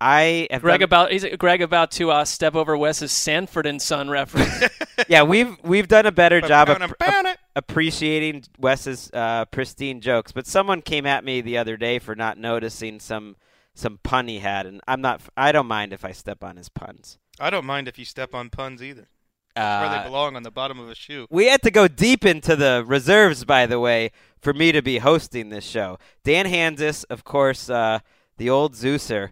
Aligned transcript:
I 0.00 0.46
have 0.50 0.60
Gregg 0.60 0.80
done- 0.80 0.84
about 0.84 1.12
he's 1.12 1.24
Gregg 1.38 1.62
about 1.62 1.90
to 1.92 2.10
uh, 2.10 2.24
step 2.26 2.54
over 2.54 2.76
Wes's 2.76 3.12
Sanford 3.12 3.64
and 3.66 3.80
Son 3.80 4.10
reference. 4.10 4.64
yeah, 5.08 5.22
we've 5.22 5.56
we've 5.62 5.88
done 5.88 6.04
a 6.06 6.12
better 6.12 6.40
job 6.42 6.68
of 6.68 6.78
Pound 6.78 6.90
it, 6.90 6.98
pr- 6.98 7.04
pound 7.04 7.26
it. 7.26 7.38
appreciating 7.54 8.44
Wes's 8.58 9.10
uh, 9.14 9.44
pristine 9.46 10.00
jokes. 10.02 10.32
But 10.32 10.46
someone 10.46 10.82
came 10.82 11.06
at 11.06 11.24
me 11.24 11.40
the 11.40 11.56
other 11.58 11.76
day 11.78 11.98
for 11.98 12.14
not 12.14 12.36
noticing 12.38 13.00
some 13.00 13.36
some 13.74 13.98
pun 14.02 14.28
he 14.28 14.40
had, 14.40 14.66
and 14.66 14.80
I'm 14.86 15.00
not. 15.00 15.22
I 15.36 15.52
don't 15.52 15.66
mind 15.66 15.92
if 15.94 16.04
I 16.04 16.12
step 16.12 16.44
on 16.44 16.56
his 16.56 16.68
puns. 16.68 17.18
I 17.40 17.48
don't 17.50 17.64
mind 17.66 17.88
if 17.88 17.98
you 17.98 18.04
step 18.04 18.34
on 18.34 18.50
puns 18.50 18.82
either. 18.82 19.08
Where 19.56 19.88
they 19.88 19.96
Uh, 19.96 20.04
belong 20.04 20.36
on 20.36 20.42
the 20.42 20.50
bottom 20.50 20.78
of 20.78 20.88
a 20.88 20.94
shoe. 20.94 21.26
we 21.30 21.46
had 21.46 21.62
to 21.62 21.70
go 21.70 21.88
deep 21.88 22.24
into 22.24 22.56
the 22.56 22.84
reserves, 22.86 23.44
by 23.44 23.66
the 23.66 23.80
way, 23.80 24.10
for 24.38 24.52
me 24.52 24.70
to 24.72 24.82
be 24.82 24.98
hosting 24.98 25.48
this 25.48 25.64
show. 25.64 25.98
Dan 26.24 26.46
Hanzus, 26.46 27.04
of 27.08 27.24
course, 27.24 27.70
uh, 27.70 28.00
the 28.36 28.50
old 28.50 28.74
Zeuser, 28.74 29.30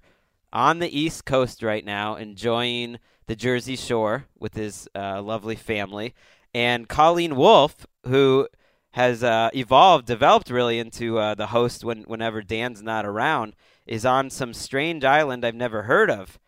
on 0.53 0.79
the 0.79 0.99
East 0.99 1.25
Coast 1.25 1.63
right 1.63 1.85
now, 1.85 2.17
enjoying 2.17 2.99
the 3.27 3.37
Jersey 3.37 3.77
Shore 3.77 4.27
with 4.39 4.55
his 4.55 4.89
uh, 4.95 5.21
lovely 5.21 5.57
family, 5.57 6.15
and 6.55 6.89
Colleen 6.89 7.37
Wolfe, 7.37 7.87
who 8.07 8.49
has 8.93 9.25
uh, 9.25 9.51
evolved, 9.55 10.07
developed 10.07 10.51
really 10.51 10.79
into 10.79 11.19
uh, 11.19 11.35
the 11.35 11.49
host 11.49 11.85
when 11.85 12.03
whenever 12.05 12.41
Dan's 12.43 12.83
not 12.83 13.05
around, 13.05 13.55
is 13.87 14.07
on 14.07 14.31
some 14.31 14.55
strange 14.55 15.05
island 15.05 15.45
I've 15.45 15.55
never 15.55 15.83
heard 15.83 16.11
of. 16.11 16.39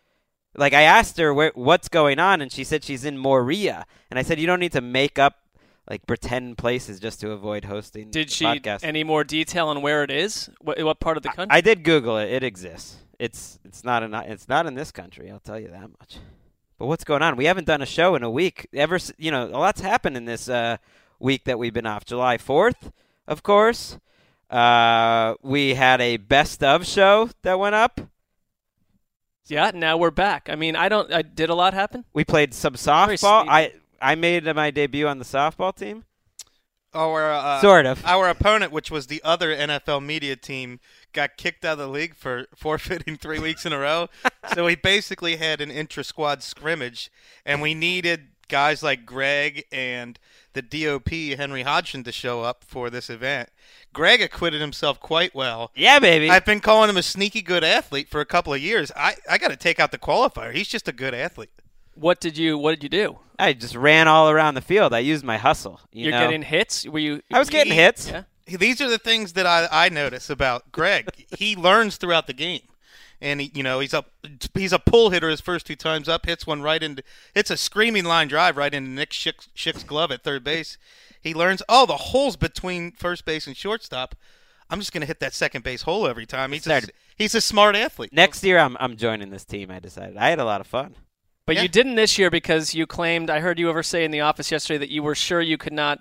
Like 0.56 0.72
I 0.72 0.82
asked 0.82 1.18
her 1.18 1.34
where, 1.34 1.52
what's 1.54 1.88
going 1.88 2.18
on, 2.18 2.40
and 2.40 2.50
she 2.50 2.64
said 2.64 2.84
she's 2.84 3.04
in 3.04 3.18
Moria, 3.18 3.86
and 4.10 4.18
I 4.18 4.22
said 4.22 4.40
you 4.40 4.46
don't 4.46 4.60
need 4.60 4.72
to 4.72 4.80
make 4.80 5.18
up 5.18 5.36
like 5.88 6.06
pretend 6.06 6.58
places 6.58 6.98
just 6.98 7.20
to 7.20 7.30
avoid 7.30 7.64
hosting. 7.64 8.10
Did 8.10 8.30
she 8.30 8.44
podcast. 8.44 8.80
any 8.82 9.04
more 9.04 9.22
detail 9.22 9.68
on 9.68 9.82
where 9.82 10.02
it 10.02 10.10
is? 10.10 10.50
What, 10.60 10.82
what 10.82 11.00
part 11.00 11.16
of 11.16 11.22
the 11.22 11.28
country? 11.28 11.56
I 11.56 11.60
did 11.60 11.84
Google 11.84 12.18
it. 12.18 12.30
It 12.30 12.42
exists. 12.42 12.96
It's 13.18 13.58
it's 13.64 13.84
not 13.84 14.02
in 14.02 14.12
it's 14.14 14.48
not 14.48 14.66
in 14.66 14.74
this 14.74 14.90
country. 14.90 15.30
I'll 15.30 15.40
tell 15.40 15.60
you 15.60 15.68
that 15.68 15.88
much. 15.98 16.18
But 16.78 16.86
what's 16.86 17.04
going 17.04 17.22
on? 17.22 17.36
We 17.36 17.46
haven't 17.46 17.66
done 17.66 17.80
a 17.80 17.86
show 17.86 18.14
in 18.14 18.22
a 18.22 18.30
week. 18.30 18.66
Ever 18.74 18.98
you 19.16 19.30
know 19.30 19.46
a 19.46 19.58
lot's 19.58 19.80
happened 19.80 20.16
in 20.16 20.24
this 20.24 20.48
uh, 20.48 20.76
week 21.18 21.44
that 21.44 21.58
we've 21.58 21.72
been 21.72 21.86
off. 21.86 22.04
July 22.04 22.38
fourth, 22.38 22.92
of 23.26 23.42
course. 23.42 23.98
Uh, 24.50 25.34
we 25.42 25.74
had 25.74 26.00
a 26.00 26.18
best 26.18 26.62
of 26.62 26.86
show 26.86 27.30
that 27.42 27.58
went 27.58 27.74
up. 27.74 28.00
Yeah, 29.46 29.70
now 29.74 29.96
we're 29.96 30.10
back. 30.10 30.48
I 30.50 30.56
mean, 30.56 30.76
I 30.76 30.88
don't. 30.88 31.12
I 31.12 31.22
did 31.22 31.50
a 31.50 31.54
lot 31.54 31.74
happen. 31.74 32.04
We 32.12 32.24
played 32.24 32.54
some 32.54 32.74
softball. 32.74 33.46
I 33.48 33.72
I 34.00 34.14
made 34.14 34.44
my 34.54 34.70
debut 34.70 35.06
on 35.06 35.18
the 35.18 35.24
softball 35.24 35.74
team. 35.74 36.04
Our, 36.94 37.30
uh, 37.30 37.60
Sort 37.60 37.84
of. 37.84 38.04
Our 38.06 38.28
opponent, 38.30 38.72
which 38.72 38.90
was 38.90 39.06
the 39.06 39.20
other 39.22 39.54
NFL 39.54 40.02
media 40.02 40.34
team, 40.34 40.80
got 41.12 41.36
kicked 41.36 41.62
out 41.64 41.72
of 41.72 41.78
the 41.78 41.88
league 41.88 42.14
for 42.14 42.46
forfeiting 42.56 43.18
three 43.18 43.38
weeks 43.38 43.66
in 43.66 43.72
a 43.72 43.78
row. 43.78 44.08
so 44.54 44.64
we 44.64 44.76
basically 44.76 45.36
had 45.36 45.60
an 45.60 45.70
intra 45.70 46.02
squad 46.02 46.42
scrimmage, 46.42 47.10
and 47.44 47.60
we 47.60 47.74
needed 47.74 48.28
guys 48.48 48.82
like 48.82 49.04
Gregg 49.06 49.64
and 49.72 50.18
the 50.52 50.62
DOP, 50.62 51.08
Henry 51.36 51.62
Hodgson, 51.62 52.02
to 52.04 52.12
show 52.12 52.42
up 52.42 52.64
for 52.64 52.90
this 52.90 53.10
event. 53.10 53.48
Gregg 53.92 54.20
acquitted 54.22 54.60
himself 54.60 55.00
quite 55.00 55.34
well. 55.34 55.70
Yeah, 55.74 55.98
baby. 55.98 56.30
I've 56.30 56.44
been 56.44 56.60
calling 56.60 56.90
him 56.90 56.96
a 56.96 57.02
sneaky 57.02 57.42
good 57.42 57.64
athlete 57.64 58.08
for 58.08 58.20
a 58.20 58.26
couple 58.26 58.52
of 58.54 58.60
years. 58.60 58.92
I, 58.96 59.16
I 59.30 59.38
got 59.38 59.48
to 59.48 59.56
take 59.56 59.80
out 59.80 59.90
the 59.90 59.98
qualifier. 59.98 60.52
He's 60.54 60.68
just 60.68 60.88
a 60.88 60.92
good 60.92 61.14
athlete. 61.14 61.50
What 61.94 62.20
did 62.20 62.36
you 62.36 62.58
What 62.58 62.72
did 62.78 62.82
you 62.82 62.88
do? 62.90 63.18
I 63.38 63.52
just 63.54 63.74
ran 63.74 64.06
all 64.08 64.30
around 64.30 64.54
the 64.54 64.60
field. 64.60 64.92
I 64.92 64.98
used 64.98 65.24
my 65.24 65.38
hustle. 65.38 65.80
You 65.92 66.04
You're 66.04 66.12
know? 66.12 66.24
getting 66.26 66.42
hits. 66.42 66.86
Were 66.86 66.98
you? 66.98 67.22
I 67.32 67.38
was 67.38 67.48
getting 67.50 67.72
He- 67.72 67.78
hits. 67.78 68.10
Yeah. 68.10 68.24
these 68.58 68.80
are 68.82 68.88
the 68.88 68.98
things 68.98 69.32
that 69.32 69.46
I, 69.46 69.66
I 69.70 69.88
notice 69.88 70.28
about 70.30 70.70
Greg. 70.72 71.08
he 71.38 71.56
learns 71.56 71.96
throughout 71.96 72.26
the 72.26 72.32
game, 72.34 72.60
and 73.20 73.40
he, 73.40 73.50
you 73.54 73.62
know 73.62 73.80
he's 73.80 73.94
a 73.94 74.04
he's 74.54 74.72
a 74.72 74.78
pull 74.78 75.10
hitter 75.10 75.28
his 75.28 75.40
first 75.40 75.66
two 75.66 75.76
times 75.76 76.08
up, 76.08 76.26
hits 76.26 76.46
one 76.46 76.62
right 76.62 76.82
into 76.82 77.02
it's 77.34 77.50
a 77.50 77.56
screaming 77.56 78.04
line 78.04 78.28
drive 78.28 78.56
right 78.56 78.72
into 78.74 78.90
Nick 78.90 79.10
Schick's, 79.10 79.48
Schick's 79.56 79.84
glove 79.84 80.10
at 80.12 80.22
third 80.22 80.44
base. 80.44 80.78
He 81.20 81.34
learns 81.34 81.62
oh 81.68 81.86
the 81.86 81.96
holes 81.96 82.36
between 82.36 82.92
first 82.92 83.24
base 83.24 83.46
and 83.46 83.56
shortstop. 83.56 84.14
I'm 84.68 84.78
just 84.80 84.92
gonna 84.92 85.06
hit 85.06 85.20
that 85.20 85.32
second 85.34 85.62
base 85.64 85.82
hole 85.82 86.06
every 86.08 86.26
time. 86.26 86.52
He's 86.52 86.66
a, 86.66 86.82
he's 87.16 87.34
a 87.34 87.40
smart 87.40 87.76
athlete. 87.76 88.12
Next 88.12 88.42
year, 88.44 88.58
I'm 88.58 88.76
I'm 88.80 88.96
joining 88.96 89.30
this 89.30 89.44
team. 89.44 89.70
I 89.70 89.78
decided. 89.80 90.16
I 90.16 90.28
had 90.30 90.38
a 90.40 90.44
lot 90.44 90.60
of 90.60 90.66
fun. 90.66 90.94
But 91.46 91.54
Yeah. 91.56 91.62
you 91.62 91.68
didn't 91.68 91.94
this 91.94 92.18
year 92.18 92.28
because 92.30 92.74
you 92.74 92.86
claimed. 92.86 93.30
I 93.30 93.38
heard 93.40 93.58
you 93.60 93.70
ever 93.70 93.84
say 93.84 94.04
in 94.04 94.10
the 94.10 94.20
office 94.22 94.50
yesterday 94.50 94.78
that 94.78 94.90
you 94.90 95.02
were 95.04 95.14
sure 95.14 95.40
you 95.40 95.56
could 95.56 95.72
not. 95.72 96.00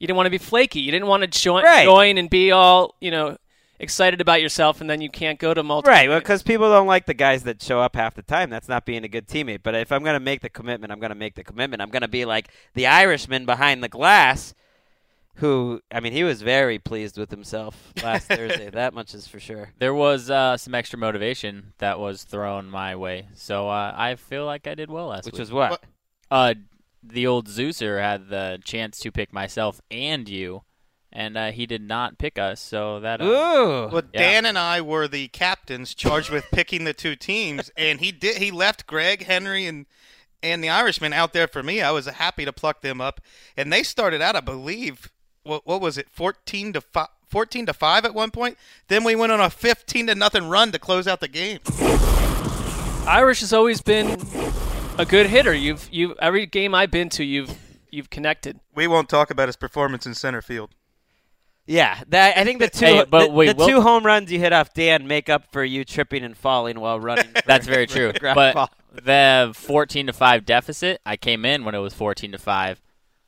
You 0.00 0.06
didn't 0.08 0.16
want 0.16 0.26
to 0.26 0.30
be 0.30 0.38
flaky. 0.38 0.80
You 0.80 0.90
didn't 0.90 1.06
want 1.08 1.22
to 1.22 1.26
join, 1.28 1.62
Right. 1.62 1.84
join 1.84 2.18
and 2.18 2.28
be 2.28 2.50
all 2.50 2.96
you 3.00 3.10
know 3.12 3.36
excited 3.80 4.20
about 4.20 4.40
yourself, 4.40 4.80
and 4.80 4.88
then 4.88 5.00
you 5.00 5.10
can't 5.10 5.38
go 5.38 5.52
to 5.52 5.62
multiple. 5.62 5.90
Right, 5.92 6.08
well, 6.08 6.20
because 6.20 6.42
people 6.44 6.70
don't 6.70 6.86
like 6.86 7.06
the 7.06 7.14
guys 7.14 7.42
that 7.44 7.60
show 7.60 7.80
up 7.80 7.96
half 7.96 8.14
the 8.14 8.22
time. 8.22 8.50
That's 8.50 8.68
not 8.68 8.84
being 8.84 9.02
a 9.02 9.08
good 9.08 9.26
teammate. 9.26 9.64
But 9.64 9.74
if 9.74 9.90
I'm 9.90 10.04
going 10.04 10.14
to 10.14 10.20
make 10.20 10.42
the 10.42 10.48
commitment, 10.48 10.92
I'm 10.92 11.00
going 11.00 11.10
to 11.10 11.16
make 11.16 11.34
the 11.34 11.42
commitment. 11.42 11.82
I'm 11.82 11.90
going 11.90 12.02
to 12.02 12.08
be 12.08 12.24
like 12.24 12.50
the 12.74 12.86
Irishman 12.86 13.46
behind 13.46 13.82
the 13.82 13.88
glass. 13.88 14.54
who 15.36 15.80
I 15.90 16.00
mean, 16.00 16.12
he 16.12 16.22
was 16.22 16.42
very 16.42 16.78
pleased 16.78 17.16
with 17.18 17.30
himself 17.30 17.92
last 18.02 18.28
Thursday. 18.28 18.70
That 18.70 18.92
much 18.94 19.14
is 19.14 19.26
for 19.26 19.40
sure. 19.40 19.72
There 19.78 19.94
was 19.94 20.30
uh, 20.30 20.56
some 20.56 20.74
extra 20.74 20.98
motivation 20.98 21.72
that 21.78 21.98
was 21.98 22.24
thrown 22.24 22.68
my 22.70 22.94
way, 22.94 23.28
so 23.34 23.68
uh, 23.68 23.94
I 23.96 24.16
feel 24.16 24.44
like 24.44 24.66
I 24.66 24.74
did 24.74 24.90
well 24.90 25.06
last 25.08 25.24
Which 25.24 25.34
week. 25.34 25.40
was 25.40 25.52
what? 25.52 25.82
Uh, 26.30 26.54
the 27.02 27.26
old 27.26 27.48
Zeuser 27.48 28.00
had 28.00 28.28
the 28.28 28.60
chance 28.64 28.98
to 29.00 29.10
pick 29.10 29.32
myself 29.32 29.80
and 29.90 30.28
you, 30.28 30.62
and 31.12 31.36
uh, 31.36 31.50
he 31.50 31.66
did 31.66 31.82
not 31.82 32.18
pick 32.18 32.38
us. 32.38 32.60
So 32.60 33.00
that 33.00 33.20
uh, 33.20 33.24
Ooh. 33.24 33.88
Well, 33.92 34.02
Yeah. 34.12 34.20
Dan 34.20 34.46
and 34.46 34.58
I 34.58 34.80
were 34.80 35.08
the 35.08 35.28
captains 35.28 35.94
charged 35.94 36.30
with 36.30 36.44
picking 36.52 36.84
the 36.84 36.92
two 36.94 37.16
teams, 37.16 37.70
and 37.76 38.00
he 38.00 38.12
did. 38.12 38.36
He 38.38 38.50
left 38.50 38.86
Gregg, 38.86 39.24
Henry, 39.24 39.66
and 39.66 39.86
and 40.42 40.64
the 40.64 40.70
Irishman 40.70 41.12
out 41.12 41.32
there 41.32 41.48
for 41.48 41.62
me. 41.62 41.82
I 41.82 41.90
was 41.90 42.06
happy 42.06 42.44
to 42.44 42.52
pluck 42.52 42.80
them 42.80 43.00
up, 43.00 43.20
and 43.56 43.72
they 43.72 43.82
started 43.82 44.22
out, 44.22 44.36
I 44.36 44.40
believe, 44.40 45.10
what 45.42 45.66
what 45.66 45.80
was 45.80 45.98
it, 45.98 46.08
fourteen 46.10 46.72
to 46.72 46.80
five. 46.80 47.08
14 47.30 47.66
to 47.66 47.72
5 47.72 48.06
at 48.06 48.12
one 48.12 48.32
point. 48.32 48.58
Then 48.88 49.04
we 49.04 49.14
went 49.14 49.30
on 49.30 49.40
a 49.40 49.48
15 49.48 50.08
to 50.08 50.16
nothing 50.16 50.48
run 50.48 50.72
to 50.72 50.80
close 50.80 51.06
out 51.06 51.20
the 51.20 51.28
game. 51.28 51.60
Irish 53.06 53.38
has 53.40 53.52
always 53.52 53.80
been 53.80 54.20
a 54.98 55.06
good 55.06 55.26
hitter. 55.26 55.54
You've 55.54 55.88
you 55.92 56.14
every 56.20 56.46
game 56.46 56.74
I've 56.74 56.90
been 56.90 57.08
to, 57.10 57.24
you've 57.24 57.56
you've 57.90 58.10
connected. 58.10 58.60
We 58.74 58.86
won't 58.86 59.08
talk 59.08 59.30
about 59.30 59.48
his 59.48 59.56
performance 59.56 60.06
in 60.06 60.14
center 60.14 60.42
field. 60.42 60.70
Yeah, 61.66 62.02
that, 62.08 62.36
I 62.36 62.44
think 62.44 62.58
the 62.58 62.68
two 62.68 62.84
Hey, 62.86 63.04
but 63.08 63.26
the, 63.28 63.32
wait, 63.32 63.48
the 63.48 63.54
Will- 63.54 63.68
two 63.68 63.80
home 63.80 64.04
runs 64.04 64.32
you 64.32 64.38
hit 64.40 64.52
off 64.52 64.74
Dan 64.74 65.06
make 65.06 65.28
up 65.28 65.52
for 65.52 65.62
you 65.62 65.84
tripping 65.84 66.24
and 66.24 66.36
falling 66.36 66.80
while 66.80 66.98
running. 66.98 67.26
for- 67.34 67.42
That's 67.46 67.66
very 67.66 67.86
true. 67.86 68.12
But 68.20 68.54
ball. 68.54 68.70
the 68.92 69.52
14 69.54 70.08
to 70.08 70.12
5 70.12 70.44
deficit, 70.44 71.00
I 71.06 71.16
came 71.16 71.44
in 71.44 71.64
when 71.64 71.74
it 71.74 71.78
was 71.78 71.94
14 71.94 72.32
to 72.32 72.38
5. 72.38 72.82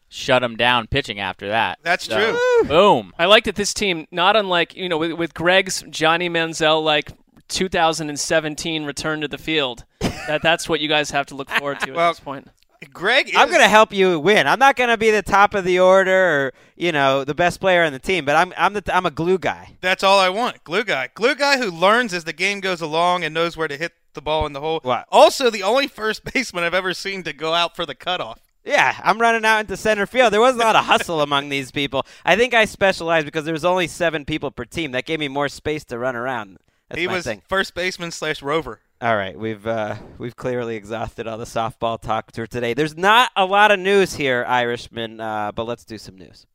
Shut 0.09 0.43
him 0.43 0.57
down 0.57 0.89
pitching 0.89 1.21
after 1.21 1.49
that. 1.49 1.79
That's 1.83 2.05
So, 2.07 2.19
true. 2.37 2.69
Boom. 2.69 3.13
I 3.19 3.25
like 3.27 3.45
that 3.45 3.55
this 3.55 3.73
team, 3.73 4.07
not 4.11 4.37
unlike 4.37 4.77
you 4.77 4.89
know 4.89 4.99
with, 4.99 5.13
with 5.13 5.33
Gregg's 5.35 5.83
Johnny 5.89 6.29
Manziel 6.29 6.83
like 6.85 7.13
2017 7.49 8.85
return 8.85 9.21
to 9.21 9.29
the 9.29 9.39
field. 9.39 9.85
That 10.01 10.43
that's 10.43 10.69
what 10.69 10.81
you 10.81 10.89
guys 10.89 11.11
have 11.13 11.27
to 11.27 11.35
look 11.35 11.49
forward 11.51 11.81
to 11.81 11.93
Well, 11.95 12.09
at 12.11 12.13
this 12.13 12.21
point. 12.21 12.49
Gregg, 12.87 13.29
is, 13.29 13.37
I'm 13.37 13.49
going 13.49 13.61
to 13.61 13.69
help 13.69 13.93
you 13.93 14.19
win. 14.19 14.47
I'm 14.47 14.59
not 14.59 14.77
going 14.77 14.91
to 14.91 14.97
be 14.97 15.11
the 15.11 15.23
top 15.23 15.55
of 15.55 15.65
the 15.65 15.79
order 15.79 16.47
or 16.47 16.53
you 16.77 16.93
know 16.93 17.25
the 17.25 17.35
best 17.35 17.61
player 17.61 17.85
on 17.85 17.93
the 17.93 17.99
team, 17.99 18.25
but 18.25 18.37
I'm 18.37 18.53
I'm 18.57 18.75
the 18.75 18.83
I'm 18.95 19.07
a 19.07 19.11
glue 19.11 19.39
guy. 19.39 19.77
That's 19.81 20.03
all 20.03 20.19
I 20.19 20.29
want. 20.29 20.65
Glue 20.65 20.85
guy. 20.85 21.09
Glue 21.15 21.35
guy 21.35 21.59
who 21.59 21.71
learns 21.71 22.13
as 22.13 22.25
the 22.25 22.33
game 22.33 22.61
goes 22.61 22.81
along 22.81 23.25
and 23.25 23.35
knows 23.35 23.57
where 23.57 23.69
to 23.69 23.77
hit 23.77 23.93
the 24.15 24.23
ball 24.23 24.47
in 24.47 24.53
the 24.53 24.61
hole. 24.61 24.81
What? 24.83 25.07
Also, 25.11 25.51
the 25.51 25.63
only 25.63 25.87
first 25.87 26.25
baseman 26.33 26.65
I've 26.65 26.75
ever 26.75 26.95
seen 26.95 27.23
to 27.25 27.33
go 27.33 27.55
out 27.55 27.77
for 27.77 27.87
the 27.87 27.95
cutoff. 27.95 28.41
Yeah, 28.65 28.95
I'm 29.03 29.21
running 29.21 29.45
out 29.45 29.61
into 29.61 29.77
center 29.77 30.07
field. 30.07 30.33
There 30.33 30.41
was 30.41 30.55
a 30.55 30.59
lot 30.59 30.77
of 30.77 30.85
hustle 30.85 31.21
among 31.23 31.49
these 31.49 31.73
people. 31.73 32.07
I 32.25 32.37
think 32.37 32.55
I 32.55 32.65
specialized 32.65 33.27
because 33.27 33.45
there 33.45 33.55
was 33.55 33.65
only 33.65 33.89
seven 33.89 34.25
people 34.25 34.51
per 34.51 34.65
team. 34.65 34.93
That 34.93 35.05
gave 35.05 35.19
me 35.19 35.29
more 35.29 35.49
space 35.49 35.85
to 35.87 35.99
run 35.99 36.15
around. 36.15 36.59
That's 36.89 37.01
he 37.01 37.09
was 37.09 37.25
thing. 37.25 37.43
first 37.49 37.75
baseman 37.75 38.11
slash 38.11 38.43
rover. 38.43 38.81
All 39.03 39.17
right, 39.17 39.37
we've 39.37 39.67
uh, 39.67 39.97
we've 40.17 40.37
clearly 40.37 40.77
exhausted 40.77 41.27
all 41.27 41.37
the 41.37 41.45
softball 41.45 42.01
talk 42.01 42.33
for 42.33 42.47
today. 42.47 42.73
There's 42.73 42.97
not 42.97 43.33
a 43.35 43.45
lot 43.45 43.73
of 43.73 43.81
news 43.81 44.15
here, 44.15 44.45
Irishman, 44.47 45.19
uh, 45.19 45.51
but 45.51 45.65
let's 45.65 45.85
do 45.85 45.99
some 45.99 46.17
news. 46.17 46.47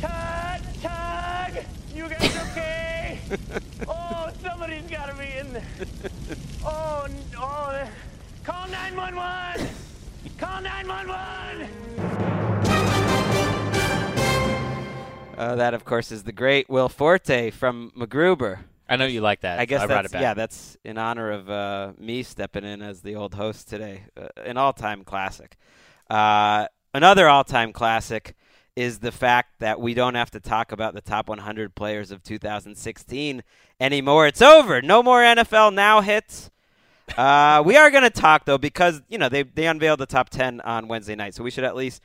Tug, 0.00 0.60
tug, 0.80 1.64
you 1.92 2.08
guys 2.08 2.36
okay? 2.52 3.18
oh, 3.88 4.30
somebody's 4.40 4.88
got 4.88 5.06
to 5.06 5.16
be 5.16 5.36
in 5.36 5.52
there. 5.52 5.66
Oh, 6.64 7.06
n- 7.08 7.16
oh, 7.36 7.88
call 8.44 8.68
911. 8.68 9.68
Call 10.38 10.62
911. 10.62 11.68
Uh, 15.36 15.56
that, 15.56 15.74
of 15.74 15.84
course, 15.84 16.12
is 16.12 16.22
the 16.22 16.30
great 16.30 16.70
Will 16.70 16.88
Forte 16.88 17.50
from 17.50 17.90
MacGruber. 17.98 18.60
I 18.88 18.96
know 18.96 19.06
you 19.06 19.20
like 19.20 19.40
that. 19.40 19.58
I 19.58 19.66
guess 19.66 19.80
so 19.80 19.84
I 19.84 19.86
that's 19.88 20.06
it 20.06 20.12
back. 20.12 20.22
yeah, 20.22 20.34
that's 20.34 20.76
in 20.84 20.96
honor 20.98 21.30
of 21.30 21.50
uh, 21.50 21.92
me 21.98 22.22
stepping 22.22 22.64
in 22.64 22.80
as 22.82 23.02
the 23.02 23.14
old 23.16 23.34
host 23.34 23.68
today. 23.68 24.04
Uh, 24.16 24.28
an 24.44 24.56
all-time 24.56 25.04
classic. 25.04 25.56
Uh, 26.08 26.66
another 26.94 27.28
all-time 27.28 27.72
classic 27.72 28.34
is 28.76 29.00
the 29.00 29.12
fact 29.12 29.58
that 29.58 29.80
we 29.80 29.92
don't 29.92 30.14
have 30.14 30.30
to 30.30 30.40
talk 30.40 30.72
about 30.72 30.94
the 30.94 31.00
top 31.00 31.28
100 31.28 31.74
players 31.74 32.10
of 32.10 32.22
2016 32.22 33.42
anymore. 33.80 34.26
It's 34.26 34.40
over. 34.40 34.80
No 34.80 35.02
more 35.02 35.20
NFL 35.20 35.74
now 35.74 36.00
hits. 36.00 36.50
Uh, 37.16 37.62
we 37.66 37.76
are 37.76 37.90
going 37.90 38.04
to 38.04 38.10
talk 38.10 38.44
though 38.44 38.58
because 38.58 39.02
you 39.08 39.18
know 39.18 39.28
they 39.28 39.42
they 39.42 39.66
unveiled 39.66 39.98
the 39.98 40.06
top 40.06 40.30
10 40.30 40.60
on 40.60 40.88
Wednesday 40.88 41.16
night, 41.16 41.34
so 41.34 41.42
we 41.42 41.50
should 41.50 41.64
at 41.64 41.74
least 41.76 42.00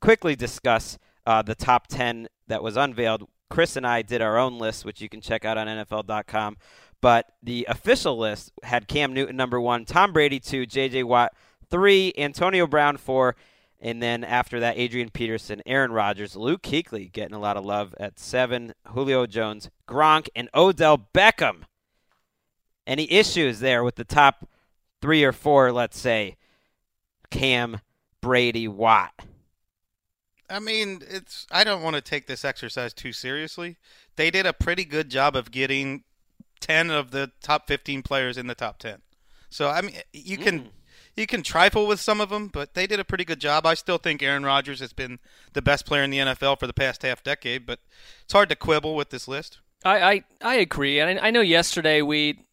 quickly 0.00 0.36
discuss 0.36 0.98
uh, 1.26 1.42
the 1.42 1.54
top 1.54 1.86
10 1.86 2.28
that 2.50 2.62
was 2.62 2.76
unveiled. 2.76 3.26
Chris 3.48 3.76
and 3.76 3.86
I 3.86 4.02
did 4.02 4.22
our 4.22 4.38
own 4.38 4.58
list, 4.58 4.84
which 4.84 5.00
you 5.00 5.08
can 5.08 5.20
check 5.20 5.44
out 5.44 5.58
on 5.58 5.66
NFL.com. 5.66 6.56
But 7.00 7.26
the 7.42 7.66
official 7.68 8.18
list 8.18 8.52
had 8.62 8.86
Cam 8.86 9.14
Newton 9.14 9.36
number 9.36 9.60
one, 9.60 9.86
Tom 9.86 10.12
Brady 10.12 10.38
two, 10.38 10.66
J.J. 10.66 11.04
Watt 11.04 11.32
three, 11.70 12.12
Antonio 12.18 12.66
Brown 12.66 12.98
four, 12.98 13.36
and 13.80 14.02
then 14.02 14.22
after 14.22 14.60
that, 14.60 14.76
Adrian 14.76 15.08
Peterson, 15.08 15.62
Aaron 15.64 15.92
Rodgers, 15.92 16.36
Luke 16.36 16.62
Kuechly 16.62 17.10
getting 17.10 17.34
a 17.34 17.40
lot 17.40 17.56
of 17.56 17.64
love 17.64 17.94
at 17.98 18.18
seven, 18.18 18.74
Julio 18.88 19.26
Jones, 19.26 19.70
Gronk, 19.88 20.28
and 20.36 20.50
Odell 20.54 21.08
Beckham. 21.14 21.62
Any 22.86 23.10
issues 23.10 23.60
there 23.60 23.82
with 23.82 23.94
the 23.94 24.04
top 24.04 24.46
three 25.00 25.24
or 25.24 25.32
four, 25.32 25.72
let's 25.72 25.98
say, 25.98 26.36
Cam, 27.30 27.80
Brady, 28.20 28.68
Watt? 28.68 29.14
I 30.50 30.58
mean, 30.58 31.02
it's. 31.08 31.46
I 31.50 31.64
don't 31.64 31.82
want 31.82 31.96
to 31.96 32.02
take 32.02 32.26
this 32.26 32.44
exercise 32.44 32.92
too 32.92 33.12
seriously. 33.12 33.76
They 34.16 34.30
did 34.30 34.46
a 34.46 34.52
pretty 34.52 34.84
good 34.84 35.08
job 35.08 35.36
of 35.36 35.50
getting 35.50 36.04
ten 36.60 36.90
of 36.90 37.10
the 37.10 37.30
top 37.42 37.68
fifteen 37.68 38.02
players 38.02 38.36
in 38.36 38.46
the 38.46 38.54
top 38.54 38.78
ten. 38.78 39.02
So 39.48 39.68
I 39.68 39.80
mean, 39.80 39.96
you 40.12 40.36
can 40.36 40.58
hmm. 40.58 40.68
you 41.16 41.26
can 41.26 41.42
trifle 41.42 41.86
with 41.86 42.00
some 42.00 42.20
of 42.20 42.30
them, 42.30 42.48
but 42.48 42.74
they 42.74 42.86
did 42.86 43.00
a 43.00 43.04
pretty 43.04 43.24
good 43.24 43.40
job. 43.40 43.64
I 43.66 43.74
still 43.74 43.98
think 43.98 44.22
Aaron 44.22 44.44
Rodgers 44.44 44.80
has 44.80 44.92
been 44.92 45.18
the 45.52 45.62
best 45.62 45.86
player 45.86 46.02
in 46.02 46.10
the 46.10 46.18
NFL 46.18 46.58
for 46.58 46.66
the 46.66 46.72
past 46.72 47.02
half 47.02 47.22
decade, 47.22 47.66
but 47.66 47.78
it's 48.24 48.32
hard 48.32 48.48
to 48.48 48.56
quibble 48.56 48.96
with 48.96 49.10
this 49.10 49.28
list. 49.28 49.58
I, 49.84 50.00
I, 50.00 50.24
I 50.42 50.54
agree, 50.56 51.00
and 51.00 51.18
I, 51.18 51.28
I 51.28 51.30
know 51.30 51.40
yesterday 51.40 52.02
we, 52.02 52.44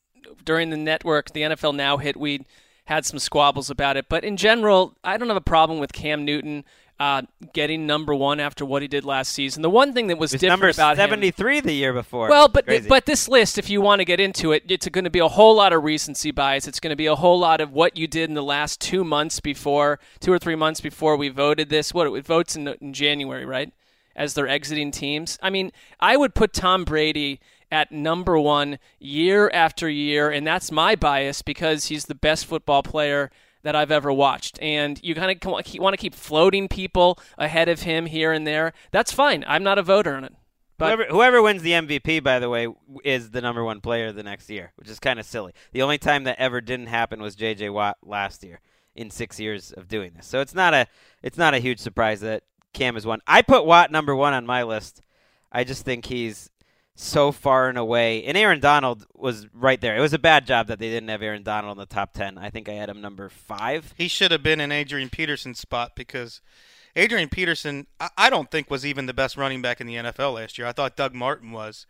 during 0.45 0.69
the 0.69 0.77
network, 0.77 1.33
the 1.33 1.41
NFL 1.41 1.75
Now 1.75 1.97
hit, 1.97 2.15
we 2.15 2.45
had 2.85 3.05
some 3.05 3.19
squabbles 3.19 3.69
about 3.69 3.97
it. 3.97 4.07
But 4.07 4.23
in 4.23 4.37
general, 4.37 4.95
I 5.03 5.17
don't 5.17 5.27
have 5.27 5.37
a 5.37 5.41
problem 5.41 5.79
with 5.79 5.91
Cam 5.91 6.23
Newton 6.23 6.63
uh, 6.99 7.21
getting 7.53 7.85
number 7.85 8.13
one 8.15 8.39
after 8.39 8.65
what 8.65 8.81
he 8.81 8.87
did 8.87 9.05
last 9.05 9.31
season. 9.31 9.61
The 9.61 9.69
one 9.69 9.93
thing 9.93 10.07
that 10.07 10.17
was 10.17 10.31
was 10.31 10.41
different 10.41 10.61
number 10.61 10.69
about 10.69 10.97
him, 10.97 11.09
73 11.09 11.59
the 11.61 11.73
year 11.73 11.93
before. 11.93 12.29
well, 12.29 12.47
but 12.47 12.65
Crazy. 12.65 12.89
but 12.89 13.05
this 13.05 13.27
list, 13.27 13.57
if 13.57 13.69
you 13.69 13.81
want 13.81 13.99
to 13.99 14.05
get 14.05 14.19
into 14.19 14.51
it, 14.51 14.63
it's 14.67 14.87
going 14.89 15.03
to 15.03 15.09
be 15.09 15.19
a 15.19 15.27
whole 15.27 15.55
lot 15.55 15.73
of 15.73 15.83
recency 15.83 16.31
bias. 16.31 16.67
It's 16.67 16.79
going 16.79 16.91
to 16.91 16.95
be 16.97 17.05
a 17.05 17.15
whole 17.15 17.39
lot 17.39 17.61
of 17.61 17.71
what 17.71 17.97
you 17.97 18.07
did 18.07 18.29
in 18.29 18.33
the 18.35 18.43
last 18.43 18.81
two 18.81 19.03
months 19.03 19.39
before, 19.39 19.99
two 20.19 20.31
or 20.33 20.39
three 20.39 20.55
months 20.55 20.81
before 20.81 21.15
we 21.15 21.29
voted 21.29 21.69
this. 21.69 21.93
What 21.93 22.07
it 22.07 22.25
votes 22.25 22.55
in, 22.55 22.67
in 22.67 22.93
January, 22.93 23.45
right? 23.45 23.71
As 24.15 24.33
they're 24.33 24.47
exiting 24.47 24.89
teams. 24.89 25.37
I 25.43 25.51
mean, 25.51 25.71
I 25.99 26.17
would 26.17 26.33
put 26.33 26.51
Tom 26.51 26.83
Brady 26.83 27.39
at 27.71 27.91
number 27.91 28.39
one 28.39 28.79
year 28.97 29.51
after 29.53 29.89
year, 29.89 30.29
and 30.31 30.47
that's 30.47 30.71
my 30.71 30.95
bias 30.95 31.41
because 31.41 31.85
he's 31.85 32.05
the 32.05 32.15
best 32.15 32.45
football 32.45 32.81
player 32.81 33.29
that 33.67 33.75
I've 33.75 33.91
ever 33.91 34.13
watched. 34.13 34.57
And 34.61 34.97
you 35.03 35.13
kind 35.13 35.29
of 35.29 35.45
want 35.51 35.65
to 35.93 35.97
keep 35.97 36.15
floating 36.15 36.69
people 36.69 37.19
ahead 37.37 37.67
of 37.67 37.81
him 37.81 38.05
here 38.05 38.31
and 38.31 38.47
there. 38.47 38.71
That's 38.91 39.11
fine. 39.11 39.43
I'm 39.45 39.61
not 39.61 39.77
a 39.77 39.83
voter 39.83 40.15
on 40.15 40.23
it. 40.23 40.33
But 40.77 40.95
whoever, 40.95 41.11
whoever 41.11 41.41
wins 41.41 41.63
the 41.63 41.71
MVP, 41.71 42.23
by 42.23 42.39
the 42.39 42.49
way, 42.49 42.69
is 43.03 43.31
the 43.31 43.41
number 43.41 43.65
one 43.65 43.81
player 43.81 44.13
the 44.13 44.23
next 44.23 44.49
year, 44.49 44.71
which 44.77 44.89
is 44.89 44.99
kind 44.99 45.19
of 45.19 45.25
silly. 45.25 45.51
The 45.73 45.81
only 45.81 45.97
time 45.97 46.23
that 46.23 46.39
ever 46.39 46.61
didn't 46.61 46.87
happen 46.87 47.21
was 47.21 47.35
J.J. 47.35 47.69
Watt 47.71 47.97
last 48.01 48.41
year 48.41 48.61
in 48.95 49.09
six 49.09 49.37
years 49.37 49.73
of 49.73 49.89
doing 49.89 50.13
this. 50.15 50.27
So 50.27 50.39
it's 50.39 50.55
not 50.55 50.73
a 50.73 50.87
it's 51.21 51.37
not 51.37 51.53
a 51.53 51.59
huge 51.59 51.79
surprise 51.79 52.21
that 52.21 52.43
Cam 52.71 52.95
is 52.95 53.05
one. 53.05 53.19
I 53.27 53.41
put 53.41 53.65
Watt 53.65 53.91
number 53.91 54.15
one 54.15 54.33
on 54.33 54.45
my 54.45 54.63
list. 54.63 55.01
I 55.51 55.65
just 55.65 55.83
think 55.83 56.05
he's 56.05 56.49
so 56.99 57.31
far 57.31 57.69
and 57.69 57.77
away. 57.77 58.23
And 58.23 58.35
Aaron 58.35 58.59
Donald 58.59 59.05
was 59.13 59.47
right 59.53 59.79
there. 59.79 59.95
It 59.95 60.01
was 60.01 60.13
a 60.13 60.19
bad 60.19 60.47
job 60.47 60.65
that 60.67 60.79
they 60.79 60.89
didn't 60.89 61.09
have 61.09 61.21
Aaron 61.21 61.43
Donald 61.43 61.77
in 61.77 61.79
the 61.79 61.85
top 61.85 62.11
ten. 62.11 62.39
I 62.39 62.49
think 62.49 62.67
I 62.67 62.73
had 62.73 62.89
him 62.89 63.01
number 63.01 63.29
five. 63.29 63.93
He 63.97 64.07
should 64.07 64.31
have 64.31 64.41
been 64.41 64.59
in 64.59 64.71
Adrian 64.71 65.09
Peterson's 65.09 65.59
spot 65.59 65.91
because 65.95 66.41
Adrian 66.95 67.29
Peterson, 67.29 67.85
I, 67.99 68.09
I 68.17 68.29
don't 68.31 68.49
think 68.49 68.71
was 68.71 68.83
even 68.83 69.05
the 69.05 69.13
best 69.13 69.37
running 69.37 69.61
back 69.61 69.79
in 69.79 69.85
the 69.85 69.93
NFL 69.93 70.33
last 70.33 70.57
year. 70.57 70.67
I 70.67 70.71
thought 70.71 70.95
Doug 70.95 71.13
Martin 71.13 71.51
was, 71.51 71.85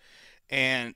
and 0.49 0.93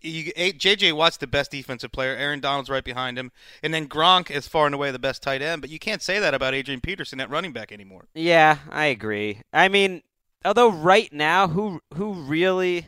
you, 0.00 0.32
J.J. 0.32 0.92
Watt's 0.92 1.18
the 1.18 1.26
best 1.26 1.50
defensive 1.50 1.92
player. 1.92 2.16
Aaron 2.16 2.40
Donald's 2.40 2.70
right 2.70 2.84
behind 2.84 3.18
him, 3.18 3.32
and 3.62 3.74
then 3.74 3.86
Gronk 3.86 4.30
is 4.30 4.48
far 4.48 4.64
and 4.64 4.74
away 4.74 4.90
the 4.92 4.98
best 4.98 5.22
tight 5.22 5.42
end. 5.42 5.60
But 5.60 5.68
you 5.68 5.78
can't 5.78 6.00
say 6.00 6.18
that 6.18 6.32
about 6.32 6.54
Adrian 6.54 6.80
Peterson 6.80 7.20
at 7.20 7.28
running 7.28 7.52
back 7.52 7.70
anymore. 7.70 8.06
Yeah, 8.14 8.58
I 8.70 8.86
agree. 8.86 9.42
I 9.52 9.68
mean, 9.68 10.02
although 10.42 10.70
right 10.70 11.12
now, 11.12 11.48
who 11.48 11.82
who 11.92 12.14
really 12.14 12.86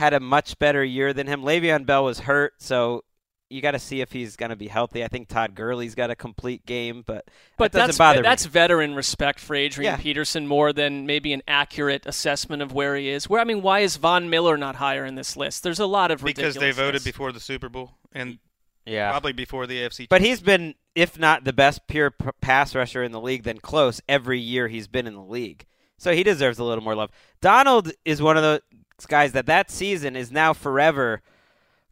had 0.00 0.12
a 0.14 0.20
much 0.20 0.58
better 0.58 0.82
year 0.82 1.12
than 1.12 1.26
him? 1.28 1.42
Le'Veon 1.42 1.86
Bell 1.86 2.04
was 2.04 2.20
hurt, 2.20 2.54
so 2.58 3.04
you 3.48 3.60
got 3.60 3.72
to 3.72 3.78
see 3.78 4.00
if 4.00 4.12
he's 4.12 4.36
going 4.36 4.50
to 4.50 4.56
be 4.56 4.68
healthy. 4.68 5.02
I 5.04 5.08
think 5.08 5.28
Todd 5.28 5.54
Gurley's 5.56 5.94
got 5.96 6.08
a 6.10 6.14
complete 6.16 6.64
game, 6.66 7.02
but 7.06 7.24
But 7.56 7.72
that 7.72 7.78
doesn't 7.78 7.88
that's 7.88 7.98
bother 7.98 8.22
that's 8.22 8.44
me. 8.46 8.50
veteran 8.50 8.94
respect 8.94 9.40
for 9.40 9.54
Adrian 9.56 9.92
Yeah. 9.92 9.96
Peterson 10.02 10.46
more 10.46 10.72
than 10.72 11.04
maybe 11.06 11.32
an 11.32 11.42
accurate 11.48 12.04
assessment 12.06 12.62
of 12.62 12.72
where 12.72 12.94
he 12.96 13.08
is. 13.08 13.28
Where 13.28 13.40
I 13.40 13.44
mean, 13.44 13.60
why 13.62 13.80
is 13.80 13.96
Von 13.96 14.30
Miller 14.30 14.56
not 14.56 14.76
higher 14.76 15.04
in 15.04 15.16
this 15.16 15.36
list? 15.36 15.62
There's 15.64 15.80
a 15.80 15.86
lot 15.86 16.10
of 16.12 16.22
because 16.22 16.54
they 16.54 16.70
voted 16.70 17.02
before 17.04 17.32
the 17.32 17.40
Super 17.40 17.68
Bowl 17.68 17.96
and 18.12 18.38
Yeah. 18.86 19.10
probably 19.10 19.32
before 19.32 19.66
the 19.66 19.78
AFC. 19.80 20.06
But 20.08 20.20
he's 20.22 20.40
been, 20.40 20.76
if 20.94 21.18
not 21.18 21.42
the 21.44 21.52
best 21.52 21.88
pure 21.88 22.12
p- 22.12 22.28
pass 22.40 22.74
rusher 22.76 23.02
in 23.02 23.10
the 23.12 23.20
league, 23.20 23.42
then 23.42 23.58
close 23.58 24.00
every 24.08 24.38
year 24.38 24.68
he's 24.68 24.86
been 24.86 25.06
in 25.08 25.14
the 25.14 25.20
league. 25.22 25.66
So 25.98 26.14
he 26.14 26.22
deserves 26.22 26.58
a 26.60 26.64
little 26.64 26.82
more 26.84 26.94
love. 26.94 27.10
Donald 27.42 27.90
is 28.04 28.22
one 28.22 28.36
of 28.36 28.42
those 28.44 28.60
guys 29.06 29.32
that 29.32 29.46
that 29.46 29.70
season 29.70 30.16
is 30.16 30.30
now 30.30 30.52
forever 30.52 31.22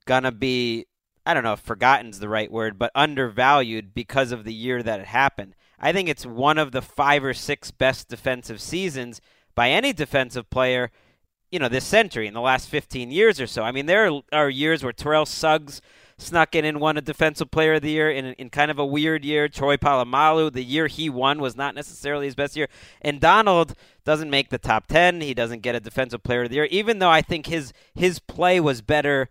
gonna 0.06 0.32
be. 0.32 0.86
I 1.26 1.34
don't 1.34 1.44
know 1.44 1.52
if 1.52 1.60
forgotten's 1.60 2.20
the 2.20 2.28
right 2.28 2.50
word, 2.50 2.78
but 2.78 2.90
undervalued 2.94 3.92
because 3.92 4.32
of 4.32 4.44
the 4.44 4.54
year 4.54 4.82
that 4.82 5.00
it 5.00 5.06
happened. 5.06 5.54
I 5.78 5.92
think 5.92 6.08
it's 6.08 6.24
one 6.24 6.58
of 6.58 6.72
the 6.72 6.82
five 6.82 7.22
or 7.22 7.34
six 7.34 7.70
best 7.70 8.08
defensive 8.08 8.60
seasons 8.60 9.20
by 9.54 9.70
any 9.70 9.92
defensive 9.92 10.48
player, 10.48 10.90
you 11.50 11.58
know, 11.58 11.68
this 11.68 11.84
century 11.84 12.26
in 12.26 12.34
the 12.34 12.40
last 12.40 12.68
15 12.68 13.10
years 13.10 13.40
or 13.40 13.46
so. 13.46 13.62
I 13.62 13.72
mean, 13.72 13.86
there 13.86 14.10
are 14.32 14.48
years 14.48 14.82
where 14.82 14.92
Terrell 14.92 15.26
Suggs 15.26 15.82
snuck 16.18 16.54
in 16.54 16.64
and 16.64 16.80
won 16.80 16.96
a 16.96 17.00
defensive 17.00 17.50
player 17.50 17.74
of 17.74 17.82
the 17.82 17.90
year 17.90 18.10
in, 18.10 18.26
in 18.34 18.50
kind 18.50 18.70
of 18.70 18.78
a 18.78 18.84
weird 18.84 19.24
year. 19.24 19.48
Troy 19.48 19.76
Polamalu, 19.76 20.52
the 20.52 20.64
year 20.64 20.88
he 20.88 21.08
won 21.08 21.40
was 21.40 21.56
not 21.56 21.74
necessarily 21.74 22.26
his 22.26 22.34
best 22.34 22.56
year. 22.56 22.68
And 23.00 23.20
Donald 23.20 23.74
doesn't 24.04 24.28
make 24.28 24.50
the 24.50 24.58
top 24.58 24.88
10. 24.88 25.20
He 25.20 25.32
doesn't 25.32 25.62
get 25.62 25.74
a 25.74 25.80
defensive 25.80 26.22
player 26.22 26.42
of 26.42 26.50
the 26.50 26.56
year, 26.56 26.68
even 26.70 26.98
though 26.98 27.10
I 27.10 27.22
think 27.22 27.46
his 27.46 27.72
his 27.94 28.18
play 28.18 28.60
was 28.60 28.82
better 28.82 29.28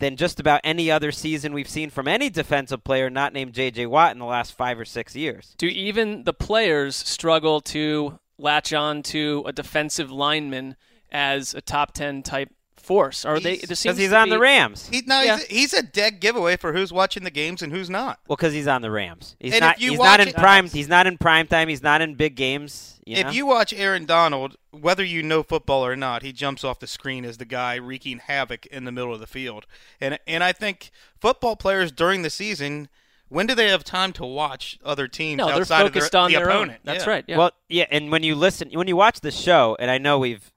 than 0.00 0.16
just 0.16 0.40
about 0.40 0.60
any 0.64 0.90
other 0.90 1.12
season 1.12 1.54
we've 1.54 1.68
seen 1.68 1.88
from 1.88 2.08
any 2.08 2.28
defensive 2.28 2.82
player 2.82 3.08
not 3.08 3.32
named 3.32 3.54
J.J. 3.54 3.86
Watt 3.86 4.12
in 4.12 4.18
the 4.18 4.24
last 4.24 4.52
five 4.52 4.78
or 4.78 4.84
six 4.84 5.14
years. 5.14 5.54
Do 5.56 5.66
even 5.66 6.24
the 6.24 6.34
players 6.34 6.96
struggle 6.96 7.60
to 7.62 8.18
latch 8.36 8.72
on 8.72 9.02
to 9.04 9.44
a 9.46 9.52
defensive 9.52 10.10
lineman 10.10 10.74
as 11.12 11.54
a 11.54 11.60
top 11.60 11.94
ten 11.94 12.22
type 12.22 12.50
force? 12.84 13.24
Are 13.24 13.40
they? 13.40 13.56
There 13.56 13.74
seems 13.74 13.82
Because 13.82 13.98
he's 13.98 14.10
to 14.10 14.18
on 14.18 14.28
the 14.28 14.38
Rams. 14.38 14.88
He, 14.88 15.02
no, 15.06 15.20
Yeah. 15.22 15.38
he's, 15.38 15.44
a, 15.44 15.54
he's 15.54 15.72
a 15.74 15.82
dead 15.82 16.20
giveaway 16.20 16.56
for 16.56 16.72
who's 16.72 16.92
watching 16.92 17.24
the 17.24 17.30
games 17.30 17.62
and 17.62 17.72
who's 17.72 17.90
not. 17.90 18.20
Well, 18.28 18.36
because 18.36 18.52
he's 18.52 18.68
on 18.68 18.82
the 18.82 18.90
Rams. 18.90 19.36
He's 19.40 19.54
And 19.54 19.60
not. 19.62 19.78
He's 19.78 19.98
not 19.98 20.20
in 20.20 20.28
it- 20.28 20.36
prime. 20.36 20.68
He's 20.68 20.88
not 20.88 21.06
in 21.06 21.18
prime 21.18 21.46
time. 21.46 21.68
He's 21.68 21.82
not 21.82 22.00
in 22.02 22.14
big 22.14 22.34
games. 22.36 23.00
You 23.06 23.22
know? 23.22 23.28
If 23.28 23.34
you 23.34 23.44
watch 23.46 23.72
Aaron 23.74 24.06
Donald, 24.06 24.56
whether 24.70 25.04
you 25.04 25.22
know 25.22 25.42
football 25.42 25.84
or 25.84 25.94
not, 25.96 26.22
he 26.22 26.32
jumps 26.32 26.64
off 26.64 26.78
the 26.78 26.86
screen 26.86 27.24
as 27.26 27.36
the 27.36 27.44
guy 27.44 27.74
wreaking 27.74 28.18
havoc 28.18 28.64
in 28.66 28.84
the 28.84 28.92
middle 28.92 29.12
of 29.12 29.20
the 29.20 29.26
field. 29.26 29.66
And 30.00 30.18
and 30.26 30.42
I 30.42 30.52
think 30.52 30.90
football 31.20 31.54
players 31.56 31.92
during 31.92 32.22
the 32.22 32.30
season, 32.30 32.88
when 33.28 33.46
do 33.46 33.54
they 33.54 33.68
have 33.68 33.84
time 33.84 34.12
to 34.14 34.24
watch 34.24 34.78
other 34.84 35.06
teams 35.08 35.36
No, 35.38 35.46
they're 35.48 35.56
outside 35.56 35.82
focused 35.82 36.06
of 36.06 36.10
their, 36.12 36.20
on 36.22 36.30
the 36.32 36.36
their 36.38 36.50
own. 36.50 36.56
opponent? 36.64 36.80
That's 36.84 37.04
Yeah. 37.04 37.10
right. 37.10 37.24
Yeah. 37.28 37.36
Well, 37.38 37.50
yeah, 37.68 37.86
and 37.90 38.10
when 38.10 38.22
you 38.22 38.34
listen, 38.34 38.70
when 38.72 38.88
you 38.88 38.96
watch 38.96 39.20
the 39.20 39.30
show, 39.30 39.76
and 39.78 39.90
I 39.90 39.98
know 39.98 40.18
we've 40.18 40.50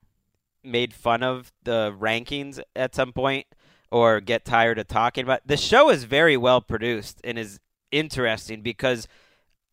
made 0.67 0.93
fun 0.93 1.23
of 1.23 1.51
the 1.63 1.95
rankings 1.97 2.59
at 2.75 2.93
some 2.93 3.13
point, 3.13 3.47
or 3.91 4.19
get 4.19 4.45
tired 4.45 4.79
of 4.79 4.87
talking 4.87 5.23
about 5.23 5.41
the 5.45 5.57
show 5.57 5.89
is 5.89 6.03
very 6.03 6.37
well 6.37 6.61
produced 6.61 7.21
and 7.23 7.39
is 7.39 7.59
interesting 7.91 8.61
because 8.61 9.07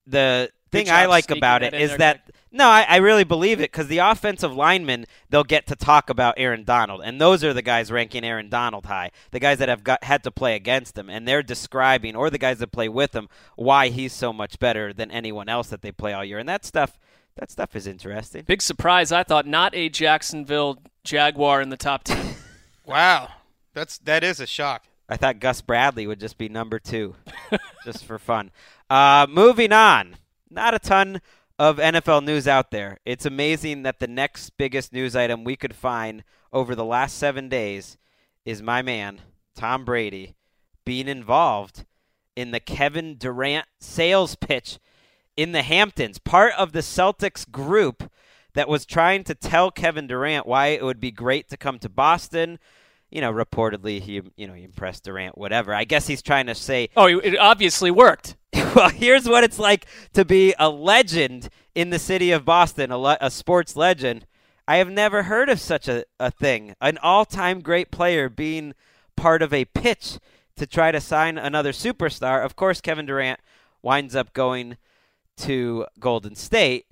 the 0.06 0.50
thing 0.70 0.90
I 0.90 1.06
like 1.06 1.30
about 1.30 1.62
it 1.62 1.74
is 1.74 1.96
that 1.96 2.30
no, 2.50 2.68
I, 2.68 2.86
I 2.88 2.96
really 2.98 3.24
believe 3.24 3.58
it 3.58 3.72
because 3.72 3.88
the 3.88 3.98
offensive 3.98 4.54
linemen 4.54 5.06
they'll 5.28 5.42
get 5.42 5.66
to 5.66 5.76
talk 5.76 6.08
about 6.10 6.34
Aaron 6.36 6.62
Donald, 6.64 7.00
and 7.04 7.20
those 7.20 7.42
are 7.42 7.52
the 7.52 7.62
guys 7.62 7.90
ranking 7.90 8.24
Aaron 8.24 8.48
Donald 8.48 8.86
high, 8.86 9.10
the 9.32 9.40
guys 9.40 9.58
that 9.58 9.68
have 9.68 9.82
got 9.82 10.04
had 10.04 10.22
to 10.24 10.30
play 10.30 10.54
against 10.54 10.96
him, 10.96 11.10
and 11.10 11.26
they're 11.26 11.42
describing, 11.42 12.14
or 12.14 12.30
the 12.30 12.38
guys 12.38 12.58
that 12.58 12.70
play 12.70 12.88
with 12.88 13.14
him, 13.14 13.28
why 13.56 13.88
he's 13.88 14.12
so 14.12 14.32
much 14.32 14.58
better 14.58 14.92
than 14.92 15.10
anyone 15.10 15.48
else 15.48 15.68
that 15.68 15.82
they 15.82 15.92
play 15.92 16.12
all 16.12 16.24
year, 16.24 16.38
and 16.38 16.48
that 16.48 16.64
stuff, 16.64 16.98
that 17.37 17.50
stuff 17.50 17.75
is 17.76 17.87
interesting. 17.87 18.45
Big 18.47 18.62
surprise! 18.62 19.12
I 19.12 19.23
thought 19.23 19.47
not 19.47 19.75
a 19.75 19.88
Jacksonville 19.88 20.83
Jaguar 21.05 21.61
in 21.61 21.71
the 21.71 21.76
top 21.76 22.05
ten. 22.05 22.35
Wow, 22.87 23.31
that's 23.73 23.97
that 24.00 24.23
is 24.23 24.41
a 24.41 24.47
shock. 24.47 24.85
I 25.09 25.17
thought 25.17 25.41
Gus 25.41 25.62
Bradley 25.62 26.07
would 26.07 26.21
just 26.21 26.37
be 26.37 26.50
number 26.50 26.79
two, 26.79 27.14
just 27.85 28.05
for 28.05 28.19
fun. 28.19 28.50
Uh, 28.91 29.26
moving 29.29 29.73
on. 29.73 30.17
Not 30.50 30.75
a 30.75 30.79
ton 30.79 31.23
of 31.59 31.79
NFL 31.79 32.25
news 32.25 32.47
out 32.47 32.71
there. 32.71 32.99
It's 33.07 33.25
amazing 33.25 33.85
that 33.85 34.00
the 34.00 34.07
next 34.07 34.50
biggest 34.59 34.93
news 34.93 35.17
item 35.17 35.45
we 35.45 35.57
could 35.57 35.75
find 35.75 36.25
over 36.53 36.75
the 36.75 36.85
last 36.85 37.17
seven 37.17 37.49
days 37.49 37.97
is 38.45 38.62
my 38.62 38.83
man, 38.83 39.21
Tom 39.57 39.85
Brady, 39.85 40.35
being 40.85 41.09
involved 41.09 41.87
in 42.37 42.50
the 42.50 42.61
Kevin 42.61 43.17
Durant 43.17 43.67
sales 43.81 44.35
pitch 44.37 44.79
in 45.37 45.53
the 45.53 45.62
Hamptons, 45.62 46.19
part 46.19 46.53
of 46.55 46.73
the 46.73 46.81
Celtics 46.81 47.50
group 47.50 48.11
that 48.55 48.69
was 48.69 48.87
trying 48.87 49.25
to 49.25 49.35
tell 49.35 49.71
Kevin 49.71 50.07
Durant 50.07 50.47
why 50.47 50.69
it 50.69 50.85
would 50.85 51.00
be 51.00 51.11
great 51.11 51.49
to 51.49 51.57
come 51.57 51.79
to 51.81 51.88
Boston. 51.88 52.59
You 53.11 53.21
know, 53.21 53.33
reportedly 53.33 54.00
he, 54.00 54.23
you 54.37 54.47
know, 54.47 54.55
he 54.55 54.64
impressed 54.64 55.05
Durant. 55.05 55.37
Whatever. 55.37 55.75
I 55.75 55.85
guess 55.85 56.07
he's 56.07 56.23
trying 56.23 56.47
to 56.47 56.55
say, 56.55 56.88
Oh, 56.97 57.07
it 57.07 57.38
obviously 57.38 57.91
worked. 57.91 58.37
well, 58.75 58.88
here's 58.88 59.29
what 59.29 59.45
it's 59.45 59.59
like 59.59 59.87
to 60.12 60.25
be 60.25 60.55
a 60.59 60.69
legend 60.69 61.49
in 61.75 61.91
the 61.91 61.99
city 61.99 62.31
of 62.31 62.45
Boston, 62.45 62.91
a, 62.91 62.99
le- 62.99 63.19
a 63.21 63.31
sports 63.31 63.76
legend. 63.76 64.26
I 64.67 64.76
have 64.76 64.91
never 64.91 65.25
heard 65.25 65.49
of 65.49 65.61
such 65.61 65.88
a, 65.88 66.05
a 66.19 66.31
thing. 66.31 66.75
An 66.81 66.99
all 66.99 67.25
time 67.25 67.61
great 67.61 67.91
player 67.91 68.29
being 68.29 68.75
part 69.17 69.43
of 69.43 69.53
a 69.53 69.67
pitch 69.67 70.19
to 70.57 70.67
try 70.67 70.93
to 70.93 71.00
sign 71.00 71.37
another 71.37 71.73
superstar. 71.73 72.45
Of 72.45 72.57
course, 72.57 72.81
Kevin 72.81 73.07
Durant 73.07 73.41
winds 73.83 74.17
up 74.17 74.33
going 74.33 74.76
to 75.38 75.87
Golden 75.99 76.35
State, 76.35 76.87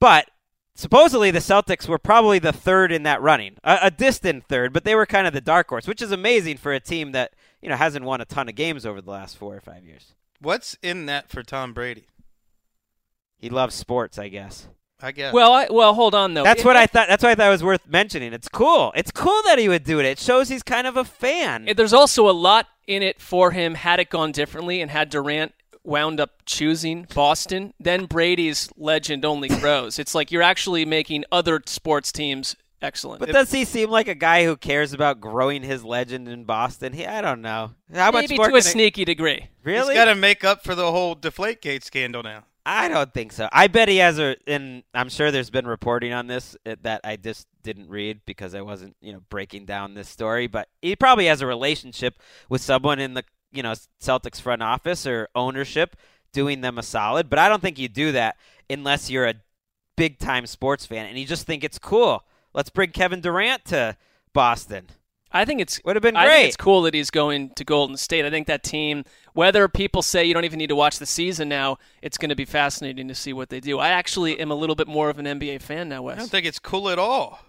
but 0.00 0.30
supposedly 0.74 1.30
the 1.30 1.38
Celtics 1.38 1.86
were 1.88 1.98
probably 1.98 2.38
the 2.38 2.52
third 2.52 2.92
in 2.92 3.02
that 3.04 3.20
running, 3.22 3.56
a, 3.64 3.78
a 3.82 3.90
distant 3.90 4.44
third, 4.48 4.72
but 4.72 4.84
they 4.84 4.94
were 4.94 5.06
kind 5.06 5.26
of 5.26 5.32
the 5.32 5.40
dark 5.40 5.68
horse, 5.68 5.86
which 5.86 6.02
is 6.02 6.12
amazing 6.12 6.56
for 6.56 6.72
a 6.72 6.80
team 6.80 7.12
that 7.12 7.32
you 7.60 7.68
know 7.68 7.76
hasn't 7.76 8.04
won 8.04 8.20
a 8.20 8.24
ton 8.24 8.48
of 8.48 8.54
games 8.54 8.86
over 8.86 9.00
the 9.00 9.10
last 9.10 9.36
four 9.36 9.54
or 9.56 9.60
five 9.60 9.84
years. 9.84 10.14
What's 10.40 10.76
in 10.82 11.06
that 11.06 11.28
for 11.30 11.42
Tom 11.42 11.72
Brady? 11.72 12.06
He 13.38 13.48
loves 13.50 13.74
sports, 13.74 14.18
I 14.18 14.28
guess. 14.28 14.68
I 15.04 15.10
guess. 15.10 15.34
Well, 15.34 15.52
I, 15.52 15.66
well, 15.68 15.94
hold 15.94 16.14
on 16.14 16.34
though. 16.34 16.44
That's 16.44 16.60
It- 16.60 16.64
what 16.66 16.76
I 16.76 16.86
thought. 16.86 17.08
That's 17.08 17.24
why 17.24 17.30
I 17.32 17.34
thought 17.34 17.48
it 17.48 17.50
was 17.50 17.64
worth 17.64 17.86
mentioning. 17.88 18.32
It's 18.32 18.48
cool. 18.48 18.92
It's 18.94 19.10
cool 19.10 19.40
that 19.46 19.58
he 19.58 19.68
would 19.68 19.82
do 19.82 19.98
it. 19.98 20.06
It 20.06 20.18
shows 20.20 20.48
he's 20.48 20.62
kind 20.62 20.86
of 20.86 20.96
a 20.96 21.04
fan. 21.04 21.66
it- 21.66 21.76
There's 21.76 21.92
also 21.92 22.28
a 22.28 22.32
lot 22.32 22.68
in 22.86 23.02
it 23.02 23.20
for 23.20 23.50
him. 23.50 23.74
Had 23.74 23.98
it 23.98 24.10
gone 24.10 24.30
differently, 24.30 24.80
and 24.80 24.90
had 24.92 25.10
Durant 25.10 25.54
wound 25.84 26.20
up 26.20 26.42
choosing 26.46 27.06
Boston, 27.14 27.74
then 27.80 28.06
Brady's 28.06 28.68
legend 28.76 29.24
only 29.24 29.48
grows. 29.48 29.98
it's 29.98 30.14
like 30.14 30.30
you're 30.30 30.42
actually 30.42 30.84
making 30.84 31.24
other 31.32 31.60
sports 31.66 32.12
teams 32.12 32.54
excellent. 32.80 33.20
but 33.20 33.30
does 33.30 33.50
he 33.52 33.64
seem 33.64 33.90
like 33.90 34.08
a 34.08 34.14
guy 34.14 34.44
who 34.44 34.56
cares 34.56 34.92
about 34.92 35.20
growing 35.20 35.62
his 35.62 35.84
legend 35.84 36.28
in 36.28 36.44
Boston? 36.44 36.92
He, 36.92 37.06
I 37.06 37.20
don't 37.20 37.42
know. 37.42 37.72
How 37.92 38.10
much 38.10 38.24
Maybe 38.24 38.36
more 38.36 38.46
to 38.48 38.54
a 38.56 38.60
can 38.60 38.66
it- 38.68 38.70
sneaky 38.70 39.04
degree. 39.04 39.48
Really? 39.64 39.94
He's 39.94 40.00
got 40.04 40.06
to 40.06 40.14
make 40.14 40.44
up 40.44 40.64
for 40.64 40.74
the 40.74 40.90
whole 40.90 41.14
Deflategate 41.16 41.84
scandal 41.84 42.22
now. 42.22 42.44
I 42.64 42.88
don't 42.88 43.12
think 43.12 43.32
so. 43.32 43.48
I 43.52 43.66
bet 43.66 43.88
he 43.88 43.96
has 43.96 44.20
a, 44.20 44.36
and 44.46 44.84
I'm 44.94 45.08
sure 45.08 45.32
there's 45.32 45.50
been 45.50 45.66
reporting 45.66 46.12
on 46.12 46.28
this 46.28 46.56
that 46.82 47.00
I 47.02 47.16
just 47.16 47.48
didn't 47.64 47.88
read 47.88 48.20
because 48.24 48.54
I 48.54 48.60
wasn't, 48.60 48.94
you 49.00 49.12
know, 49.12 49.20
breaking 49.30 49.64
down 49.64 49.94
this 49.94 50.08
story. 50.08 50.46
But 50.46 50.68
he 50.80 50.94
probably 50.94 51.26
has 51.26 51.40
a 51.40 51.46
relationship 51.46 52.20
with 52.48 52.60
someone 52.60 53.00
in 53.00 53.14
the, 53.14 53.24
you 53.52 53.62
know, 53.62 53.74
Celtics 54.00 54.40
front 54.40 54.62
office 54.62 55.06
or 55.06 55.28
ownership 55.34 55.96
doing 56.32 56.60
them 56.62 56.78
a 56.78 56.82
solid. 56.82 57.28
But 57.30 57.38
I 57.38 57.48
don't 57.48 57.60
think 57.62 57.78
you 57.78 57.88
do 57.88 58.12
that 58.12 58.36
unless 58.70 59.10
you're 59.10 59.26
a 59.26 59.34
big 59.96 60.18
time 60.18 60.46
sports 60.46 60.86
fan 60.86 61.06
and 61.06 61.18
you 61.18 61.26
just 61.26 61.46
think 61.46 61.62
it's 61.64 61.78
cool. 61.78 62.24
Let's 62.54 62.70
bring 62.70 62.90
Kevin 62.90 63.20
Durant 63.20 63.64
to 63.66 63.96
Boston. 64.32 64.86
I 65.34 65.46
think 65.46 65.62
it's 65.62 65.80
Would 65.84 65.96
have 65.96 66.02
been 66.02 66.14
I 66.16 66.28
think 66.28 66.48
it's 66.48 66.56
cool 66.58 66.82
that 66.82 66.92
he's 66.92 67.10
going 67.10 67.50
to 67.56 67.64
Golden 67.64 67.96
State. 67.96 68.26
I 68.26 68.30
think 68.30 68.46
that 68.48 68.62
team, 68.62 69.04
whether 69.32 69.66
people 69.66 70.02
say 70.02 70.24
you 70.26 70.34
don't 70.34 70.44
even 70.44 70.58
need 70.58 70.66
to 70.68 70.76
watch 70.76 70.98
the 70.98 71.06
season 71.06 71.48
now, 71.48 71.78
it's 72.02 72.18
going 72.18 72.28
to 72.28 72.36
be 72.36 72.44
fascinating 72.44 73.08
to 73.08 73.14
see 73.14 73.32
what 73.32 73.48
they 73.48 73.58
do. 73.58 73.78
I 73.78 73.88
actually 73.88 74.38
am 74.40 74.50
a 74.50 74.54
little 74.54 74.74
bit 74.76 74.88
more 74.88 75.08
of 75.08 75.18
an 75.18 75.24
NBA 75.24 75.62
fan 75.62 75.88
now, 75.88 76.02
Wes. 76.02 76.16
I 76.16 76.18
don't 76.20 76.30
think 76.30 76.44
it's 76.44 76.58
cool 76.58 76.90
at 76.90 76.98
all. 76.98 77.40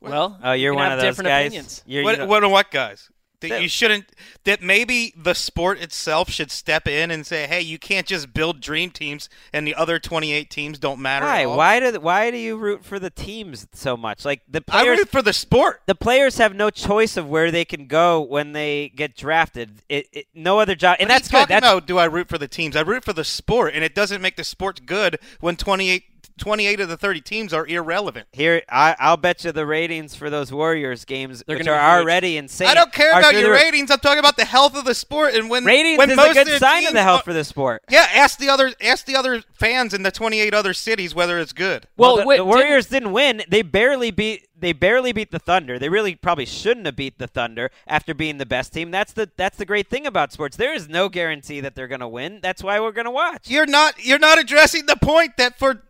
Well, 0.00 0.38
Oh, 0.42 0.52
you're 0.52 0.72
you 0.72 0.76
can 0.76 0.80
one 0.80 0.90
have 0.90 0.98
of 0.98 1.02
those 1.02 1.10
different 1.16 1.28
guys. 1.28 1.46
opinions. 1.48 1.82
You're, 1.86 2.04
What, 2.04 2.12
you 2.12 2.18
know- 2.18 2.26
what, 2.26 2.50
what 2.50 2.70
guys? 2.70 3.08
That 3.42 3.48
That- 3.50 3.62
you 3.62 3.68
shouldn't. 3.68 4.06
That 4.44 4.62
maybe 4.62 5.12
the 5.16 5.34
sport 5.34 5.80
itself 5.80 6.30
should 6.30 6.50
step 6.50 6.88
in 6.88 7.10
and 7.10 7.26
say, 7.26 7.46
"Hey, 7.46 7.60
you 7.60 7.78
can't 7.78 8.06
just 8.06 8.32
build 8.32 8.60
dream 8.60 8.90
teams, 8.90 9.28
and 9.52 9.66
the 9.66 9.74
other 9.74 9.98
28 9.98 10.50
teams 10.50 10.78
don't 10.78 11.00
matter." 11.00 11.26
why? 11.26 11.40
At 11.42 11.46
all. 11.46 11.56
Why 11.56 11.80
do 11.80 12.00
why 12.00 12.30
do 12.30 12.36
you 12.38 12.56
root 12.56 12.84
for 12.84 12.98
the 12.98 13.10
teams 13.10 13.66
so 13.72 13.96
much? 13.96 14.24
Like 14.24 14.40
the 14.48 14.62
I 14.68 14.82
players 14.82 14.98
root 14.98 15.08
for 15.10 15.22
the 15.22 15.32
sport. 15.32 15.82
the 15.86 15.94
players 15.94 16.38
have 16.38 16.54
no 16.54 16.70
choice 16.70 17.16
of 17.16 17.28
where 17.28 17.50
they 17.50 17.64
can 17.64 17.86
go 17.86 18.20
when 18.20 18.52
they 18.52 18.90
get 18.94 19.16
drafted. 19.16 19.82
It, 19.88 20.06
it, 20.12 20.26
no 20.34 20.58
other 20.58 20.74
job, 20.74 20.96
and 21.00 21.08
What 21.08 21.14
that's 21.14 21.28
good. 21.28 21.48
That's 21.48 21.64
about, 21.66 21.86
do 21.86 21.98
I 21.98 22.04
root 22.06 22.28
for 22.28 22.38
the 22.38 22.48
teams? 22.48 22.76
I 22.76 22.80
root 22.80 23.04
for 23.04 23.12
the 23.12 23.24
sport, 23.24 23.74
and 23.74 23.84
it 23.84 23.94
doesn't 23.94 24.22
make 24.22 24.36
the 24.36 24.44
sport 24.44 24.86
good 24.86 25.18
when 25.40 25.56
28 25.56 26.04
28 26.42 26.80
of 26.80 26.88
the 26.88 26.96
30 26.96 27.20
teams 27.20 27.52
are 27.52 27.64
irrelevant. 27.66 28.26
Here, 28.32 28.62
I, 28.68 28.96
I'll 28.98 29.16
bet 29.16 29.44
you 29.44 29.52
the 29.52 29.64
ratings 29.64 30.16
for 30.16 30.28
those 30.28 30.52
Warriors 30.52 31.04
games, 31.04 31.44
They're 31.46 31.56
which 31.58 31.68
are 31.68 31.74
huge. 31.78 32.02
already 32.04 32.36
insane. 32.36 32.66
I 32.66 32.74
don't 32.74 32.92
care 32.92 33.16
about 33.16 33.34
your 33.34 33.52
ratings. 33.52 33.92
I'm 33.92 34.00
talking 34.00 34.18
about 34.18 34.36
the 34.36 34.44
health 34.44 34.76
of 34.76 34.84
the 34.84 34.94
sport 34.94 35.34
and 35.34 35.48
when 35.48 35.64
Ratings 35.64 35.98
when 35.98 36.10
is 36.10 36.16
most 36.16 36.30
a 36.36 36.44
good 36.44 36.52
of 36.54 36.58
sign 36.58 36.84
of 36.86 36.94
the 36.94 37.02
health 37.02 37.20
are- 37.20 37.24
for 37.24 37.32
the 37.32 37.44
sport. 37.44 37.82
Yeah, 37.88 38.08
ask 38.12 38.38
the 38.40 38.48
other 38.48 38.72
ask 38.82 39.06
the 39.06 39.14
other 39.14 39.42
fans 39.52 39.94
in 39.94 40.02
the 40.02 40.10
28 40.10 40.52
other 40.52 40.74
cities 40.74 41.14
whether 41.14 41.38
it's 41.38 41.52
good. 41.52 41.86
Well, 41.96 42.16
the, 42.16 42.26
wait, 42.26 42.38
the 42.38 42.44
Warriors 42.44 42.86
didn't 42.86 43.12
win. 43.12 43.42
They 43.48 43.62
barely 43.62 44.10
beat. 44.10 44.48
They 44.58 44.72
barely 44.72 45.12
beat 45.12 45.30
the 45.32 45.38
Thunder. 45.40 45.78
They 45.78 45.88
really 45.88 46.14
probably 46.14 46.46
shouldn't 46.46 46.86
have 46.86 46.94
beat 46.96 47.18
the 47.18 47.26
Thunder 47.26 47.70
after 47.86 48.14
being 48.14 48.38
the 48.38 48.46
best 48.46 48.72
team. 48.72 48.90
That's 48.90 49.12
the 49.12 49.30
that's 49.36 49.58
the 49.58 49.64
great 49.64 49.88
thing 49.88 50.06
about 50.06 50.32
sports. 50.32 50.56
There 50.56 50.74
is 50.74 50.88
no 50.88 51.08
guarantee 51.08 51.60
that 51.60 51.74
they're 51.76 51.88
going 51.88 52.00
to 52.00 52.08
win. 52.08 52.40
That's 52.42 52.62
why 52.62 52.80
we're 52.80 52.92
going 52.92 53.04
to 53.06 53.10
watch. 53.12 53.48
You're 53.48 53.66
not 53.66 54.04
you're 54.04 54.18
not 54.18 54.38
addressing 54.38 54.86
the 54.86 54.96
point 54.96 55.36
that 55.36 55.58
for 55.58 55.82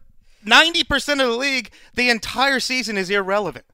90% 0.44 1.12
of 1.12 1.18
the 1.30 1.36
league 1.36 1.70
the 1.94 2.10
entire 2.10 2.60
season 2.60 2.96
is 2.96 3.10
irrelevant. 3.10 3.64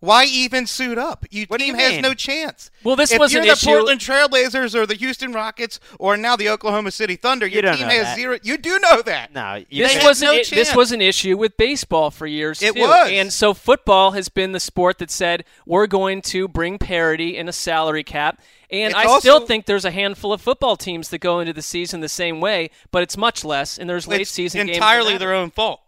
Why 0.00 0.26
even 0.26 0.68
suit 0.68 0.96
up? 0.96 1.26
Your 1.28 1.46
What 1.48 1.58
team 1.58 1.74
you 1.74 1.80
has 1.82 2.00
no 2.00 2.14
chance. 2.14 2.70
Well, 2.84 2.94
this 2.94 3.10
if 3.10 3.18
was 3.18 3.32
you're 3.32 3.42
an 3.42 3.48
the 3.48 3.54
issue- 3.54 3.66
Portland 3.66 4.00
Trailblazers 4.00 4.72
or 4.76 4.86
the 4.86 4.94
Houston 4.94 5.32
Rockets 5.32 5.80
or 5.98 6.16
now 6.16 6.36
the 6.36 6.48
Oklahoma 6.50 6.92
City 6.92 7.16
Thunder, 7.16 7.48
your 7.48 7.62
don't 7.62 7.76
team 7.78 7.88
has 7.88 8.04
that. 8.04 8.16
zero. 8.16 8.38
You 8.44 8.58
do 8.58 8.78
know 8.78 9.02
that. 9.02 9.32
No, 9.34 9.54
you 9.68 9.82
This 9.82 9.94
They 9.94 9.94
can't. 9.94 10.02
had 10.02 10.08
was 10.08 10.22
no 10.22 10.30
an, 10.34 10.42
this 10.52 10.72
was 10.76 10.92
an 10.92 11.02
issue 11.02 11.36
with 11.36 11.56
baseball 11.56 12.12
for 12.12 12.28
years 12.28 12.62
It 12.62 12.76
too. 12.76 12.80
was. 12.82 13.10
and 13.10 13.32
so 13.32 13.52
football 13.54 14.12
has 14.12 14.28
been 14.28 14.52
the 14.52 14.60
sport 14.60 14.98
that 14.98 15.10
said 15.10 15.44
we're 15.66 15.88
going 15.88 16.22
to 16.22 16.46
bring 16.46 16.78
parity 16.78 17.36
in 17.36 17.48
a 17.48 17.52
salary 17.52 18.04
cap. 18.04 18.40
And 18.70 18.92
It's 18.94 19.00
I 19.04 19.18
still 19.18 19.46
think 19.48 19.66
there's 19.66 19.84
a 19.84 19.90
handful 19.90 20.32
of 20.32 20.40
football 20.40 20.76
teams 20.76 21.08
that 21.08 21.18
go 21.18 21.40
into 21.40 21.52
the 21.52 21.62
season 21.62 22.02
the 22.02 22.08
same 22.08 22.40
way, 22.40 22.70
but 22.92 23.02
it's 23.02 23.16
much 23.16 23.44
less. 23.44 23.76
And 23.78 23.90
there's 23.90 24.06
late 24.06 24.28
season 24.28 24.66
games 24.66 24.76
entirely 24.76 25.14
matter. 25.14 25.18
their 25.18 25.34
own 25.34 25.50
fault. 25.50 25.80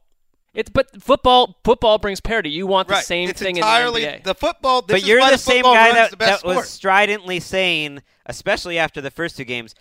It's 0.52 0.68
but 0.68 1.00
football 1.00 1.58
football 1.62 1.98
brings 1.98 2.20
parity. 2.20 2.50
You 2.50 2.66
want 2.66 2.88
the 2.88 2.94
right. 2.94 3.04
same 3.04 3.28
it's 3.30 3.40
thing 3.40 3.56
entirely 3.56 4.04
in 4.04 4.12
the 4.12 4.18
NBA. 4.18 4.24
the 4.24 4.34
football. 4.34 4.82
This 4.82 4.94
but 4.94 5.02
is 5.02 5.08
you're 5.08 5.20
why 5.20 5.30
the 5.30 5.36
the 5.36 5.42
same 5.42 5.62
guy 5.62 5.92
that, 5.92 6.10
the 6.10 6.16
that 6.16 6.44
was 6.44 6.68
stridently 6.68 7.38
saying, 7.38 8.02
especially 8.26 8.78
after 8.78 9.00
the 9.00 9.10
first 9.10 9.36
two 9.36 9.44
games, 9.44 9.74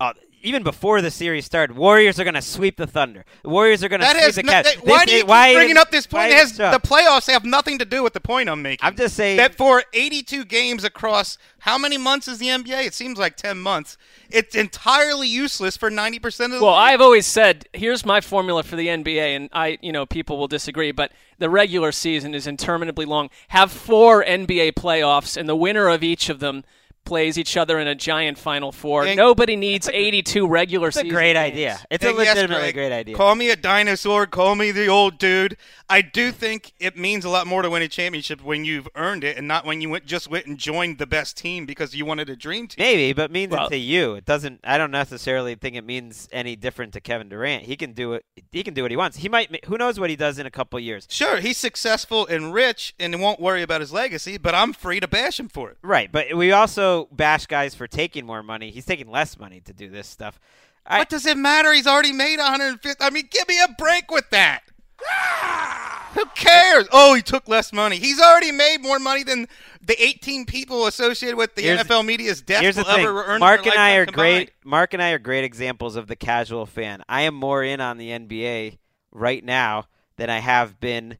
uh, 0.00 0.14
even 0.42 0.62
before 0.62 1.00
the 1.02 1.10
series 1.10 1.44
started, 1.44 1.76
Warriors 1.76 2.20
are 2.20 2.24
going 2.24 2.34
to 2.34 2.42
sweep 2.42 2.76
the 2.76 2.86
Thunder. 2.86 3.24
The 3.42 3.48
Warriors 3.48 3.82
are 3.82 3.88
going 3.88 4.00
to 4.00 4.04
That 4.06 4.12
sweep 4.12 4.24
has 4.24 4.34
the 4.36 4.42
no, 4.44 4.52
Cavs. 4.52 4.62
that- 4.64 4.74
This- 4.76 4.84
why 4.84 5.04
do 5.04 5.12
you 5.12 5.18
keep 5.20 5.26
why 5.28 5.52
bringing 5.54 5.70
even- 5.70 5.78
up 5.78 5.90
this 5.90 6.06
point? 6.06 6.30
It 6.30 6.36
has 6.36 6.52
the 6.56 6.80
playoffs 6.82 7.30
have 7.30 7.44
nothing 7.44 7.78
to 7.78 7.84
do 7.84 8.02
with 8.02 8.12
the 8.12 8.20
point 8.20 8.48
I'm 8.48 8.62
making. 8.62 8.86
I'm 8.86 8.94
just 8.96 9.16
saying 9.16 9.38
that 9.38 9.54
for 9.56 9.82
82 9.92 10.44
games 10.44 10.84
across 10.84 11.36
how 11.60 11.78
many 11.78 11.98
months 11.98 12.28
is 12.28 12.38
the 12.38 12.48
NBA? 12.48 12.82
It 12.84 12.94
seems 12.94 13.18
like 13.18 13.36
10 13.36 13.58
months. 13.58 13.96
It's 14.30 14.54
entirely 14.54 15.26
useless 15.26 15.76
for 15.76 15.90
90% 15.90 16.52
of 16.52 16.58
the 16.60 16.64
Well, 16.64 16.74
league. 16.74 16.92
I've 16.92 17.00
always 17.00 17.26
said 17.26 17.66
here's 17.72 18.04
my 18.06 18.20
formula 18.20 18.62
for 18.62 18.76
the 18.76 18.88
NBA, 18.88 19.34
and 19.34 19.48
I, 19.52 19.78
you 19.82 19.90
know, 19.92 20.06
people 20.06 20.38
will 20.38 20.48
disagree, 20.48 20.92
but 20.92 21.10
the 21.38 21.50
regular 21.50 21.90
season 21.92 22.34
is 22.34 22.46
interminably 22.46 23.04
long. 23.04 23.30
Have 23.48 23.72
four 23.72 24.22
NBA 24.24 24.72
playoffs, 24.72 25.36
and 25.36 25.48
the 25.48 25.56
winner 25.56 25.88
of 25.88 26.02
each 26.04 26.28
of 26.28 26.38
them 26.40 26.64
plays 27.06 27.38
each 27.38 27.56
other 27.56 27.78
in 27.78 27.86
a 27.86 27.94
giant 27.94 28.36
Final 28.36 28.72
Four. 28.72 29.06
Yeah, 29.06 29.14
Nobody 29.14 29.56
needs 29.56 29.88
82 29.88 30.46
regular 30.46 30.88
It's 30.88 30.96
a 30.98 31.00
season. 31.00 31.14
great 31.14 31.32
games. 31.34 31.52
idea. 31.52 31.78
It's 31.90 32.04
Hey, 32.04 32.10
a 32.10 32.12
yes, 32.12 32.18
legitimately 32.36 32.62
Gregg, 32.64 32.74
great 32.74 32.92
idea. 32.92 33.16
Call 33.16 33.34
me 33.34 33.48
a 33.50 33.56
dinosaur. 33.56 34.26
Call 34.26 34.54
me 34.56 34.70
the 34.72 34.88
old 34.88 35.16
dude. 35.18 35.56
I 35.88 36.02
do 36.02 36.32
think 36.32 36.72
it 36.80 36.96
means 36.96 37.24
a 37.24 37.28
lot 37.30 37.46
more 37.46 37.62
to 37.62 37.70
win 37.70 37.80
a 37.82 37.88
championship 37.88 38.42
when 38.42 38.64
you've 38.64 38.88
earned 38.96 39.22
it, 39.24 39.36
and 39.38 39.46
not 39.46 39.64
when 39.64 39.80
you 39.80 39.88
went, 39.88 40.04
just 40.04 40.28
went 40.28 40.46
and 40.46 40.58
joined 40.58 40.98
the 40.98 41.06
best 41.06 41.36
team 41.36 41.64
because 41.64 41.94
you 41.94 42.04
wanted 42.04 42.28
a 42.28 42.34
dream 42.36 42.66
team. 42.66 42.82
Maybe, 42.84 43.12
but 43.12 43.30
means 43.30 43.52
Well- 43.52 43.66
it 43.68 43.70
to 43.70 43.76
you. 43.78 44.14
It 44.16 44.24
doesn't. 44.24 44.60
I 44.64 44.76
don't 44.78 44.90
necessarily 44.90 45.54
think 45.54 45.76
it 45.76 45.84
means 45.84 46.28
any 46.32 46.56
different 46.56 46.92
to 46.94 47.00
Kevin 47.00 47.28
Durant. 47.28 47.62
He 47.64 47.76
can 47.76 47.92
do 47.92 48.14
it. 48.14 48.24
He 48.50 48.64
can 48.64 48.74
do 48.74 48.82
what 48.82 48.90
he 48.90 48.96
wants. 48.96 49.18
He 49.18 49.28
might. 49.28 49.64
Who 49.66 49.78
knows 49.78 50.00
what 50.00 50.10
he 50.10 50.16
does 50.16 50.38
in 50.40 50.46
a 50.46 50.50
couple 50.50 50.80
years? 50.80 51.06
Sure, 51.08 51.36
he's 51.38 51.56
successful 51.56 52.26
and 52.26 52.52
rich, 52.52 52.94
and 52.98 53.20
won't 53.20 53.38
worry 53.40 53.62
about 53.62 53.80
his 53.80 53.92
legacy. 53.92 54.38
But 54.38 54.54
I'm 54.56 54.72
free 54.72 54.98
to 54.98 55.06
bash 55.06 55.38
him 55.38 55.48
for 55.48 55.70
it. 55.70 55.76
Right, 55.82 56.10
but 56.10 56.34
we 56.34 56.50
also 56.50 56.95
bash 57.04 57.46
guys 57.46 57.74
for 57.74 57.86
taking 57.86 58.26
more 58.26 58.42
money. 58.42 58.70
He's 58.70 58.84
taking 58.86 59.08
less 59.10 59.38
money 59.38 59.60
to 59.60 59.72
do 59.72 59.88
this 59.88 60.08
stuff. 60.08 60.40
I, 60.86 60.98
what 60.98 61.08
does 61.08 61.26
it 61.26 61.36
matter? 61.36 61.72
He's 61.72 61.86
already 61.86 62.12
made 62.12 62.38
150. 62.38 63.02
I 63.04 63.10
mean, 63.10 63.28
give 63.30 63.46
me 63.48 63.58
a 63.60 63.68
break 63.78 64.10
with 64.10 64.28
that. 64.30 64.62
Ah! 65.08 66.10
Who 66.14 66.24
cares? 66.34 66.86
Oh, 66.92 67.14
he 67.14 67.20
took 67.22 67.46
less 67.48 67.72
money. 67.72 67.96
He's 67.98 68.18
already 68.20 68.50
made 68.52 68.78
more 68.82 68.98
money 68.98 69.22
than 69.22 69.46
the 69.82 70.00
18 70.02 70.46
people 70.46 70.86
associated 70.86 71.36
with 71.36 71.54
the 71.54 71.62
Here's- 71.62 71.82
NFL 71.84 72.06
media's 72.06 72.40
death 72.40 72.62
Here's 72.62 72.76
will 72.76 72.84
the 72.84 72.94
thing. 72.94 73.04
ever 73.06 73.24
earn. 73.24 73.40
Mark 73.40 73.66
and 73.66 73.74
I 73.74 73.98
lifetime 73.98 74.08
are 74.08 74.12
great. 74.16 74.50
Mark 74.64 74.94
and 74.94 75.02
I 75.02 75.10
are 75.10 75.18
great 75.18 75.44
examples 75.44 75.96
of 75.96 76.06
the 76.06 76.16
casual 76.16 76.64
fan. 76.64 77.02
I 77.08 77.22
am 77.22 77.34
more 77.34 77.62
in 77.62 77.80
on 77.82 77.98
the 77.98 78.08
NBA 78.10 78.78
right 79.12 79.44
now 79.44 79.86
than 80.16 80.30
I 80.30 80.38
have 80.38 80.80
been 80.80 81.18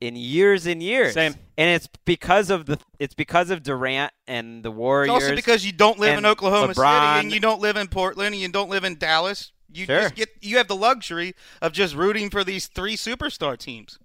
in 0.00 0.16
years 0.16 0.66
and 0.66 0.82
years. 0.82 1.14
Same. 1.14 1.34
And 1.56 1.70
it's 1.74 1.88
because 2.04 2.50
of 2.50 2.66
the. 2.66 2.78
It's 2.98 3.14
because 3.14 3.50
of 3.50 3.62
Durant 3.62 4.12
and 4.26 4.62
the 4.62 4.70
It's 4.70 4.76
Warriors. 4.76 5.10
also 5.10 5.34
because 5.34 5.64
you 5.66 5.72
don't 5.72 5.98
live 5.98 6.18
in 6.18 6.26
Oklahoma 6.26 6.72
LeBron. 6.74 7.14
City 7.14 7.20
and 7.26 7.32
you 7.32 7.40
don't 7.40 7.60
live 7.60 7.76
in 7.76 7.88
Portland 7.88 8.34
and 8.34 8.42
you 8.42 8.48
don't 8.48 8.70
live 8.70 8.84
in 8.84 8.96
Dallas. 8.96 9.52
You 9.72 9.84
Sure. 9.84 10.00
just 10.02 10.14
get 10.14 10.28
you 10.40 10.56
have 10.58 10.68
the 10.68 10.76
luxury 10.76 11.34
of 11.60 11.72
just 11.72 11.94
rooting 11.94 12.30
for 12.30 12.42
these 12.44 12.66
three 12.68 12.96
superstar 12.96 13.58
teams. 13.58 13.98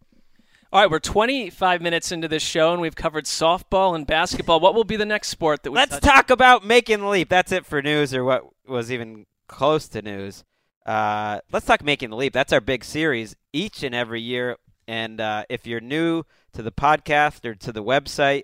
All 0.73 0.82
right, 0.82 0.89
we're 0.89 0.99
25 0.99 1.82
minutes 1.84 2.12
into 2.12 2.27
this 2.27 2.41
show, 2.41 2.73
and 2.73 2.82
we've 2.82 2.95
covered 2.95 3.25
softball 3.25 3.93
and 3.95 4.08
basketball. 4.08 4.60
What 4.60 4.73
will 4.73 4.84
be 4.84 4.95
the 4.95 5.06
next 5.06 5.27
sport 5.29 5.62
that 5.62 5.69
we 5.71 5.75
Let's 5.75 5.91
touch? 5.91 6.01
talk 6.01 6.29
about 6.32 6.65
making 6.65 6.99
the 7.01 7.08
leap. 7.08 7.29
That's 7.29 7.51
it 7.51 7.63
for 7.63 7.79
news, 7.84 8.12
or 8.12 8.23
what 8.23 8.43
was 8.67 8.91
even 8.91 9.27
close 9.47 9.88
to 9.89 10.01
news. 10.01 10.43
Uh, 10.84 11.41
let's 11.51 11.67
talk 11.67 11.84
making 11.84 12.10
the 12.10 12.15
leap. 12.15 12.34
That's 12.34 12.51
our 12.51 12.60
big 12.60 12.84
series 12.84 13.36
each 13.53 13.84
and 13.84 13.93
every 13.93 14.19
year. 14.19 14.58
And 14.88 15.19
uh, 15.19 15.46
if 15.50 15.65
you're 15.65 15.80
new 15.80 16.24
to 16.54 16.62
the 16.62 16.72
podcast 16.72 17.46
or 17.46 17.56
to 17.56 17.72
the 17.72 17.84
website, 17.84 18.43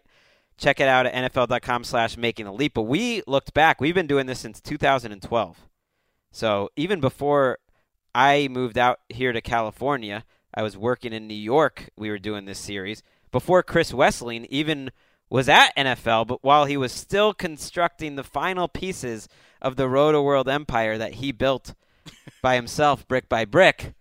check 0.58 0.80
it 0.80 0.88
out 0.88 1.06
at 1.06 1.34
nfl.com 1.34 1.84
slash 1.84 2.18
making 2.18 2.46
the 2.46 2.54
leap. 2.54 2.74
But 2.74 2.84
we 2.84 3.24
looked 3.28 3.54
back. 3.54 3.80
We've 3.82 3.96
been 3.96 4.08
doing 4.08 4.26
this 4.26 4.40
since 4.40 4.62
2012. 4.62 5.58
So 6.32 6.70
even 6.76 7.00
before 7.00 7.60
I 8.14 8.48
moved 8.50 8.78
out 8.78 9.00
here 9.10 9.32
to 9.32 9.42
California, 9.42 10.26
I 10.54 10.64
was 10.64 10.78
working 10.78 11.14
in 11.14 11.28
New 11.28 11.34
York. 11.34 11.90
We 11.98 12.10
were 12.10 12.20
doing 12.20 12.46
this 12.46 12.60
series. 12.60 13.04
Before 13.32 13.64
Chris 13.64 13.92
Wesseling 13.92 14.46
even 14.50 14.92
was 15.30 15.48
at 15.48 15.76
NFL, 15.78 16.28
but 16.28 16.44
while 16.44 16.66
he 16.66 16.78
was 16.78 16.92
still 16.92 17.34
constructing 17.34 18.16
the 18.16 18.24
final 18.24 18.68
pieces 18.68 19.28
of 19.62 19.76
the 19.76 19.84
Rotoworld 19.84 20.52
empire 20.52 20.98
that 20.98 21.16
he 21.16 21.32
built 21.32 21.76
by 22.42 22.56
himself, 22.56 23.08
brick 23.08 23.30
by 23.30 23.46
brick. 23.46 23.94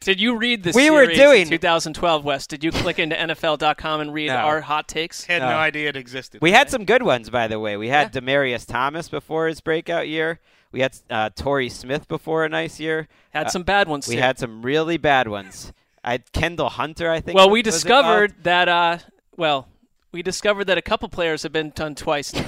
Did 0.00 0.20
you 0.20 0.36
read 0.36 0.62
the 0.64 0.72
We 0.74 0.90
were 0.90 1.06
doing- 1.06 1.42
in 1.42 1.48
2012, 1.48 2.24
Wes? 2.24 2.46
Did 2.46 2.64
you 2.64 2.72
click 2.72 2.98
into 2.98 3.14
NFL.com 3.18 4.00
and 4.00 4.12
read 4.12 4.28
No. 4.28 4.36
our 4.36 4.60
hot 4.62 4.88
takes? 4.88 5.24
Had 5.24 5.42
no, 5.42 5.50
No. 5.50 5.56
idea 5.56 5.88
it 5.90 5.96
existed. 5.96 6.40
We 6.42 6.52
had 6.52 6.70
some 6.70 6.84
good 6.84 7.02
ones, 7.02 7.30
by 7.30 7.46
the 7.48 7.58
way. 7.60 7.76
We 7.76 7.88
had 7.88 8.12
Demaryius 8.12 8.66
Thomas 8.66 9.08
before 9.08 9.46
his 9.48 9.60
breakout 9.60 10.08
year. 10.08 10.40
We 10.72 10.80
had 10.80 10.96
uh, 11.08 11.30
Torrey 11.34 11.68
Smith 11.68 12.08
before 12.08 12.44
a 12.44 12.48
nice 12.48 12.80
year. 12.80 13.08
Had 13.30 13.46
Uh, 13.46 13.50
some 13.50 13.62
bad 13.62 13.88
ones. 13.88 14.08
We 14.08 14.16
too. 14.16 14.20
had 14.20 14.38
some 14.38 14.62
really 14.62 14.96
bad 14.96 15.28
ones. 15.28 15.72
I 16.04 16.12
had 16.12 16.32
Kendall 16.32 16.68
Hunter, 16.68 17.10
I 17.10 17.20
think. 17.20 17.36
Well, 17.36 17.48
we 17.50 17.62
discovered 17.62 18.30
involved. 18.32 18.44
that. 18.44 18.68
Uh, 18.68 18.98
well, 19.36 19.68
we 20.12 20.22
discovered 20.22 20.64
that 20.64 20.78
a 20.78 20.82
couple 20.82 21.08
players 21.08 21.42
have 21.44 21.52
been 21.52 21.70
done 21.70 21.94
twice 21.94 22.34
now. 22.34 22.40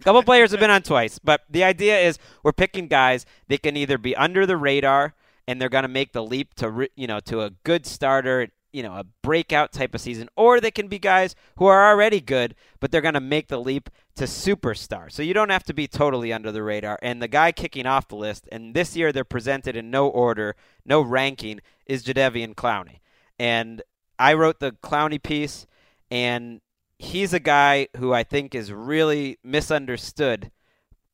A 0.00 0.02
couple 0.04 0.22
players 0.22 0.50
have 0.52 0.60
been 0.60 0.70
on 0.70 0.82
twice, 0.82 1.18
but 1.18 1.42
the 1.50 1.64
idea 1.64 1.98
is 1.98 2.18
we're 2.42 2.52
picking 2.52 2.86
guys. 2.88 3.26
They 3.48 3.58
can 3.58 3.76
either 3.76 3.98
be 3.98 4.14
under 4.16 4.46
the 4.46 4.56
radar 4.56 5.14
and 5.46 5.60
they're 5.60 5.68
going 5.68 5.82
to 5.82 5.88
make 5.88 6.12
the 6.12 6.22
leap 6.22 6.54
to 6.54 6.88
you 6.96 7.06
know 7.06 7.20
to 7.20 7.42
a 7.42 7.50
good 7.64 7.86
starter, 7.86 8.48
you 8.72 8.82
know, 8.82 8.94
a 8.94 9.04
breakout 9.22 9.72
type 9.72 9.94
of 9.94 10.00
season, 10.00 10.28
or 10.36 10.60
they 10.60 10.70
can 10.70 10.88
be 10.88 10.98
guys 10.98 11.34
who 11.56 11.66
are 11.66 11.90
already 11.90 12.20
good, 12.20 12.54
but 12.80 12.90
they're 12.90 13.00
going 13.00 13.14
to 13.14 13.20
make 13.20 13.48
the 13.48 13.60
leap 13.60 13.88
to 14.16 14.24
superstar. 14.24 15.10
So 15.10 15.22
you 15.22 15.34
don't 15.34 15.50
have 15.50 15.64
to 15.64 15.74
be 15.74 15.86
totally 15.86 16.32
under 16.32 16.52
the 16.52 16.62
radar. 16.62 16.98
And 17.02 17.22
the 17.22 17.28
guy 17.28 17.52
kicking 17.52 17.86
off 17.86 18.08
the 18.08 18.16
list, 18.16 18.48
and 18.50 18.74
this 18.74 18.96
year 18.96 19.12
they're 19.12 19.24
presented 19.24 19.76
in 19.76 19.90
no 19.90 20.08
order, 20.08 20.56
no 20.84 21.00
ranking, 21.00 21.60
is 21.86 22.04
Jadeveon 22.04 22.54
Clowney. 22.54 23.00
And 23.38 23.82
I 24.18 24.34
wrote 24.34 24.60
the 24.60 24.72
Clowney 24.72 25.22
piece, 25.22 25.66
and 26.10 26.60
he's 26.98 27.32
a 27.32 27.40
guy 27.40 27.88
who 27.96 28.12
I 28.12 28.24
think 28.24 28.54
is 28.54 28.72
really 28.72 29.38
misunderstood 29.44 30.50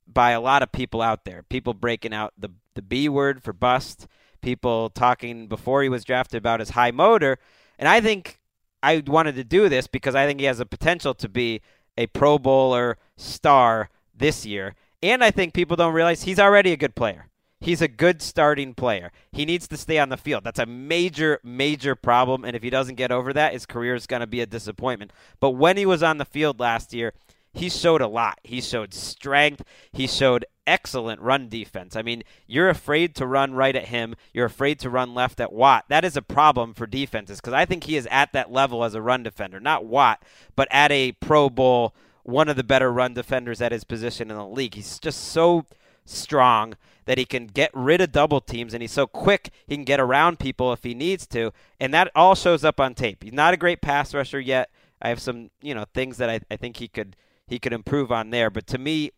by 0.06 0.30
a 0.30 0.40
lot 0.40 0.62
of 0.62 0.72
people 0.72 1.02
out 1.02 1.24
there. 1.24 1.42
People 1.42 1.74
breaking 1.74 2.12
out 2.12 2.32
the 2.38 2.50
the 2.74 2.82
B 2.82 3.08
word 3.08 3.42
for 3.42 3.52
bust. 3.52 4.06
People 4.42 4.90
talking 4.90 5.46
before 5.46 5.82
he 5.82 5.88
was 5.88 6.04
drafted 6.04 6.38
about 6.38 6.60
his 6.60 6.70
high 6.70 6.90
motor, 6.90 7.38
and 7.78 7.88
I 7.88 8.00
think 8.00 8.40
I 8.82 9.02
wanted 9.06 9.36
to 9.36 9.44
do 9.44 9.68
this 9.68 9.86
because 9.86 10.14
I 10.14 10.26
think 10.26 10.40
he 10.40 10.46
has 10.46 10.60
a 10.60 10.66
potential 10.66 11.14
to 11.14 11.28
be 11.28 11.62
a 11.96 12.08
Pro 12.08 12.38
Bowler 12.38 12.98
star 13.16 13.88
this 14.14 14.44
year, 14.44 14.74
and 15.02 15.24
I 15.24 15.30
think 15.30 15.54
people 15.54 15.76
don't 15.76 15.94
realize 15.94 16.22
he's 16.22 16.38
already 16.38 16.72
a 16.72 16.76
good 16.76 16.94
player. 16.94 17.28
He's 17.62 17.80
a 17.80 17.86
good 17.86 18.20
starting 18.20 18.74
player. 18.74 19.12
He 19.30 19.44
needs 19.44 19.68
to 19.68 19.76
stay 19.76 20.00
on 20.00 20.08
the 20.08 20.16
field. 20.16 20.42
That's 20.42 20.58
a 20.58 20.66
major, 20.66 21.38
major 21.44 21.94
problem. 21.94 22.44
And 22.44 22.56
if 22.56 22.62
he 22.64 22.70
doesn't 22.70 22.96
get 22.96 23.12
over 23.12 23.32
that, 23.32 23.52
his 23.52 23.66
career 23.66 23.94
is 23.94 24.08
going 24.08 24.18
to 24.18 24.26
be 24.26 24.40
a 24.40 24.46
disappointment. 24.46 25.12
But 25.38 25.50
when 25.50 25.76
he 25.76 25.86
was 25.86 26.02
on 26.02 26.18
the 26.18 26.24
field 26.24 26.58
last 26.58 26.92
year, 26.92 27.12
he 27.52 27.70
showed 27.70 28.00
a 28.00 28.08
lot. 28.08 28.40
He 28.42 28.60
showed 28.60 28.92
strength. 28.92 29.62
He 29.92 30.08
showed 30.08 30.44
excellent 30.66 31.20
run 31.20 31.48
defense. 31.48 31.96
I 31.96 32.02
mean, 32.02 32.22
you're 32.46 32.68
afraid 32.68 33.14
to 33.16 33.26
run 33.26 33.54
right 33.54 33.74
at 33.74 33.86
him. 33.86 34.14
You're 34.32 34.46
afraid 34.46 34.78
to 34.80 34.90
run 34.90 35.14
left 35.14 35.40
at 35.40 35.52
Watt. 35.52 35.84
That 35.88 36.04
is 36.04 36.16
a 36.16 36.22
problem 36.22 36.74
for 36.74 36.86
defenses 36.86 37.40
because 37.40 37.54
I 37.54 37.64
think 37.64 37.84
he 37.84 37.96
is 37.96 38.08
at 38.10 38.32
that 38.32 38.52
level 38.52 38.84
as 38.84 38.94
a 38.94 39.02
run 39.02 39.22
defender, 39.22 39.60
not 39.60 39.84
Watt, 39.84 40.22
but 40.56 40.68
at 40.70 40.92
a 40.92 41.12
Pro 41.12 41.50
Bowl, 41.50 41.94
one 42.22 42.48
of 42.48 42.56
the 42.56 42.64
better 42.64 42.92
run 42.92 43.14
defenders 43.14 43.60
at 43.60 43.72
his 43.72 43.84
position 43.84 44.30
in 44.30 44.36
the 44.36 44.46
league. 44.46 44.74
He's 44.74 44.98
just 44.98 45.24
so 45.24 45.66
strong 46.04 46.74
that 47.04 47.18
he 47.18 47.24
can 47.24 47.46
get 47.46 47.70
rid 47.74 48.00
of 48.00 48.12
double 48.12 48.40
teams 48.40 48.74
and 48.74 48.82
he's 48.82 48.92
so 48.92 49.06
quick 49.06 49.50
he 49.66 49.74
can 49.74 49.84
get 49.84 50.00
around 50.00 50.38
people 50.38 50.72
if 50.72 50.82
he 50.82 50.94
needs 50.94 51.26
to 51.26 51.52
and 51.80 51.92
that 51.92 52.10
all 52.14 52.34
shows 52.34 52.64
up 52.64 52.80
on 52.80 52.94
tape 52.94 53.22
he's 53.22 53.32
not 53.32 53.54
a 53.54 53.56
great 53.56 53.80
pass 53.80 54.14
rusher 54.14 54.40
yet 54.40 54.70
i 55.00 55.08
have 55.08 55.20
some 55.20 55.50
you 55.60 55.74
know 55.74 55.84
things 55.94 56.16
that 56.18 56.28
i, 56.28 56.40
I 56.50 56.56
think 56.56 56.78
he 56.78 56.88
could 56.88 57.16
he 57.46 57.58
could 57.58 57.72
improve 57.72 58.10
on 58.10 58.30
there 58.30 58.50
but 58.50 58.66
to 58.68 58.78
me 58.78 59.12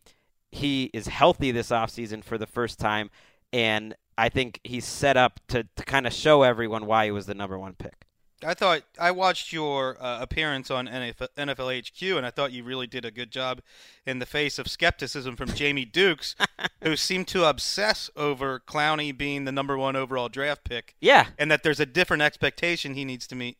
he 0.55 0.89
is 0.93 1.07
healthy 1.07 1.51
this 1.51 1.69
offseason 1.69 2.23
for 2.23 2.37
the 2.37 2.47
first 2.47 2.79
time 2.79 3.09
and 3.53 3.95
i 4.17 4.29
think 4.29 4.59
he's 4.63 4.85
set 4.85 5.17
up 5.17 5.39
to, 5.47 5.65
to 5.75 5.83
kind 5.83 6.07
of 6.07 6.13
show 6.13 6.43
everyone 6.43 6.85
why 6.85 7.05
he 7.05 7.11
was 7.11 7.25
the 7.25 7.35
number 7.35 7.57
one 7.57 7.73
pick 7.73 8.05
I 8.43 8.53
thought 8.53 8.83
I 8.99 9.11
watched 9.11 9.53
your 9.53 10.01
uh, 10.01 10.21
appearance 10.21 10.69
on 10.69 10.87
NFL, 10.87 11.29
NFL 11.37 11.87
HQ, 11.87 12.17
and 12.17 12.25
I 12.25 12.29
thought 12.29 12.51
you 12.51 12.63
really 12.63 12.87
did 12.87 13.05
a 13.05 13.11
good 13.11 13.31
job 13.31 13.61
in 14.05 14.19
the 14.19 14.25
face 14.25 14.59
of 14.59 14.67
skepticism 14.67 15.35
from 15.35 15.49
Jamie 15.53 15.85
Dukes, 15.91 16.35
who 16.83 16.95
seemed 16.95 17.27
to 17.29 17.45
obsess 17.45 18.09
over 18.15 18.59
Clowney 18.59 19.17
being 19.17 19.45
the 19.45 19.51
number 19.51 19.77
one 19.77 19.95
overall 19.95 20.29
draft 20.29 20.63
pick. 20.63 20.95
Yeah, 20.99 21.27
and 21.39 21.49
that 21.49 21.63
there's 21.63 21.79
a 21.79 21.85
different 21.85 22.23
expectation 22.23 22.93
he 22.93 23.05
needs 23.05 23.25
to 23.27 23.35
meet. 23.35 23.57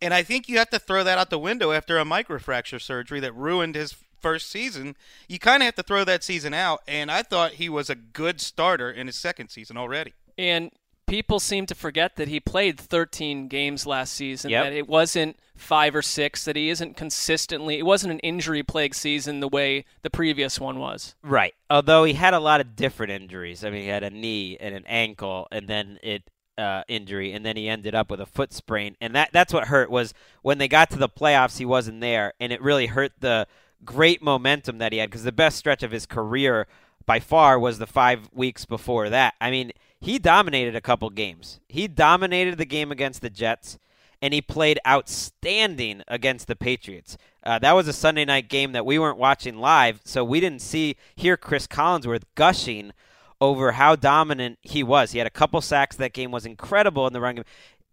And 0.00 0.14
I 0.14 0.22
think 0.22 0.48
you 0.48 0.58
have 0.58 0.70
to 0.70 0.78
throw 0.78 1.02
that 1.04 1.18
out 1.18 1.30
the 1.30 1.38
window 1.38 1.72
after 1.72 1.98
a 1.98 2.04
microfracture 2.04 2.80
surgery 2.80 3.20
that 3.20 3.34
ruined 3.34 3.74
his 3.74 3.96
first 4.20 4.50
season. 4.50 4.96
You 5.28 5.38
kind 5.38 5.62
of 5.62 5.66
have 5.66 5.74
to 5.76 5.82
throw 5.82 6.04
that 6.04 6.24
season 6.24 6.54
out. 6.54 6.82
And 6.86 7.10
I 7.10 7.22
thought 7.22 7.52
he 7.52 7.68
was 7.68 7.90
a 7.90 7.94
good 7.94 8.40
starter 8.40 8.90
in 8.90 9.06
his 9.06 9.16
second 9.16 9.48
season 9.48 9.76
already. 9.76 10.14
And 10.36 10.70
people 11.06 11.40
seem 11.40 11.66
to 11.66 11.74
forget 11.74 12.16
that 12.16 12.28
he 12.28 12.38
played 12.40 12.78
13 12.78 13.48
games 13.48 13.86
last 13.86 14.12
season. 14.12 14.50
Yep. 14.50 14.64
That 14.64 14.72
it 14.72 14.88
wasn't 14.88 15.36
five 15.56 15.94
or 15.94 16.02
six. 16.02 16.44
That 16.44 16.56
he 16.56 16.68
isn't 16.70 16.96
consistently. 16.96 17.78
It 17.78 17.86
wasn't 17.86 18.12
an 18.12 18.20
injury 18.20 18.62
plagued 18.62 18.94
season 18.94 19.40
the 19.40 19.48
way 19.48 19.84
the 20.02 20.10
previous 20.10 20.60
one 20.60 20.78
was. 20.78 21.14
Right. 21.22 21.54
Although 21.70 22.04
he 22.04 22.12
had 22.12 22.34
a 22.34 22.40
lot 22.40 22.60
of 22.60 22.76
different 22.76 23.12
injuries. 23.12 23.64
I 23.64 23.70
mean, 23.70 23.82
he 23.82 23.88
had 23.88 24.04
a 24.04 24.10
knee 24.10 24.56
and 24.58 24.74
an 24.74 24.84
ankle, 24.86 25.48
and 25.50 25.68
then 25.68 25.98
it 26.02 26.30
uh, 26.58 26.82
injury, 26.88 27.32
and 27.32 27.46
then 27.46 27.56
he 27.56 27.68
ended 27.68 27.94
up 27.94 28.10
with 28.10 28.20
a 28.20 28.26
foot 28.26 28.52
sprain, 28.52 28.96
and 29.00 29.14
that 29.14 29.30
that's 29.32 29.52
what 29.52 29.68
hurt 29.68 29.90
was 29.90 30.12
when 30.42 30.58
they 30.58 30.66
got 30.66 30.90
to 30.90 30.98
the 30.98 31.08
playoffs, 31.08 31.58
he 31.58 31.64
wasn't 31.64 32.00
there, 32.00 32.34
and 32.40 32.52
it 32.52 32.60
really 32.60 32.86
hurt 32.86 33.12
the 33.20 33.46
great 33.84 34.22
momentum 34.22 34.78
that 34.78 34.92
he 34.92 34.98
had 34.98 35.10
because 35.10 35.24
the 35.24 35.32
best 35.32 35.56
stretch 35.56 35.82
of 35.82 35.90
his 35.90 36.06
career 36.06 36.66
by 37.06 37.20
far 37.20 37.58
was 37.58 37.78
the 37.78 37.86
five 37.86 38.28
weeks 38.32 38.64
before 38.64 39.08
that. 39.08 39.34
I 39.40 39.50
mean, 39.50 39.72
he 40.00 40.18
dominated 40.18 40.76
a 40.76 40.80
couple 40.80 41.10
games. 41.10 41.60
He 41.68 41.88
dominated 41.88 42.58
the 42.58 42.64
game 42.64 42.92
against 42.92 43.22
the 43.22 43.30
Jets, 43.30 43.78
and 44.20 44.34
he 44.34 44.40
played 44.40 44.78
outstanding 44.86 46.02
against 46.06 46.46
the 46.46 46.56
Patriots. 46.56 47.16
Uh, 47.42 47.58
that 47.58 47.72
was 47.72 47.88
a 47.88 47.92
Sunday 47.92 48.24
night 48.24 48.48
game 48.48 48.72
that 48.72 48.86
we 48.86 48.98
weren't 48.98 49.18
watching 49.18 49.58
live, 49.58 50.00
so 50.04 50.22
we 50.24 50.40
didn't 50.40 50.62
see 50.62 50.96
hear 51.16 51.36
Cris 51.36 51.66
Collinsworth 51.66 52.24
gushing 52.34 52.92
over 53.40 53.72
how 53.72 53.96
dominant 53.96 54.58
he 54.62 54.82
was. 54.82 55.12
He 55.12 55.18
had 55.18 55.26
a 55.26 55.30
couple 55.30 55.60
sacks 55.60 55.96
that 55.96 56.12
game 56.12 56.30
was 56.30 56.44
incredible 56.44 57.06
in 57.06 57.12
the 57.12 57.20
run 57.20 57.36
game. 57.36 57.44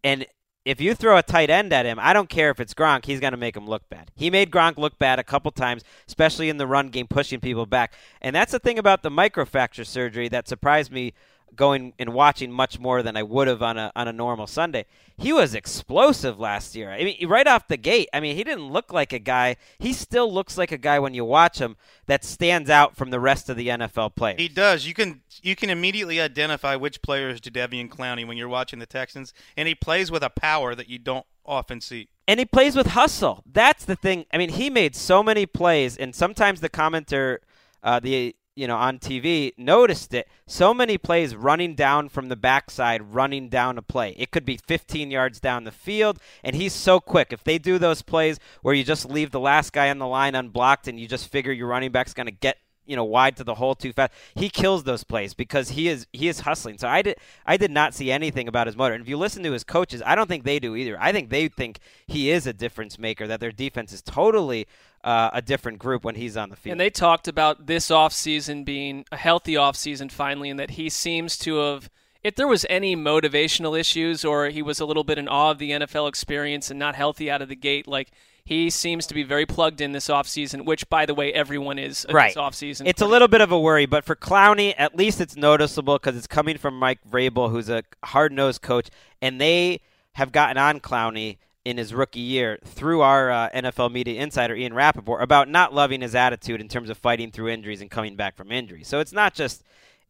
And 0.03 0.25
if 0.65 0.81
you 0.81 0.95
throw 0.95 1.15
a 1.15 1.23
tight 1.23 1.51
end 1.51 1.71
at 1.71 1.85
him, 1.85 1.99
I 2.01 2.11
don't 2.11 2.27
care 2.27 2.49
if 2.49 2.59
it's 2.59 2.73
Gronk, 2.73 3.05
he's 3.05 3.19
going 3.19 3.31
to 3.31 3.37
make 3.37 3.55
him 3.55 3.67
look 3.67 3.87
bad. 3.87 4.09
He 4.15 4.31
made 4.31 4.51
Gronk 4.51 4.77
look 4.77 4.97
bad 4.97 5.19
a 5.19 5.23
couple 5.23 5.51
times, 5.51 5.83
especially 6.07 6.49
in 6.49 6.57
the 6.57 6.65
run 6.65 6.89
game, 6.89 7.07
pushing 7.07 7.39
people 7.39 7.67
back. 7.67 7.93
And 8.19 8.35
that's 8.35 8.51
the 8.51 8.59
thing 8.59 8.79
about 8.79 9.03
the 9.03 9.11
microfracture 9.11 9.85
surgery 9.85 10.27
that 10.29 10.47
surprised 10.47 10.91
me 10.91 11.13
going 11.55 11.93
and 11.97 12.13
watching 12.13 12.51
much 12.51 12.79
more 12.79 13.01
than 13.01 13.15
I 13.15 13.23
would 13.23 13.47
have 13.47 13.61
on 13.61 13.77
a 13.77 13.91
on 13.95 14.07
a 14.07 14.13
normal 14.13 14.47
Sunday. 14.47 14.85
He 15.17 15.31
was 15.31 15.55
explosive 15.55 16.39
last 16.39 16.75
year. 16.75 16.91
I 16.91 17.03
mean, 17.03 17.27
right 17.27 17.47
off 17.47 17.67
the 17.67 17.77
gate. 17.77 18.09
I 18.13 18.19
mean, 18.19 18.35
he 18.35 18.43
didn't 18.43 18.69
look 18.69 18.91
like 18.91 19.13
a 19.13 19.19
guy. 19.19 19.55
He 19.79 19.93
still 19.93 20.31
looks 20.31 20.57
like 20.57 20.71
a 20.71 20.77
guy 20.77 20.99
when 20.99 21.13
you 21.13 21.23
watch 21.23 21.59
him 21.59 21.77
that 22.07 22.25
stands 22.25 22.69
out 22.69 22.97
from 22.97 23.11
the 23.11 23.19
rest 23.19 23.49
of 23.49 23.55
the 23.55 23.69
NFL 23.69 24.15
players. 24.15 24.39
He 24.39 24.49
does. 24.49 24.85
You 24.85 24.93
can 24.93 25.21
you 25.41 25.55
can 25.55 25.69
immediately 25.69 26.19
identify 26.19 26.75
which 26.75 27.01
player 27.01 27.29
is 27.29 27.39
Jadeveon 27.39 27.89
Clowney 27.89 28.27
when 28.27 28.37
you're 28.37 28.49
watching 28.49 28.79
the 28.79 28.85
Texans, 28.85 29.33
and 29.55 29.67
he 29.67 29.75
plays 29.75 30.11
with 30.11 30.23
a 30.23 30.29
power 30.29 30.75
that 30.75 30.89
you 30.89 30.99
don't 30.99 31.25
often 31.45 31.81
see. 31.81 32.09
And 32.27 32.39
he 32.39 32.45
plays 32.45 32.75
with 32.75 32.87
hustle. 32.87 33.43
That's 33.45 33.85
the 33.85 33.95
thing. 33.95 34.25
I 34.33 34.37
mean, 34.37 34.49
he 34.49 34.69
made 34.69 34.95
so 34.95 35.21
many 35.21 35.45
plays, 35.45 35.95
and 35.95 36.15
sometimes 36.15 36.59
the 36.59 36.69
commenter, 36.69 37.37
uh, 37.83 37.99
the 37.99 38.35
you 38.55 38.67
know, 38.67 38.77
on 38.77 38.99
TV 38.99 39.51
noticed 39.57 40.13
it. 40.13 40.27
So 40.47 40.73
many 40.73 40.97
plays 40.97 41.35
running 41.35 41.75
down 41.75 42.09
from 42.09 42.29
the 42.29 42.35
backside, 42.35 43.13
running 43.13 43.49
down 43.49 43.77
a 43.77 43.81
play. 43.81 44.15
It 44.17 44.31
could 44.31 44.45
be 44.45 44.57
15 44.57 45.11
yards 45.11 45.39
down 45.39 45.65
the 45.65 45.71
field, 45.71 46.19
and 46.43 46.55
he's 46.55 46.73
so 46.73 46.99
quick. 46.99 47.33
If 47.33 47.43
they 47.43 47.57
do 47.57 47.77
those 47.77 48.01
plays 48.01 48.39
where 48.61 48.73
you 48.73 48.83
just 48.83 49.09
leave 49.09 49.31
the 49.31 49.39
last 49.39 49.73
guy 49.73 49.89
on 49.89 49.99
the 49.99 50.07
line 50.07 50.35
unblocked 50.35 50.87
and 50.87 50.99
you 50.99 51.07
just 51.07 51.29
figure 51.29 51.51
your 51.51 51.67
running 51.67 51.91
back's 51.91 52.13
going 52.13 52.27
to 52.27 52.31
get 52.31 52.57
you 52.85 52.95
know 52.95 53.03
wide 53.03 53.35
to 53.37 53.43
the 53.43 53.55
hole 53.55 53.75
too 53.75 53.91
fast. 53.91 54.13
He 54.35 54.49
kills 54.49 54.83
those 54.83 55.03
plays 55.03 55.33
because 55.33 55.69
he 55.69 55.87
is 55.87 56.07
he 56.13 56.27
is 56.27 56.41
hustling. 56.41 56.77
So 56.77 56.87
I 56.87 57.01
did 57.01 57.17
I 57.45 57.57
did 57.57 57.71
not 57.71 57.93
see 57.93 58.11
anything 58.11 58.47
about 58.47 58.67
his 58.67 58.77
motor. 58.77 58.93
And 58.93 59.01
if 59.01 59.09
you 59.09 59.17
listen 59.17 59.43
to 59.43 59.51
his 59.51 59.63
coaches, 59.63 60.01
I 60.05 60.15
don't 60.15 60.27
think 60.27 60.43
they 60.43 60.59
do 60.59 60.75
either. 60.75 60.97
I 60.99 61.11
think 61.11 61.29
they 61.29 61.47
think 61.47 61.79
he 62.07 62.29
is 62.29 62.47
a 62.47 62.53
difference 62.53 62.97
maker. 62.97 63.27
That 63.27 63.39
their 63.39 63.51
defense 63.51 63.91
is 63.91 64.01
totally 64.01 64.67
uh, 65.05 65.29
a 65.33 65.41
different 65.41 65.77
group 65.77 66.03
when 66.03 66.15
he's 66.15 66.35
on 66.35 66.49
the 66.49 66.55
field. 66.55 66.71
And 66.71 66.81
they 66.81 66.89
talked 66.89 67.27
about 67.27 67.67
this 67.67 67.89
offseason 67.89 68.65
being 68.65 69.05
a 69.11 69.17
healthy 69.17 69.53
offseason 69.53 70.11
finally, 70.11 70.49
and 70.49 70.59
that 70.59 70.71
he 70.71 70.89
seems 70.89 71.37
to 71.39 71.57
have. 71.57 71.89
If 72.23 72.33
there 72.33 72.47
was 72.47 72.65
any 72.71 72.95
motivational 72.95 73.79
issues 73.79 74.25
or 74.25 74.47
he 74.47 74.63
was 74.63 74.79
a 74.79 74.85
little 74.85 75.03
bit 75.03 75.19
in 75.19 75.27
awe 75.27 75.51
of 75.51 75.59
the 75.59 75.69
NFL 75.69 76.09
experience 76.09 76.71
and 76.71 76.79
not 76.79 76.95
healthy 76.95 77.29
out 77.29 77.43
of 77.43 77.49
the 77.49 77.55
gate, 77.55 77.87
like 77.87 78.09
he 78.43 78.71
seems 78.71 79.05
to 79.05 79.13
be 79.13 79.21
very 79.21 79.45
plugged 79.45 79.79
in 79.79 79.91
this 79.91 80.07
offseason, 80.07 80.65
which, 80.65 80.89
by 80.89 81.05
the 81.05 81.13
way, 81.13 81.31
everyone 81.31 81.77
is 81.77 82.03
right. 82.11 82.33
this 82.33 82.41
offseason. 82.41 82.87
It's 82.87 83.01
a 83.01 83.05
little 83.05 83.27
bit 83.27 83.41
of 83.41 83.51
a 83.51 83.59
worry, 83.59 83.85
but 83.85 84.03
for 84.05 84.15
Clowney, 84.15 84.73
at 84.75 84.95
least 84.95 85.21
it's 85.21 85.35
noticeable 85.35 85.99
because 85.99 86.17
it's 86.17 86.25
coming 86.25 86.57
from 86.57 86.79
Mike 86.79 86.99
Vrabel, 87.07 87.51
who's 87.51 87.69
a 87.69 87.83
hard 88.03 88.31
nosed 88.31 88.63
coach, 88.63 88.89
and 89.21 89.39
they 89.39 89.81
have 90.13 90.31
gotten 90.31 90.57
on 90.57 90.79
Clowney 90.79 91.37
in 91.65 91.77
his 91.77 91.93
rookie 91.93 92.19
year 92.19 92.59
through 92.63 93.01
our 93.01 93.31
uh, 93.31 93.49
NFL 93.49 93.91
media 93.91 94.21
insider 94.21 94.55
Ian 94.55 94.73
Rapoport 94.73 95.23
about 95.23 95.49
not 95.49 95.73
loving 95.73 96.01
his 96.01 96.13
attitude 96.13 96.61
in 96.61 96.67
terms 96.67 96.91
of 96.91 96.97
fighting 96.97 97.31
through 97.31 97.49
injuries 97.49 97.81
and 97.81 97.89
coming 97.89 98.15
back 98.15 98.37
from 98.37 98.51
injuries. 98.51 98.87
So 98.87 98.99
it's 98.99 99.11
not 99.11 99.33
just 99.33 99.63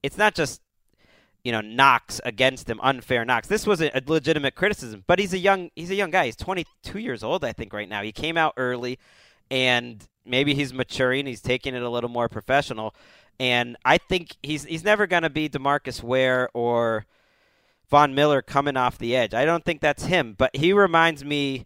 it's 0.04 0.18
not 0.18 0.36
just 0.36 0.62
you 1.46 1.54
know 1.54 1.62
knocks 1.62 2.20
against 2.26 2.70
him, 2.70 2.80
unfair 2.84 3.24
knocks. 3.24 3.48
This 3.48 3.66
was 3.66 3.82
a, 3.82 3.90
a 3.98 4.02
legitimate 4.06 4.56
criticism, 4.56 5.06
but 5.08 5.18
he's 5.18 5.34
a 5.34 5.38
young 5.38 5.72
he's 5.76 5.92
a 5.92 5.96
young 5.96 6.12
guy. 6.12 6.26
He's 6.26 6.36
22 6.36 7.00
years 7.00 7.24
old, 7.24 7.46
I 7.46 7.54
think, 7.54 7.72
right 7.72 7.88
now. 7.88 8.04
He 8.04 8.12
came 8.12 8.36
out 8.36 8.54
early, 8.58 9.00
and 9.50 10.06
maybe 10.26 10.54
he's 10.54 10.74
maturing. 10.74 11.26
He's 11.26 11.42
taking 11.42 11.74
it 11.74 11.82
a 11.82 11.90
little 11.90 12.10
more 12.10 12.28
professional, 12.28 12.94
and 13.40 13.78
I 13.86 13.98
think 13.98 14.36
he's 14.44 14.66
he's 14.66 14.84
never 14.84 15.08
going 15.08 15.24
to 15.24 15.30
be 15.30 15.48
Demarcus 15.48 16.04
Ware 16.04 16.50
or 16.54 17.06
Von 17.90 18.16
Miller 18.16 18.42
coming 18.42 18.78
off 18.78 18.98
the 18.98 19.16
edge. 19.16 19.34
I 19.34 19.46
don't 19.46 19.64
think 19.64 19.82
that's 19.82 20.06
him, 20.06 20.36
but 20.38 20.56
he 20.56 20.74
reminds 20.74 21.24
me 21.24 21.66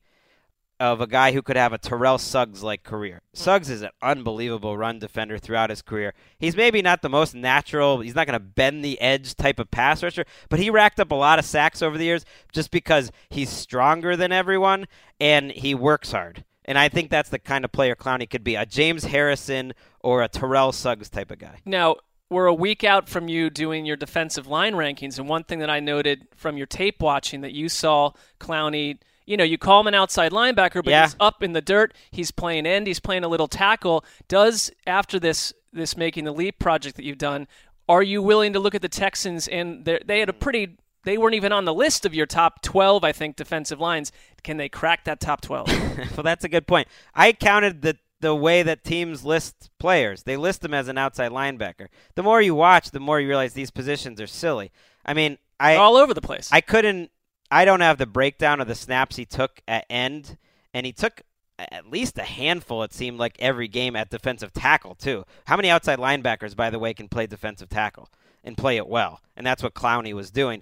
of 0.80 1.02
a 1.02 1.08
guy 1.08 1.34
who 1.34 1.42
could 1.42 1.58
have 1.58 1.74
a 1.74 1.78
Terrell 1.78 2.18
Suggs 2.18 2.64
like 2.64 2.84
career. 2.84 3.22
Suggs 3.34 3.70
is 3.70 3.82
an 3.82 3.90
unbelievable 4.02 4.78
run 4.78 4.98
defender 4.98 5.38
throughout 5.38 5.70
his 5.70 5.82
career. 5.82 6.14
He's 6.38 6.56
maybe 6.56 6.82
not 6.82 7.02
the 7.02 7.10
most 7.10 7.36
natural, 7.36 8.00
he's 8.00 8.16
not 8.16 8.28
going 8.28 8.40
to 8.40 8.46
bend 8.46 8.84
the 8.84 9.00
edge 9.02 9.36
type 9.36 9.60
of 9.60 9.70
pass 9.72 10.02
rusher, 10.02 10.26
but 10.48 10.60
he 10.60 10.70
racked 10.70 11.00
up 11.00 11.12
a 11.12 11.16
lot 11.16 11.38
of 11.38 11.46
sacks 11.46 11.82
over 11.82 11.98
the 11.98 12.06
years 12.06 12.24
just 12.54 12.72
because 12.72 13.12
he's 13.30 13.50
stronger 13.50 14.16
than 14.16 14.32
everyone 14.32 14.86
and 15.20 15.52
he 15.52 15.76
works 15.76 16.14
hard. 16.14 16.46
And 16.64 16.78
I 16.78 16.88
think 16.88 17.10
that's 17.10 17.30
the 17.30 17.40
kind 17.40 17.66
of 17.66 17.72
player 17.72 17.96
Clowney 17.96 18.30
could 18.30 18.44
be 18.44 18.56
a 18.56 18.66
James 18.66 19.04
Harrison 19.06 19.74
or 20.02 20.22
a 20.22 20.28
Terrell 20.28 20.72
Suggs 20.72 21.10
type 21.10 21.32
of 21.32 21.40
guy. 21.40 21.60
Now, 21.66 21.96
we're 22.30 22.46
a 22.46 22.54
week 22.54 22.84
out 22.84 23.10
from 23.10 23.28
you 23.28 23.50
doing 23.50 23.86
your 23.86 23.96
defensive 23.96 24.48
line 24.48 24.74
rankings, 24.76 25.18
and 25.18 25.28
one 25.28 25.44
thing 25.44 25.60
that 25.60 25.70
I 25.70 25.80
noted 25.80 26.28
from 26.36 26.58
your 26.58 26.68
tape 26.68 27.02
watching 27.02 27.42
that 27.42 27.54
you 27.54 27.70
saw 27.70 28.12
Clowney, 28.40 29.00
you 29.26 29.36
know, 29.38 29.44
you 29.44 29.58
call 29.58 29.82
him 29.82 29.88
an 29.88 29.96
outside 29.96 30.32
linebacker, 30.32 30.84
but 30.84 30.88
Yeah. 30.88 31.04
he's 31.06 31.16
up 31.20 31.42
in 31.44 31.54
the 31.54 31.62
dirt, 31.62 31.94
he's 32.12 32.32
playing 32.32 32.66
end, 32.66 32.88
he's 32.88 33.00
playing 33.00 33.24
a 33.24 33.28
little 33.28 33.48
tackle. 33.48 34.04
Does 34.28 34.72
after 34.88 35.20
this 35.20 35.54
this 35.72 35.96
making 35.96 36.24
the 36.24 36.32
leap 36.32 36.58
project 36.58 36.96
that 36.96 37.04
you've 37.06 37.20
done, 37.20 37.48
are 37.88 38.02
you 38.02 38.24
willing 38.24 38.54
to 38.54 38.60
look 38.60 38.74
at 38.74 38.82
the 38.82 38.90
Texans 38.90 39.48
and 39.48 39.86
they 39.86 40.20
had 40.20 40.30
a 40.30 40.34
pretty 40.34 40.78
they 41.06 41.18
weren't 41.18 41.36
even 41.36 41.52
on 41.52 41.64
the 41.66 41.74
list 41.74 42.06
of 42.06 42.14
your 42.14 42.26
top 42.26 42.62
12, 42.62 43.04
I 43.06 43.14
think, 43.14 43.38
defensive 43.38 43.80
lines. 43.80 44.12
Can 44.44 44.58
they 44.58 44.68
crack 44.68 45.06
that 45.06 45.20
top 45.22 45.40
12? 45.42 45.68
well, 46.18 46.24
that's 46.24 46.44
a 46.44 46.50
good 46.50 46.68
point. 46.68 46.88
I 47.16 47.32
counted 47.32 47.82
the 47.82 47.98
the 48.22 48.36
way 48.36 48.64
that 48.64 48.84
teams 48.84 49.24
list 49.24 49.70
players. 49.80 50.24
They 50.24 50.38
list 50.38 50.62
them 50.62 50.74
as 50.74 50.88
an 50.88 50.98
outside 50.98 51.32
linebacker. 51.32 51.88
The 52.16 52.24
more 52.24 52.42
you 52.42 52.56
watch, 52.56 52.92
the 52.92 53.00
more 53.00 53.20
you 53.20 53.28
realize 53.28 53.54
these 53.54 53.72
positions 53.72 54.20
are 54.20 54.28
silly. 54.28 54.72
I 55.06 55.14
mean, 55.14 55.38
I 55.60 55.76
all 55.76 55.96
over 55.98 56.14
the 56.14 56.22
place. 56.22 56.50
I 56.52 56.62
couldn't. 56.62 57.12
I 57.52 57.66
don't 57.66 57.82
have 57.82 57.98
the 57.98 58.06
breakdown 58.06 58.62
of 58.62 58.68
the 58.68 58.76
snaps 58.76 59.16
he 59.16 59.26
took 59.26 59.62
at 59.68 59.86
end, 59.90 60.38
and 60.74 60.86
he 60.86 60.92
took 60.92 61.24
at 61.58 61.90
least 61.90 62.18
a 62.18 62.24
handful. 62.24 62.84
It 62.84 62.94
seemed 62.94 63.20
like 63.20 63.36
every 63.40 63.68
game 63.68 63.96
at 63.96 64.10
defensive 64.10 64.54
tackle 64.54 64.96
too. 64.96 65.26
How 65.46 65.56
many 65.56 65.70
outside 65.70 66.00
linebackers, 66.00 66.56
by 66.56 66.70
the 66.70 66.80
way, 66.80 66.94
can 66.94 67.10
play 67.10 67.28
defensive 67.28 67.70
tackle 67.70 68.10
and 68.44 68.58
play 68.58 68.78
it 68.78 68.88
well? 68.88 69.22
And 69.36 69.46
that's 69.46 69.64
what 69.64 69.74
Clowney 69.74 70.14
was 70.14 70.32
doing. 70.32 70.62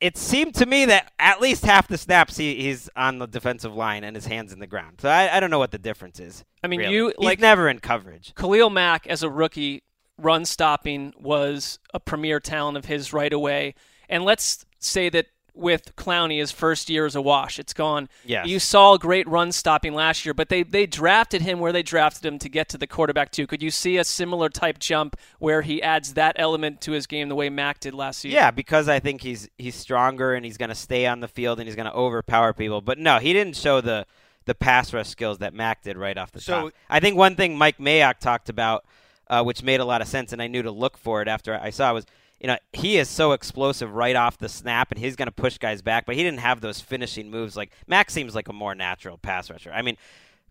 It- 0.00 0.16
seemed 0.16 0.54
to 0.56 0.66
me 0.66 0.86
that 0.86 1.12
at 1.18 1.40
least 1.40 1.64
half 1.64 1.88
the 1.88 1.98
snaps 1.98 2.36
he, 2.36 2.54
he's 2.62 2.88
on 2.96 3.18
the 3.18 3.26
defensive 3.26 3.74
line 3.74 4.04
and 4.04 4.16
his 4.16 4.26
hands 4.26 4.52
in 4.52 4.58
the 4.58 4.66
ground. 4.66 5.00
So 5.00 5.08
I, 5.08 5.36
I 5.36 5.40
don't 5.40 5.50
know 5.50 5.58
what 5.58 5.72
the 5.72 5.78
difference 5.78 6.20
is. 6.20 6.44
I 6.62 6.68
mean, 6.68 6.80
really. 6.80 6.94
you 6.94 7.12
he's 7.18 7.26
like 7.26 7.40
never 7.40 7.68
in 7.68 7.80
coverage. 7.80 8.34
Khalil 8.34 8.70
Mack 8.70 9.06
as 9.06 9.22
a 9.22 9.28
rookie 9.28 9.82
run 10.18 10.44
stopping 10.44 11.12
was 11.18 11.78
a 11.92 12.00
premier 12.00 12.40
talent 12.40 12.76
of 12.76 12.84
his 12.86 13.12
right 13.12 13.32
away. 13.32 13.74
And 14.08 14.24
let's 14.24 14.64
say 14.78 15.08
that 15.10 15.26
with 15.54 15.94
Clowney, 15.96 16.40
his 16.40 16.50
first 16.50 16.90
year 16.90 17.06
is 17.06 17.14
a 17.14 17.22
wash. 17.22 17.58
It's 17.58 17.72
gone. 17.72 18.08
Yes. 18.24 18.46
You 18.48 18.58
saw 18.58 18.96
great 18.96 19.26
run 19.28 19.52
stopping 19.52 19.94
last 19.94 20.24
year, 20.26 20.34
but 20.34 20.48
they, 20.48 20.62
they 20.64 20.84
drafted 20.86 21.42
him 21.42 21.60
where 21.60 21.70
they 21.72 21.82
drafted 21.82 22.24
him 22.24 22.38
to 22.40 22.48
get 22.48 22.68
to 22.70 22.78
the 22.78 22.86
quarterback 22.86 23.30
too. 23.30 23.46
Could 23.46 23.62
you 23.62 23.70
see 23.70 23.96
a 23.96 24.04
similar 24.04 24.48
type 24.48 24.78
jump 24.80 25.16
where 25.38 25.62
he 25.62 25.80
adds 25.82 26.14
that 26.14 26.34
element 26.38 26.80
to 26.82 26.92
his 26.92 27.06
game 27.06 27.28
the 27.28 27.34
way 27.36 27.48
Mack 27.50 27.78
did 27.80 27.94
last 27.94 28.18
season? 28.20 28.34
Yeah, 28.34 28.50
because 28.50 28.88
I 28.88 28.98
think 28.98 29.20
he's 29.22 29.48
he's 29.56 29.76
stronger 29.76 30.34
and 30.34 30.44
he's 30.44 30.56
going 30.56 30.70
to 30.70 30.74
stay 30.74 31.06
on 31.06 31.20
the 31.20 31.28
field 31.28 31.60
and 31.60 31.68
he's 31.68 31.76
going 31.76 31.86
to 31.86 31.94
overpower 31.94 32.52
people. 32.52 32.80
But 32.80 32.98
no, 32.98 33.18
he 33.18 33.32
didn't 33.32 33.56
show 33.56 33.80
the 33.80 34.06
the 34.46 34.54
pass 34.54 34.92
rush 34.92 35.08
skills 35.08 35.38
that 35.38 35.54
Mack 35.54 35.82
did 35.82 35.96
right 35.96 36.18
off 36.18 36.32
the 36.32 36.40
So- 36.40 36.62
top. 36.64 36.72
I 36.90 37.00
think 37.00 37.16
one 37.16 37.36
thing 37.36 37.56
Mike 37.56 37.78
Mayock 37.78 38.18
talked 38.18 38.48
about, 38.48 38.84
uh, 39.28 39.42
which 39.42 39.62
made 39.62 39.80
a 39.80 39.84
lot 39.86 40.02
of 40.02 40.08
sense, 40.08 40.32
and 40.34 40.42
I 40.42 40.48
knew 40.48 40.62
to 40.62 40.70
look 40.70 40.98
for 40.98 41.22
it 41.22 41.28
after 41.28 41.54
I 41.54 41.70
saw 41.70 41.90
it, 41.90 41.94
was 41.94 42.06
you 42.44 42.48
know 42.48 42.58
he 42.74 42.98
is 42.98 43.08
so 43.08 43.32
explosive 43.32 43.94
right 43.94 44.14
off 44.14 44.36
the 44.36 44.50
snap 44.50 44.92
and 44.92 45.00
he's 45.00 45.16
going 45.16 45.28
to 45.28 45.32
push 45.32 45.56
guys 45.56 45.80
back, 45.80 46.04
but 46.04 46.14
he 46.14 46.22
didn't 46.22 46.40
have 46.40 46.60
those 46.60 46.78
finishing 46.78 47.30
moves. 47.30 47.56
Like 47.56 47.72
Max 47.86 48.12
seems 48.12 48.34
like 48.34 48.48
a 48.48 48.52
more 48.52 48.74
natural 48.74 49.16
pass 49.16 49.50
rusher. 49.50 49.72
I 49.72 49.80
mean. 49.80 49.96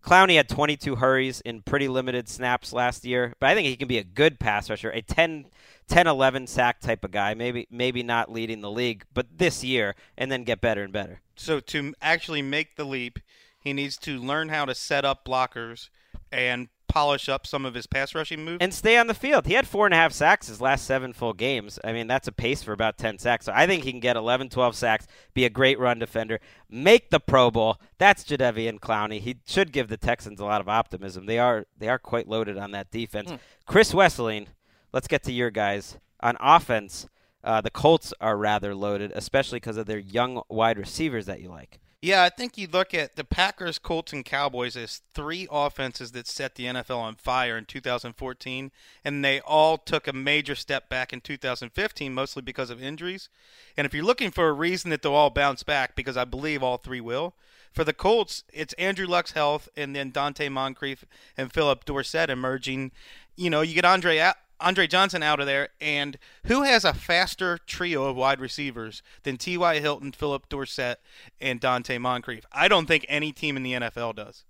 Clowney 0.04 0.36
had 0.36 0.50
22 0.50 0.98
hurries 0.98 1.40
in 1.46 1.62
pretty 1.62 1.88
limited 1.88 2.28
snaps 2.28 2.74
last 2.74 3.06
year, 3.06 3.36
but 3.40 3.50
I 3.50 3.56
think 3.56 3.70
he 3.70 3.78
can 3.78 3.88
be 3.88 4.00
a 4.00 4.04
good 4.04 4.38
pass 4.38 4.70
rusher, 4.70 4.90
a 4.90 5.02
10, 5.02 5.46
10 5.88 6.08
11 6.08 6.48
sack 6.48 6.82
type 6.82 7.06
of 7.06 7.12
guy. 7.12 7.34
Maybe 7.36 7.68
maybe 7.72 8.04
not 8.04 8.30
leading 8.30 8.60
the 8.60 8.70
league, 8.70 9.06
but 9.14 9.38
this 9.38 9.64
year, 9.64 9.96
and 10.18 10.30
then 10.30 10.44
get 10.44 10.60
better 10.60 10.84
and 10.84 10.92
better. 10.92 11.22
So 11.38 11.62
to 11.62 11.94
actually 12.02 12.42
make 12.42 12.76
the 12.76 12.84
leap, 12.84 13.20
he 13.58 13.72
needs 13.72 13.96
to 14.00 14.18
learn 14.18 14.50
how 14.50 14.66
to 14.66 14.76
set 14.76 15.06
up 15.06 15.24
blockers 15.24 15.88
and 16.34 16.68
polish 16.88 17.30
up 17.30 17.48
some 17.48 17.66
of 17.66 17.74
his 17.74 17.88
pass 17.88 18.14
rushing 18.14 18.44
moves. 18.46 18.58
And 18.62 18.74
stay 18.74 18.98
on 18.98 19.08
the 19.08 19.14
field. 19.14 19.46
He 19.46 19.54
had 19.54 19.68
four 19.68 19.86
and 19.86 19.94
a 19.94 19.98
half 19.98 20.14
sacks 20.14 20.48
his 20.48 20.62
last 20.62 20.86
seven 20.86 21.14
full 21.14 21.34
games. 21.34 21.80
I 21.84 21.94
mean, 21.94 22.08
that's 22.08 22.28
a 22.28 22.32
pace 22.32 22.64
for 22.64 22.74
about 22.74 22.98
10 22.98 23.18
sacks. 23.18 23.46
So 23.46 23.54
I 23.56 23.66
think 23.68 23.84
he 23.84 23.92
can 23.92 24.00
get 24.00 24.16
11, 24.16 24.50
12 24.50 24.76
sacks, 24.76 25.08
be 25.34 25.46
a 25.46 25.50
great 25.50 25.80
run 25.80 26.00
defender, 26.00 26.40
make 26.70 27.10
the 27.10 27.20
Pro 27.20 27.52
Bowl. 27.52 27.80
That's 27.98 28.24
Jadeveon 28.24 28.80
Clowney. 28.80 29.20
He 29.20 29.38
should 29.46 29.72
give 29.72 29.88
the 29.88 29.98
Texans 29.98 30.40
a 30.40 30.46
lot 30.46 30.62
of 30.62 30.70
optimism. 30.70 31.26
They 31.26 31.40
are 31.40 31.66
they 31.78 31.90
are 31.90 32.00
quite 32.00 32.28
loaded 32.28 32.58
on 32.58 32.72
that 32.72 32.92
defense. 32.92 33.32
Chris 33.66 33.94
Wesseling, 33.94 34.48
let's 34.92 35.08
get 35.08 35.24
to 35.24 35.32
your 35.32 35.52
guys. 35.52 35.98
On 36.22 36.38
offense, 36.40 37.08
uh, 37.44 37.60
the 37.62 37.70
Colts 37.70 38.14
are 38.22 38.38
rather 38.38 38.74
loaded, 38.74 39.12
especially 39.14 39.58
because 39.58 39.78
of 39.78 39.86
their 39.86 40.00
young 40.00 40.42
wide 40.50 40.78
receivers 40.78 41.26
that 41.26 41.42
you 41.42 41.50
like. 41.50 41.80
Yeah, 42.04 42.24
I 42.24 42.28
think 42.28 42.58
you 42.58 42.68
look 42.70 42.94
at 42.94 43.16
the 43.16 43.24
Packers, 43.24 43.80
Colts, 43.80 44.12
and 44.12 44.26
Cowboys 44.26 44.76
as 44.76 45.02
three 45.14 45.48
offenses 45.50 46.12
that 46.12 46.28
set 46.28 46.56
the 46.56 46.66
NFL 46.66 46.98
on 47.00 47.16
fire 47.16 47.58
in 47.58 47.64
2014, 47.64 48.72
and 49.06 49.24
they 49.24 49.40
all 49.40 49.78
took 49.78 50.06
a 50.06 50.12
major 50.12 50.54
step 50.54 50.90
back 50.90 51.14
in 51.14 51.22
2015, 51.22 52.14
mostly 52.14 52.42
because 52.42 52.70
of 52.70 52.84
injuries. 52.84 53.30
And 53.78 53.86
if 53.86 53.94
you're 53.94 54.04
looking 54.04 54.32
for 54.32 54.50
a 54.50 54.52
reason 54.52 54.90
that 54.90 55.02
they'll 55.02 55.14
all 55.14 55.30
bounce 55.30 55.64
back, 55.64 55.96
because 55.96 56.18
I 56.18 56.26
believe 56.26 56.62
all 56.62 56.76
three 56.76 57.00
will, 57.00 57.36
for 57.72 57.86
the 57.86 57.94
Colts, 57.94 58.44
it's 58.52 58.74
Andrew 58.74 59.08
Luck's 59.08 59.32
health, 59.32 59.70
and 59.78 59.96
then 59.96 60.12
Donte 60.12 60.52
Moncrief 60.52 61.06
and 61.38 61.54
Phillip 61.54 61.86
Dorsett 61.86 62.30
emerging. 62.30 62.92
You 63.38 63.50
know, 63.50 63.62
you 63.62 63.76
get 63.76 63.86
Andre. 63.86 64.34
Andre 64.64 64.88
Johnson 64.88 65.22
out 65.22 65.40
of 65.40 65.46
there, 65.46 65.70
and 65.82 66.18
who 66.46 66.64
has 66.64 66.86
a 66.86 66.94
faster 66.94 67.60
trio 67.68 68.06
of 68.06 68.16
wide 68.16 68.40
receivers 68.40 69.04
than 69.24 69.38
T.Y. 69.38 69.80
Hilton, 69.80 70.12
Phillip 70.14 70.48
Dorsett, 70.50 71.00
and 71.42 71.60
Donte 71.62 72.00
Moncrief? 72.00 72.46
I 72.52 72.68
don't 72.68 72.86
think 72.86 73.06
any 73.10 73.32
team 73.32 73.58
in 73.58 73.64
the 73.64 73.74
NFL 73.74 74.16
does. 74.16 74.46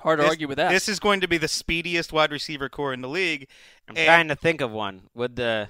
Hard 0.00 0.18
to 0.18 0.22
This- 0.22 0.30
argue 0.30 0.48
with 0.48 0.56
that. 0.56 0.70
This 0.70 0.88
is 0.88 0.98
going 1.00 1.20
to 1.20 1.28
be 1.28 1.38
the 1.38 1.48
speediest 1.48 2.12
wide 2.12 2.32
receiver 2.32 2.68
core 2.68 2.92
in 2.92 3.00
the 3.00 3.08
league. 3.08 3.48
I'm 3.88 3.96
and- 3.96 4.06
trying 4.06 4.28
to 4.28 4.36
think 4.36 4.60
of 4.60 4.70
one. 4.70 5.02
Would 5.14 5.36
the 5.36 5.68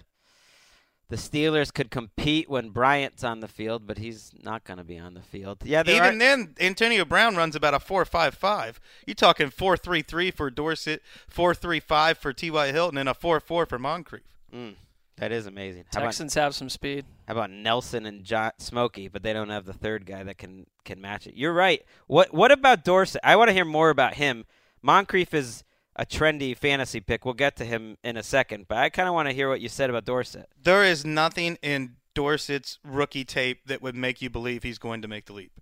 the 1.08 1.16
Steelers 1.16 1.72
could 1.72 1.90
compete 1.90 2.48
when 2.48 2.70
Bryant's 2.70 3.22
on 3.22 3.40
the 3.40 3.48
field, 3.48 3.86
but 3.86 3.98
he's 3.98 4.32
not 4.42 4.64
going 4.64 4.78
to 4.78 4.84
be 4.84 4.98
on 4.98 5.14
the 5.14 5.20
field. 5.20 5.58
Yeah, 5.64 5.82
Even 5.86 6.02
are, 6.02 6.18
then, 6.18 6.54
Antonio 6.58 7.04
Brown 7.04 7.36
runs 7.36 7.54
about 7.54 7.74
a 7.74 7.80
four-five-five. 7.80 8.80
You're 9.06 9.14
talking 9.14 9.50
four-three-three 9.50 10.30
for 10.30 10.50
Dorsett, 10.50 11.02
four-three-five 11.28 12.18
for 12.18 12.32
T.Y. 12.32 12.72
Hilton, 12.72 12.98
and 12.98 13.08
a 13.08 13.14
four-four 13.14 13.66
for 13.66 13.78
Moncrief. 13.78 14.22
Mm, 14.54 14.76
that 15.18 15.30
is 15.30 15.46
amazing. 15.46 15.84
How 15.92 16.00
about, 16.00 16.06
Texans 16.06 16.34
have 16.34 16.54
some 16.54 16.70
speed. 16.70 17.04
how 17.28 17.34
about 17.34 17.50
Nelson 17.50 18.06
and 18.06 18.24
John, 18.24 18.52
Smokey? 18.58 19.08
But 19.08 19.22
they 19.22 19.32
don't 19.32 19.50
have 19.50 19.66
the 19.66 19.72
third 19.72 20.06
guy 20.06 20.22
that 20.22 20.38
can 20.38 20.66
can 20.84 21.00
match 21.00 21.26
it. 21.26 21.34
You're 21.34 21.52
right. 21.52 21.82
What 22.06 22.32
what 22.32 22.50
about 22.50 22.84
Dorsett? 22.84 23.20
I 23.22 23.36
want 23.36 23.48
to 23.48 23.52
hear 23.54 23.64
more 23.64 23.90
about 23.90 24.14
him. 24.14 24.46
Moncrief 24.82 25.34
is 25.34 25.64
a 25.96 26.04
trendy 26.04 26.56
fantasy 26.56 27.00
pick. 27.00 27.24
We'll 27.24 27.34
get 27.34 27.56
to 27.56 27.64
him 27.64 27.96
in 28.02 28.16
a 28.16 28.22
second, 28.22 28.66
but 28.68 28.78
I 28.78 28.90
kind 28.90 29.08
of 29.08 29.14
want 29.14 29.28
to 29.28 29.34
hear 29.34 29.48
what 29.48 29.60
you 29.60 29.68
said 29.68 29.90
about 29.90 30.04
Dorsett. 30.04 30.48
There 30.62 30.84
is 30.84 31.04
nothing 31.04 31.58
in 31.62 31.96
Dorsett's 32.14 32.78
rookie 32.84 33.24
tape 33.24 33.66
that 33.66 33.82
would 33.82 33.94
make 33.94 34.22
you 34.22 34.30
believe 34.30 34.62
he's 34.62 34.78
going 34.78 35.02
to 35.02 35.08
make 35.08 35.26
the 35.26 35.32
leap. 35.32 35.52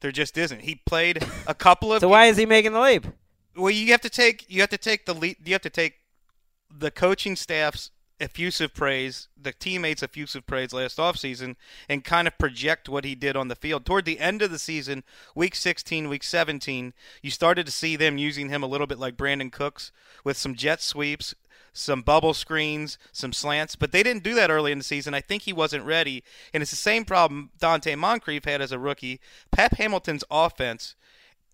There 0.00 0.12
just 0.12 0.36
isn't. 0.36 0.62
He 0.62 0.74
played 0.74 1.24
a 1.46 1.54
couple 1.54 1.92
of 1.92 2.00
So 2.00 2.08
why 2.08 2.26
is 2.26 2.36
he 2.36 2.46
making 2.46 2.72
the 2.72 2.80
leap? 2.80 3.06
Well, 3.56 3.70
you 3.70 3.90
have 3.92 4.00
to 4.02 4.10
take 4.10 4.44
you 4.48 4.60
have 4.60 4.70
to 4.70 4.78
take 4.78 5.06
the 5.06 5.14
lead, 5.14 5.36
you 5.44 5.52
have 5.52 5.62
to 5.62 5.70
take 5.70 5.94
the 6.70 6.90
coaching 6.90 7.36
staff's 7.36 7.90
effusive 8.20 8.74
praise, 8.74 9.28
the 9.40 9.52
teammates' 9.52 10.02
effusive 10.02 10.46
praise 10.46 10.72
last 10.72 10.98
offseason, 10.98 11.56
and 11.88 12.04
kind 12.04 12.28
of 12.28 12.38
project 12.38 12.88
what 12.88 13.04
he 13.04 13.14
did 13.14 13.36
on 13.36 13.48
the 13.48 13.56
field. 13.56 13.84
Toward 13.84 14.04
the 14.04 14.20
end 14.20 14.42
of 14.42 14.50
the 14.50 14.58
season, 14.58 15.04
week 15.34 15.54
16, 15.54 16.08
week 16.08 16.22
17, 16.22 16.92
you 17.22 17.30
started 17.30 17.66
to 17.66 17.72
see 17.72 17.96
them 17.96 18.18
using 18.18 18.48
him 18.48 18.62
a 18.62 18.68
little 18.68 18.86
bit 18.86 18.98
like 18.98 19.16
Brandin 19.16 19.52
Cooks 19.52 19.92
with 20.22 20.36
some 20.36 20.54
jet 20.54 20.80
sweeps, 20.80 21.34
some 21.72 22.02
bubble 22.02 22.34
screens, 22.34 22.98
some 23.12 23.32
slants, 23.32 23.74
but 23.74 23.90
they 23.90 24.02
didn't 24.02 24.22
do 24.22 24.34
that 24.34 24.50
early 24.50 24.70
in 24.70 24.78
the 24.78 24.84
season. 24.84 25.12
I 25.12 25.20
think 25.20 25.42
he 25.42 25.52
wasn't 25.52 25.84
ready, 25.84 26.22
and 26.52 26.62
it's 26.62 26.70
the 26.70 26.76
same 26.76 27.04
problem 27.04 27.50
Donte 27.58 27.98
Moncrief 27.98 28.44
had 28.44 28.62
as 28.62 28.72
a 28.72 28.78
rookie. 28.78 29.20
Pep 29.50 29.72
Hamilton's 29.72 30.24
offense 30.30 30.94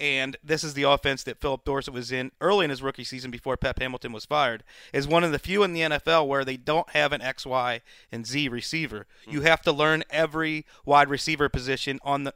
and 0.00 0.38
this 0.42 0.64
is 0.64 0.72
the 0.72 0.84
offense 0.84 1.22
that 1.24 1.40
Phillip 1.40 1.64
Dorsett 1.64 1.92
was 1.92 2.10
in 2.10 2.32
early 2.40 2.64
in 2.64 2.70
his 2.70 2.82
rookie 2.82 3.04
season 3.04 3.30
before 3.30 3.58
Pep 3.58 3.78
Hamilton 3.78 4.12
was 4.12 4.24
fired, 4.24 4.64
is 4.94 5.06
one 5.06 5.22
of 5.22 5.30
the 5.30 5.38
few 5.38 5.62
in 5.62 5.74
the 5.74 5.82
NFL 5.82 6.26
where 6.26 6.44
they 6.44 6.56
don't 6.56 6.88
have 6.90 7.12
an 7.12 7.20
X, 7.20 7.44
Y, 7.44 7.82
and 8.10 8.26
Z 8.26 8.48
receiver. 8.48 9.06
You 9.28 9.40
hmm. 9.40 9.46
have 9.46 9.60
to 9.62 9.72
learn 9.72 10.02
every 10.08 10.64
wide 10.86 11.10
receiver 11.10 11.50
position 11.50 12.00
on 12.02 12.24
the 12.24 12.34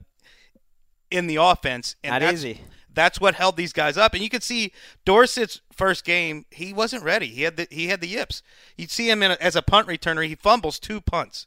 in 1.10 1.26
the 1.26 1.36
offense, 1.36 1.96
and 2.04 2.12
Not 2.12 2.20
that's, 2.20 2.34
easy. 2.34 2.60
That's 2.92 3.20
what 3.20 3.34
held 3.34 3.56
these 3.56 3.72
guys 3.72 3.96
up, 3.96 4.14
and 4.14 4.22
you 4.22 4.28
could 4.28 4.42
see 4.42 4.72
Dorsett's 5.06 5.60
first 5.72 6.04
game. 6.04 6.44
He 6.50 6.72
wasn't 6.72 7.02
ready. 7.02 7.28
He 7.28 7.42
had 7.42 7.56
the 7.56 7.66
he 7.70 7.86
had 7.88 8.02
the 8.02 8.08
yips. 8.08 8.42
You'd 8.76 8.90
see 8.90 9.08
him 9.08 9.22
in 9.22 9.30
a, 9.30 9.38
as 9.40 9.56
a 9.56 9.62
punt 9.62 9.88
returner. 9.88 10.26
He 10.26 10.34
fumbles 10.34 10.78
two 10.78 11.00
punts 11.00 11.46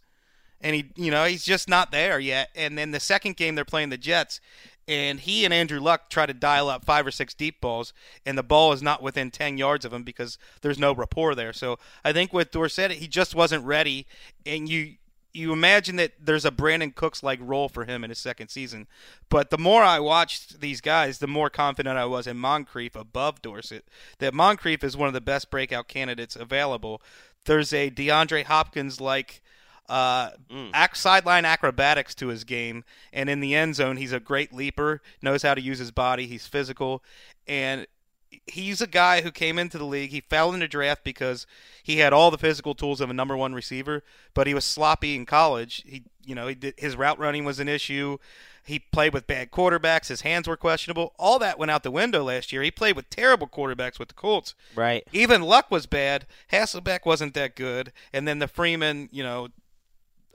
and 0.62 0.76
he 0.76 0.86
you 0.96 1.12
know 1.12 1.26
he's 1.26 1.44
just 1.44 1.70
not 1.70 1.92
there 1.92 2.20
yet 2.20 2.50
and 2.56 2.78
then 2.78 2.92
the 2.92 3.00
second 3.00 3.36
game 3.36 3.56
they're 3.56 3.66
playing 3.66 3.90
the 3.90 3.98
jets 3.98 4.40
and 4.88 5.20
he 5.22 5.44
and 5.44 5.54
andrew 5.54 5.80
luck 5.80 6.10
try 6.10 6.26
to 6.26 6.34
dial 6.34 6.70
up 6.70 6.86
five 6.86 7.06
or 7.06 7.12
six 7.12 7.34
deep 7.34 7.60
balls 7.60 7.94
and 8.26 8.38
the 8.38 8.44
ball 8.44 8.72
is 8.72 8.82
not 8.82 9.02
within 9.02 9.30
10 9.30 9.58
yards 9.58 9.86
of 9.86 9.94
him 9.94 10.04
because 10.04 10.38
there's 10.62 10.80
no 10.80 10.94
rapport 10.94 11.36
there. 11.36 11.54
So 11.54 11.78
i 12.04 12.14
think 12.14 12.34
with 12.34 12.52
dorsett 12.52 12.92
he 12.92 13.08
just 13.08 13.36
wasn't 13.36 13.66
ready 13.66 14.08
and 14.46 14.70
you 14.70 14.96
you 15.34 15.54
imagine 15.54 15.98
that 15.98 16.14
there's 16.20 16.46
a 16.46 16.52
brandin 16.52 16.96
cooks 16.96 17.22
like 17.22 17.40
role 17.42 17.70
for 17.70 17.86
him 17.86 18.04
in 18.04 18.10
his 18.10 18.18
second 18.18 18.48
season. 18.48 18.88
But 19.30 19.50
the 19.50 19.58
more 19.58 19.84
i 19.84 20.00
watched 20.00 20.62
these 20.62 20.82
guys 20.82 21.20
the 21.20 21.28
more 21.28 21.50
confident 21.50 21.98
i 21.98 22.06
was 22.06 22.28
in 22.28 22.38
moncrief 22.38 22.96
above 22.96 23.42
dorsett 23.42 23.86
that 24.20 24.34
moncrief 24.34 24.84
is 24.84 24.98
one 24.98 25.08
of 25.08 25.14
the 25.14 25.22
best 25.22 25.52
breakout 25.52 25.88
candidates 25.88 26.36
available. 26.36 27.02
There's 27.46 27.72
a 27.72 27.90
deandre 27.90 28.44
hopkins 28.44 29.00
like 29.00 29.42
uh, 29.90 30.32
ac- 30.76 30.90
sideline 30.96 31.46
acrobatics 31.46 32.14
to 32.16 32.28
his 32.28 32.44
game, 32.44 32.84
and 33.14 33.30
in 33.30 33.40
the 33.40 33.56
end 33.56 33.76
zone, 33.76 33.98
he's 33.98 34.14
a 34.14 34.20
great 34.20 34.54
leaper, 34.54 35.02
knows 35.22 35.44
how 35.44 35.54
to 35.54 35.62
use 35.62 35.80
his 35.80 35.92
body, 35.92 36.28
he's 36.28 36.48
physical, 36.48 37.04
and 37.48 37.88
he's 38.46 38.82
a 38.82 38.88
guy 38.88 39.22
who 39.22 39.32
came 39.32 39.58
into 39.58 39.78
the 39.78 39.86
league. 39.86 40.12
He 40.12 40.22
fell 40.22 40.54
in 40.54 40.60
the 40.60 40.68
draft 40.68 41.04
because 41.04 41.48
he 41.84 41.98
had 42.00 42.14
all 42.14 42.32
the 42.32 42.38
physical 42.38 42.76
tools 42.76 43.02
of 43.02 43.10
a 43.10 43.14
number 43.14 43.38
one 43.38 43.54
receiver, 43.54 44.04
but 44.34 44.48
he 44.48 44.54
was 44.54 44.66
sloppy 44.66 45.16
in 45.16 45.26
college. 45.26 45.84
He, 45.86 46.04
you 46.26 46.36
know, 46.36 46.48
he 46.48 46.56
did, 46.56 46.74
his 46.78 46.96
route 46.96 47.20
running 47.20 47.46
was 47.46 47.60
an 47.60 47.70
issue. 47.70 48.18
He 48.66 48.80
played 48.80 49.14
with 49.14 49.28
bad 49.28 49.50
quarterbacks. 49.50 50.10
His 50.10 50.22
hands 50.22 50.46
were 50.46 50.58
questionable. 50.58 51.14
All 51.18 51.40
that 51.40 51.58
went 51.58 51.72
out 51.72 51.84
the 51.84 51.92
window 51.92 52.26
last 52.26 52.52
year. 52.52 52.62
He 52.64 52.70
played 52.72 52.98
with 52.98 53.10
terrible 53.10 53.48
quarterbacks 53.48 53.98
with 53.98 54.10
the 54.10 54.14
Colts. 54.14 54.56
Right. 54.76 55.08
Even 55.14 55.42
Luck 55.42 55.72
was 55.72 55.86
bad. 55.86 56.26
Hasselbeck 56.52 57.06
wasn't 57.06 57.34
that 57.36 57.56
good. 57.56 57.94
And 58.12 58.28
then 58.28 58.40
the 58.40 58.48
Freeman, 58.50 59.08
you 59.10 59.24
know, 59.24 59.48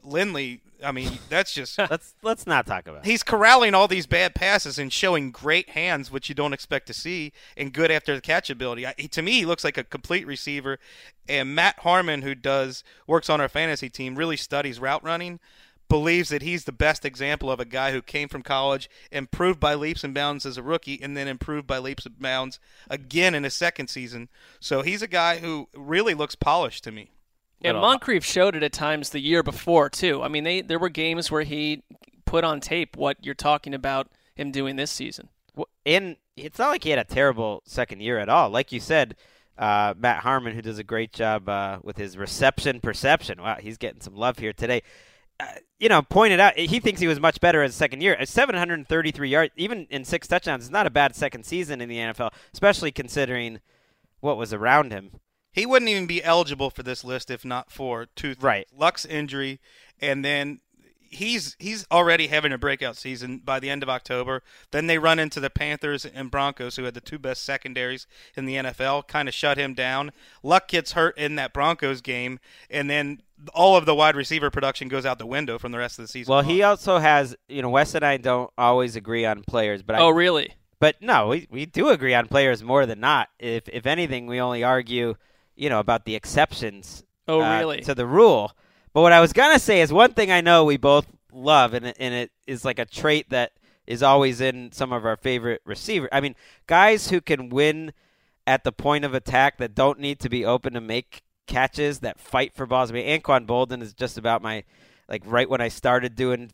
Lindley 0.04 0.60
I 0.84 0.92
mean, 0.92 1.18
that's 1.28 1.52
just 1.52 1.78
let's 1.90 2.14
let's 2.22 2.46
not 2.46 2.66
talk 2.66 2.86
about. 2.86 3.04
it. 3.04 3.10
he's 3.10 3.22
corralling 3.22 3.74
all 3.74 3.88
these 3.88 4.06
bad 4.06 4.34
passes 4.34 4.78
and 4.78 4.92
showing 4.92 5.30
great 5.30 5.70
hands, 5.70 6.10
which 6.10 6.28
you 6.28 6.34
don't 6.34 6.52
expect 6.52 6.86
to 6.88 6.94
see, 6.94 7.32
and 7.56 7.72
good 7.72 7.90
after 7.90 8.14
the 8.14 8.20
catch 8.20 8.50
ability. 8.50 8.86
I, 8.86 8.92
to 8.92 9.22
me, 9.22 9.32
he 9.32 9.46
looks 9.46 9.64
like 9.64 9.78
a 9.78 9.84
complete 9.84 10.26
receiver. 10.26 10.78
And 11.28 11.54
Matt 11.54 11.80
Harmon, 11.80 12.22
who 12.22 12.34
does 12.34 12.82
works 13.06 13.30
on 13.30 13.40
our 13.40 13.48
fantasy 13.48 13.88
team, 13.88 14.16
really 14.16 14.36
studies 14.36 14.80
route 14.80 15.04
running. 15.04 15.40
Believes 15.88 16.30
that 16.30 16.40
he's 16.40 16.64
the 16.64 16.72
best 16.72 17.04
example 17.04 17.50
of 17.50 17.60
a 17.60 17.66
guy 17.66 17.92
who 17.92 18.00
came 18.00 18.26
from 18.28 18.42
college, 18.42 18.88
improved 19.10 19.60
by 19.60 19.74
leaps 19.74 20.02
and 20.02 20.14
bounds 20.14 20.46
as 20.46 20.56
a 20.56 20.62
rookie, 20.62 20.98
and 21.02 21.14
then 21.14 21.28
improved 21.28 21.66
by 21.66 21.78
leaps 21.78 22.06
and 22.06 22.18
bounds 22.18 22.58
again 22.88 23.34
in 23.34 23.44
his 23.44 23.52
second 23.52 23.88
season. 23.88 24.30
So 24.58 24.80
he's 24.80 25.02
a 25.02 25.06
guy 25.06 25.38
who 25.38 25.68
really 25.76 26.14
looks 26.14 26.34
polished 26.34 26.82
to 26.84 26.92
me. 26.92 27.10
And 27.64 27.78
Moncrief 27.78 28.24
showed 28.24 28.56
it 28.56 28.62
at 28.62 28.72
times 28.72 29.10
the 29.10 29.20
year 29.20 29.42
before 29.42 29.88
too. 29.88 30.22
I 30.22 30.28
mean, 30.28 30.44
they 30.44 30.62
there 30.62 30.78
were 30.78 30.88
games 30.88 31.30
where 31.30 31.42
he 31.42 31.82
put 32.24 32.44
on 32.44 32.60
tape 32.60 32.96
what 32.96 33.18
you're 33.24 33.34
talking 33.34 33.74
about 33.74 34.08
him 34.34 34.50
doing 34.50 34.76
this 34.76 34.90
season. 34.90 35.28
Well, 35.54 35.68
And 35.84 36.16
it's 36.36 36.58
not 36.58 36.70
like 36.70 36.84
he 36.84 36.90
had 36.90 36.98
a 36.98 37.04
terrible 37.04 37.62
second 37.66 38.00
year 38.00 38.18
at 38.18 38.28
all. 38.28 38.50
Like 38.50 38.72
you 38.72 38.80
said, 38.80 39.16
uh, 39.58 39.94
Matt 39.96 40.22
Harmon, 40.22 40.54
who 40.54 40.62
does 40.62 40.78
a 40.78 40.84
great 40.84 41.12
job 41.12 41.48
uh, 41.48 41.78
with 41.82 41.96
his 41.96 42.16
reception 42.16 42.80
perception. 42.80 43.40
Wow, 43.42 43.58
he's 43.60 43.76
getting 43.78 44.00
some 44.00 44.16
love 44.16 44.38
here 44.38 44.52
today. 44.52 44.82
Uh, 45.38 45.46
you 45.78 45.88
know, 45.88 46.02
pointed 46.02 46.40
out 46.40 46.56
he 46.56 46.80
thinks 46.80 47.00
he 47.00 47.06
was 47.06 47.20
much 47.20 47.40
better 47.40 47.62
as 47.62 47.72
a 47.72 47.76
second 47.76 48.00
year. 48.00 48.14
At 48.14 48.28
733 48.28 49.28
yards, 49.28 49.52
even 49.56 49.86
in 49.90 50.04
six 50.04 50.26
touchdowns, 50.26 50.64
is 50.64 50.70
not 50.70 50.86
a 50.86 50.90
bad 50.90 51.14
second 51.14 51.44
season 51.44 51.80
in 51.80 51.88
the 51.88 51.98
NFL, 51.98 52.32
especially 52.52 52.92
considering 52.92 53.60
what 54.20 54.36
was 54.36 54.52
around 54.52 54.92
him. 54.92 55.10
He 55.52 55.66
wouldn't 55.66 55.90
even 55.90 56.06
be 56.06 56.22
eligible 56.24 56.70
for 56.70 56.82
this 56.82 57.04
list 57.04 57.30
if 57.30 57.44
not 57.44 57.70
for 57.70 58.06
two 58.16 58.34
things. 58.34 58.42
Right. 58.42 58.66
Luck's 58.76 59.04
injury, 59.04 59.60
and 60.00 60.24
then 60.24 60.60
he's 61.12 61.56
he's 61.58 61.86
already 61.90 62.28
having 62.28 62.52
a 62.52 62.58
breakout 62.58 62.96
season 62.96 63.38
by 63.44 63.60
the 63.60 63.70
end 63.70 63.82
of 63.82 63.88
October. 63.88 64.42
Then 64.70 64.86
they 64.86 64.98
run 64.98 65.18
into 65.18 65.40
the 65.40 65.50
Panthers 65.50 66.04
and 66.04 66.30
Broncos, 66.30 66.76
who 66.76 66.84
had 66.84 66.94
the 66.94 67.00
two 67.00 67.18
best 67.18 67.44
secondaries 67.44 68.06
in 68.34 68.46
the 68.46 68.56
NFL, 68.56 69.06
kind 69.06 69.28
of 69.28 69.34
shut 69.34 69.58
him 69.58 69.74
down. 69.74 70.10
Luck 70.42 70.68
gets 70.68 70.92
hurt 70.92 71.16
in 71.18 71.36
that 71.36 71.52
Broncos 71.52 72.00
game, 72.00 72.40
and 72.70 72.88
then 72.90 73.22
all 73.54 73.76
of 73.76 73.86
the 73.86 73.94
wide 73.94 74.16
receiver 74.16 74.50
production 74.50 74.88
goes 74.88 75.04
out 75.04 75.18
the 75.18 75.26
window 75.26 75.58
from 75.58 75.72
the 75.72 75.78
rest 75.78 75.98
of 75.98 76.04
the 76.04 76.08
season. 76.08 76.30
Well, 76.30 76.40
on. 76.40 76.46
he 76.46 76.62
also 76.62 76.98
has, 76.98 77.36
you 77.48 77.62
know, 77.62 77.70
Wes 77.70 77.94
and 77.94 78.04
I 78.04 78.16
don't 78.16 78.50
always 78.56 78.96
agree 78.96 79.26
on 79.26 79.42
players, 79.42 79.82
but 79.82 79.96
I, 79.96 80.00
Oh, 80.00 80.10
really? 80.10 80.54
But 80.78 81.00
no, 81.00 81.28
we, 81.28 81.46
we 81.50 81.66
do 81.66 81.90
agree 81.90 82.14
on 82.14 82.26
players 82.26 82.62
more 82.62 82.86
than 82.86 82.98
not. 82.98 83.28
If 83.38 83.68
if 83.68 83.86
anything, 83.86 84.26
we 84.26 84.40
only 84.40 84.64
argue, 84.64 85.14
you 85.62 85.68
know, 85.68 85.78
about 85.78 86.04
the 86.04 86.16
exceptions. 86.16 87.04
Oh, 87.28 87.40
uh, 87.40 87.58
really? 87.58 87.80
To 87.82 87.94
the 87.94 88.06
rule. 88.06 88.52
But 88.92 89.02
what 89.02 89.12
I 89.12 89.20
was 89.20 89.32
gonna 89.32 89.60
say 89.60 89.80
is 89.80 89.92
one 89.92 90.12
thing 90.12 90.32
I 90.32 90.40
know 90.40 90.64
we 90.64 90.76
both 90.76 91.06
love, 91.32 91.72
and 91.72 91.86
it, 91.86 91.96
and 92.00 92.12
it 92.12 92.32
is 92.46 92.64
like 92.64 92.80
a 92.80 92.84
trait 92.84 93.30
that 93.30 93.52
is 93.86 94.02
always 94.02 94.40
in 94.40 94.72
some 94.72 94.92
of 94.92 95.06
our 95.06 95.16
favorite 95.16 95.62
receivers. 95.64 96.08
I 96.10 96.20
mean, 96.20 96.34
guys 96.66 97.10
who 97.10 97.20
can 97.20 97.48
win 97.48 97.92
at 98.44 98.64
the 98.64 98.72
point 98.72 99.04
of 99.04 99.14
attack 99.14 99.58
that 99.58 99.74
don't 99.74 100.00
need 100.00 100.18
to 100.20 100.28
be 100.28 100.44
open 100.44 100.72
to 100.72 100.80
make 100.80 101.22
catches 101.46 102.00
that 102.00 102.18
fight 102.18 102.54
for 102.54 102.66
balls. 102.66 102.90
I 102.90 102.94
mean, 102.94 103.20
Anquan 103.20 103.46
Boldin 103.46 103.82
is 103.82 103.94
just 103.94 104.18
about 104.18 104.42
my 104.42 104.64
like 105.08 105.22
right 105.24 105.48
when 105.48 105.60
I 105.60 105.68
started 105.68 106.16
doing 106.16 106.50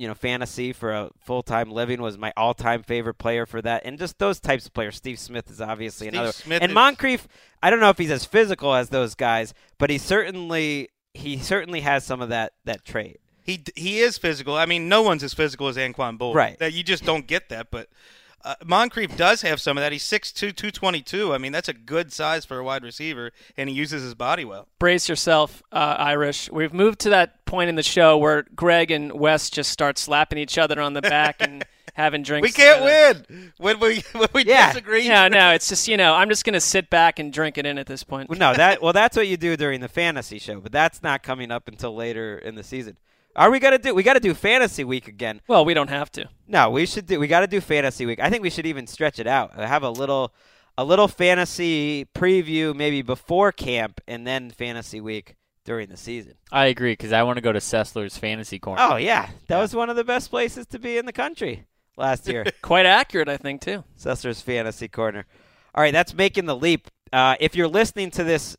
you 0.00 0.08
know 0.08 0.14
fantasy 0.14 0.72
for 0.72 0.92
a 0.92 1.10
full 1.20 1.42
time 1.42 1.70
living 1.70 2.00
was 2.00 2.16
my 2.16 2.32
all 2.34 2.54
time 2.54 2.82
favorite 2.82 3.18
player 3.18 3.44
for 3.44 3.60
that, 3.60 3.82
and 3.84 3.98
just 3.98 4.18
those 4.18 4.40
types 4.40 4.64
of 4.64 4.72
players. 4.72 4.96
Steve 4.96 5.18
Smith 5.18 5.50
is 5.50 5.60
obviously 5.60 6.06
Steve 6.06 6.14
another, 6.14 6.32
Smith 6.32 6.62
and 6.62 6.70
is- 6.70 6.74
Moncrief. 6.74 7.28
I 7.62 7.68
don't 7.68 7.80
know 7.80 7.90
if 7.90 7.98
he's 7.98 8.10
as 8.10 8.24
physical 8.24 8.74
as 8.74 8.88
those 8.88 9.14
guys, 9.14 9.52
but 9.76 9.90
he 9.90 9.98
certainly 9.98 10.88
he 11.12 11.36
certainly 11.36 11.80
has 11.82 12.02
some 12.02 12.22
of 12.22 12.30
that 12.30 12.54
that 12.64 12.82
trait. 12.84 13.20
He 13.42 13.62
he 13.76 13.98
is 14.00 14.16
physical. 14.16 14.56
I 14.56 14.64
mean, 14.64 14.88
no 14.88 15.02
one's 15.02 15.22
as 15.22 15.34
physical 15.34 15.68
as 15.68 15.76
Anquan 15.76 16.18
Boldin. 16.18 16.34
Right. 16.34 16.58
That 16.58 16.72
you 16.72 16.82
just 16.82 17.04
don't 17.04 17.26
get 17.26 17.50
that. 17.50 17.70
But 17.70 17.88
uh, 18.44 18.54
Moncrief 18.64 19.16
does 19.16 19.42
have 19.42 19.60
some 19.60 19.76
of 19.76 19.82
that. 19.82 19.92
He's 19.92 20.02
6'2", 20.04 20.34
222. 20.56 21.34
I 21.34 21.38
mean, 21.38 21.52
that's 21.52 21.68
a 21.68 21.72
good 21.74 22.12
size 22.12 22.44
for 22.44 22.58
a 22.58 22.64
wide 22.64 22.82
receiver, 22.82 23.32
and 23.56 23.68
he 23.68 23.74
uses 23.74 24.02
his 24.02 24.14
body 24.14 24.44
well. 24.44 24.66
Brace 24.78 25.08
yourself, 25.08 25.62
uh, 25.72 25.96
Irish. 25.98 26.50
We've 26.50 26.72
moved 26.72 27.00
to 27.00 27.10
that 27.10 27.44
point 27.44 27.68
in 27.68 27.74
the 27.74 27.82
show 27.82 28.16
where 28.18 28.44
Gregg 28.54 28.90
and 28.90 29.12
Wes 29.12 29.50
just 29.50 29.70
start 29.70 29.98
slapping 29.98 30.38
each 30.38 30.56
other 30.58 30.80
on 30.80 30.94
the 30.94 31.02
back 31.02 31.36
and 31.40 31.64
having 31.94 32.22
drinks. 32.22 32.46
We 32.48 32.52
can't 32.52 32.78
together. 32.80 33.24
win 33.28 33.52
when 33.58 33.80
we 33.80 34.02
when 34.12 34.28
we 34.32 34.44
Yeah. 34.44 34.68
disagree. 34.68 35.02
Yeah, 35.06 35.28
no, 35.28 35.50
it's 35.50 35.68
just 35.70 35.88
you 35.88 35.96
know 35.96 36.14
I'm 36.14 36.28
just 36.28 36.44
gonna 36.44 36.60
sit 36.60 36.88
back 36.88 37.18
and 37.18 37.32
drink 37.32 37.58
it 37.58 37.66
in 37.66 37.76
at 37.78 37.86
this 37.86 38.04
point. 38.04 38.28
Well, 38.30 38.38
no, 38.38 38.54
that 38.54 38.80
well, 38.80 38.92
that's 38.92 39.16
what 39.16 39.26
you 39.28 39.36
do 39.36 39.56
during 39.56 39.80
the 39.80 39.88
fantasy 39.88 40.38
show, 40.38 40.60
but 40.60 40.72
that's 40.72 41.02
not 41.02 41.22
coming 41.22 41.50
up 41.50 41.66
until 41.68 41.94
later 41.94 42.38
in 42.38 42.54
the 42.54 42.62
season. 42.62 42.96
Are 43.36 43.50
we 43.50 43.58
gonna 43.58 43.78
do? 43.78 43.94
We 43.94 44.02
got 44.02 44.14
to 44.14 44.20
do 44.20 44.34
fantasy 44.34 44.84
week 44.84 45.08
again. 45.08 45.40
Well, 45.46 45.64
we 45.64 45.74
don't 45.74 45.90
have 45.90 46.10
to. 46.12 46.28
No, 46.48 46.70
we 46.70 46.86
should 46.86 47.06
do. 47.06 47.20
We 47.20 47.28
got 47.28 47.40
to 47.40 47.46
do 47.46 47.60
fantasy 47.60 48.06
week. 48.06 48.20
I 48.20 48.28
think 48.30 48.42
we 48.42 48.50
should 48.50 48.66
even 48.66 48.86
stretch 48.86 49.18
it 49.18 49.26
out. 49.26 49.54
Have 49.54 49.82
a 49.82 49.90
little, 49.90 50.34
a 50.76 50.84
little 50.84 51.08
fantasy 51.08 52.06
preview 52.14 52.74
maybe 52.74 53.02
before 53.02 53.52
camp, 53.52 54.00
and 54.08 54.26
then 54.26 54.50
fantasy 54.50 55.00
week 55.00 55.36
during 55.64 55.88
the 55.88 55.96
season. 55.96 56.34
I 56.50 56.66
agree 56.66 56.92
because 56.92 57.12
I 57.12 57.22
want 57.22 57.36
to 57.36 57.42
go 57.42 57.52
to 57.52 57.60
Sessler's 57.60 58.18
fantasy 58.18 58.58
corner. 58.58 58.82
Oh 58.82 58.96
yeah, 58.96 59.30
that 59.48 59.58
was 59.58 59.74
one 59.74 59.90
of 59.90 59.96
the 59.96 60.04
best 60.04 60.30
places 60.30 60.66
to 60.68 60.78
be 60.78 60.98
in 60.98 61.06
the 61.06 61.12
country 61.12 61.66
last 61.96 62.26
year. 62.26 62.44
Quite 62.62 62.86
accurate, 62.86 63.28
I 63.28 63.36
think 63.36 63.60
too. 63.60 63.84
Sessler's 63.98 64.40
Fantasy 64.40 64.88
Corner. 64.88 65.26
All 65.74 65.82
right, 65.82 65.92
that's 65.92 66.14
making 66.14 66.46
the 66.46 66.56
leap. 66.56 66.88
Uh, 67.12 67.36
if 67.38 67.54
you're 67.54 67.68
listening 67.68 68.10
to 68.12 68.24
this 68.24 68.56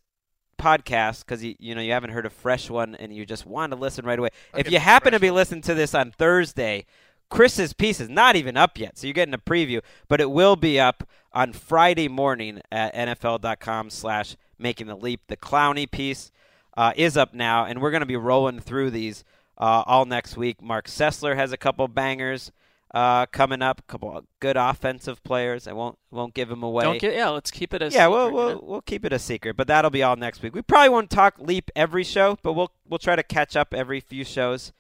podcast 0.62 1.26
because 1.26 1.43
you 1.43 1.56
you 1.60 1.74
know 1.74 1.82
you 1.82 1.91
haven't 1.91 2.12
heard 2.12 2.26
a 2.26 2.30
fresh 2.30 2.69
one 2.69 2.95
and 2.95 3.13
you 3.13 3.26
just 3.26 3.45
want 3.45 3.71
to 3.71 3.78
listen 3.78 4.06
right 4.06 4.19
away, 4.19 4.30
if 4.56 4.69
you 4.69 4.80
happen 4.80 5.12
to 5.13 5.19
be 5.19 5.32
listening 5.32 5.62
to 5.63 5.74
this 5.74 5.95
on 5.95 6.12
Thursday, 6.12 6.86
Chris's 7.30 7.74
piece 7.74 8.00
is 8.00 8.10
not 8.10 8.36
even 8.36 8.56
up 8.58 8.78
yet, 8.78 8.97
so 8.97 9.08
you're 9.08 9.13
getting 9.13 9.34
a 9.34 9.39
preview, 9.39 9.82
but 10.08 10.21
it 10.21 10.30
will 10.30 10.56
be 10.56 10.80
up 10.80 11.08
on 11.34 11.54
Friday 11.54 12.08
morning 12.08 12.62
at 12.71 12.93
NFL.com/slash 12.93 14.36
Making 14.60 14.88
the 14.88 14.95
Leap. 14.95 15.21
The 15.28 15.38
Clowney 15.38 15.89
piece 15.89 16.32
uh, 16.78 16.93
is 16.95 17.17
up 17.17 17.34
now, 17.34 17.65
and 17.65 17.82
we're 17.82 17.91
going 17.91 18.02
to 18.02 18.06
be 18.06 18.17
rolling 18.17 18.60
through 18.60 18.91
these 18.91 19.24
uh, 19.58 19.84
all 19.86 20.06
next 20.06 20.38
week. 20.38 20.62
Marc 20.62 20.88
Sessler 20.88 21.36
has 21.36 21.52
a 21.52 21.58
couple 21.58 21.88
bangers 21.88 22.52
uh, 22.93 23.25
coming 23.27 23.62
up. 23.62 23.80
A 23.80 23.84
couple 23.84 24.17
of 24.17 24.25
good 24.39 24.58
offensive 24.58 25.23
players. 25.23 25.67
I 25.67 25.73
won't 25.73 25.97
won't 26.10 26.34
give 26.34 26.49
them 26.49 26.63
away. 26.63 26.84
Don't 26.84 26.99
get 26.99 27.13
yeah. 27.13 27.30
Let's 27.30 27.51
keep 27.51 27.73
it 27.73 27.82
as 27.82 27.93
yeah, 27.93 28.08
we'll 28.08 28.32
we'll, 28.32 28.49
know? 28.49 28.63
we'll 28.63 28.82
keep 28.82 29.06
it 29.06 29.13
a 29.13 29.19
secret, 29.19 29.56
but 29.58 29.67
that'll 29.67 29.91
be 29.91 30.04
all 30.04 30.15
next 30.15 30.41
week. 30.41 30.54
We 30.54 30.62
probably 30.62 30.89
won't 30.89 31.10
talk 31.10 31.39
leap 31.39 31.71
every 31.75 32.04
show, 32.04 32.38
but 32.43 32.54
we'll 32.54 32.71
we'll 32.88 32.99
try 32.99 33.15
to 33.15 33.23
catch 33.23 33.56
up 33.56 33.73
every 33.73 33.99
few 33.99 34.23
shows 34.23 34.73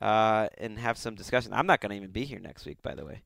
uh, 0.00 0.48
and 0.58 0.78
have 0.78 0.96
some 0.96 1.14
discussion. 1.14 1.52
I'm 1.52 1.66
not 1.66 1.80
going 1.80 1.90
to 1.90 1.96
even 1.96 2.10
be 2.10 2.24
here 2.24 2.38
next 2.38 2.66
week, 2.66 2.82
by 2.82 2.94
the 2.94 3.04
way. 3.04 3.22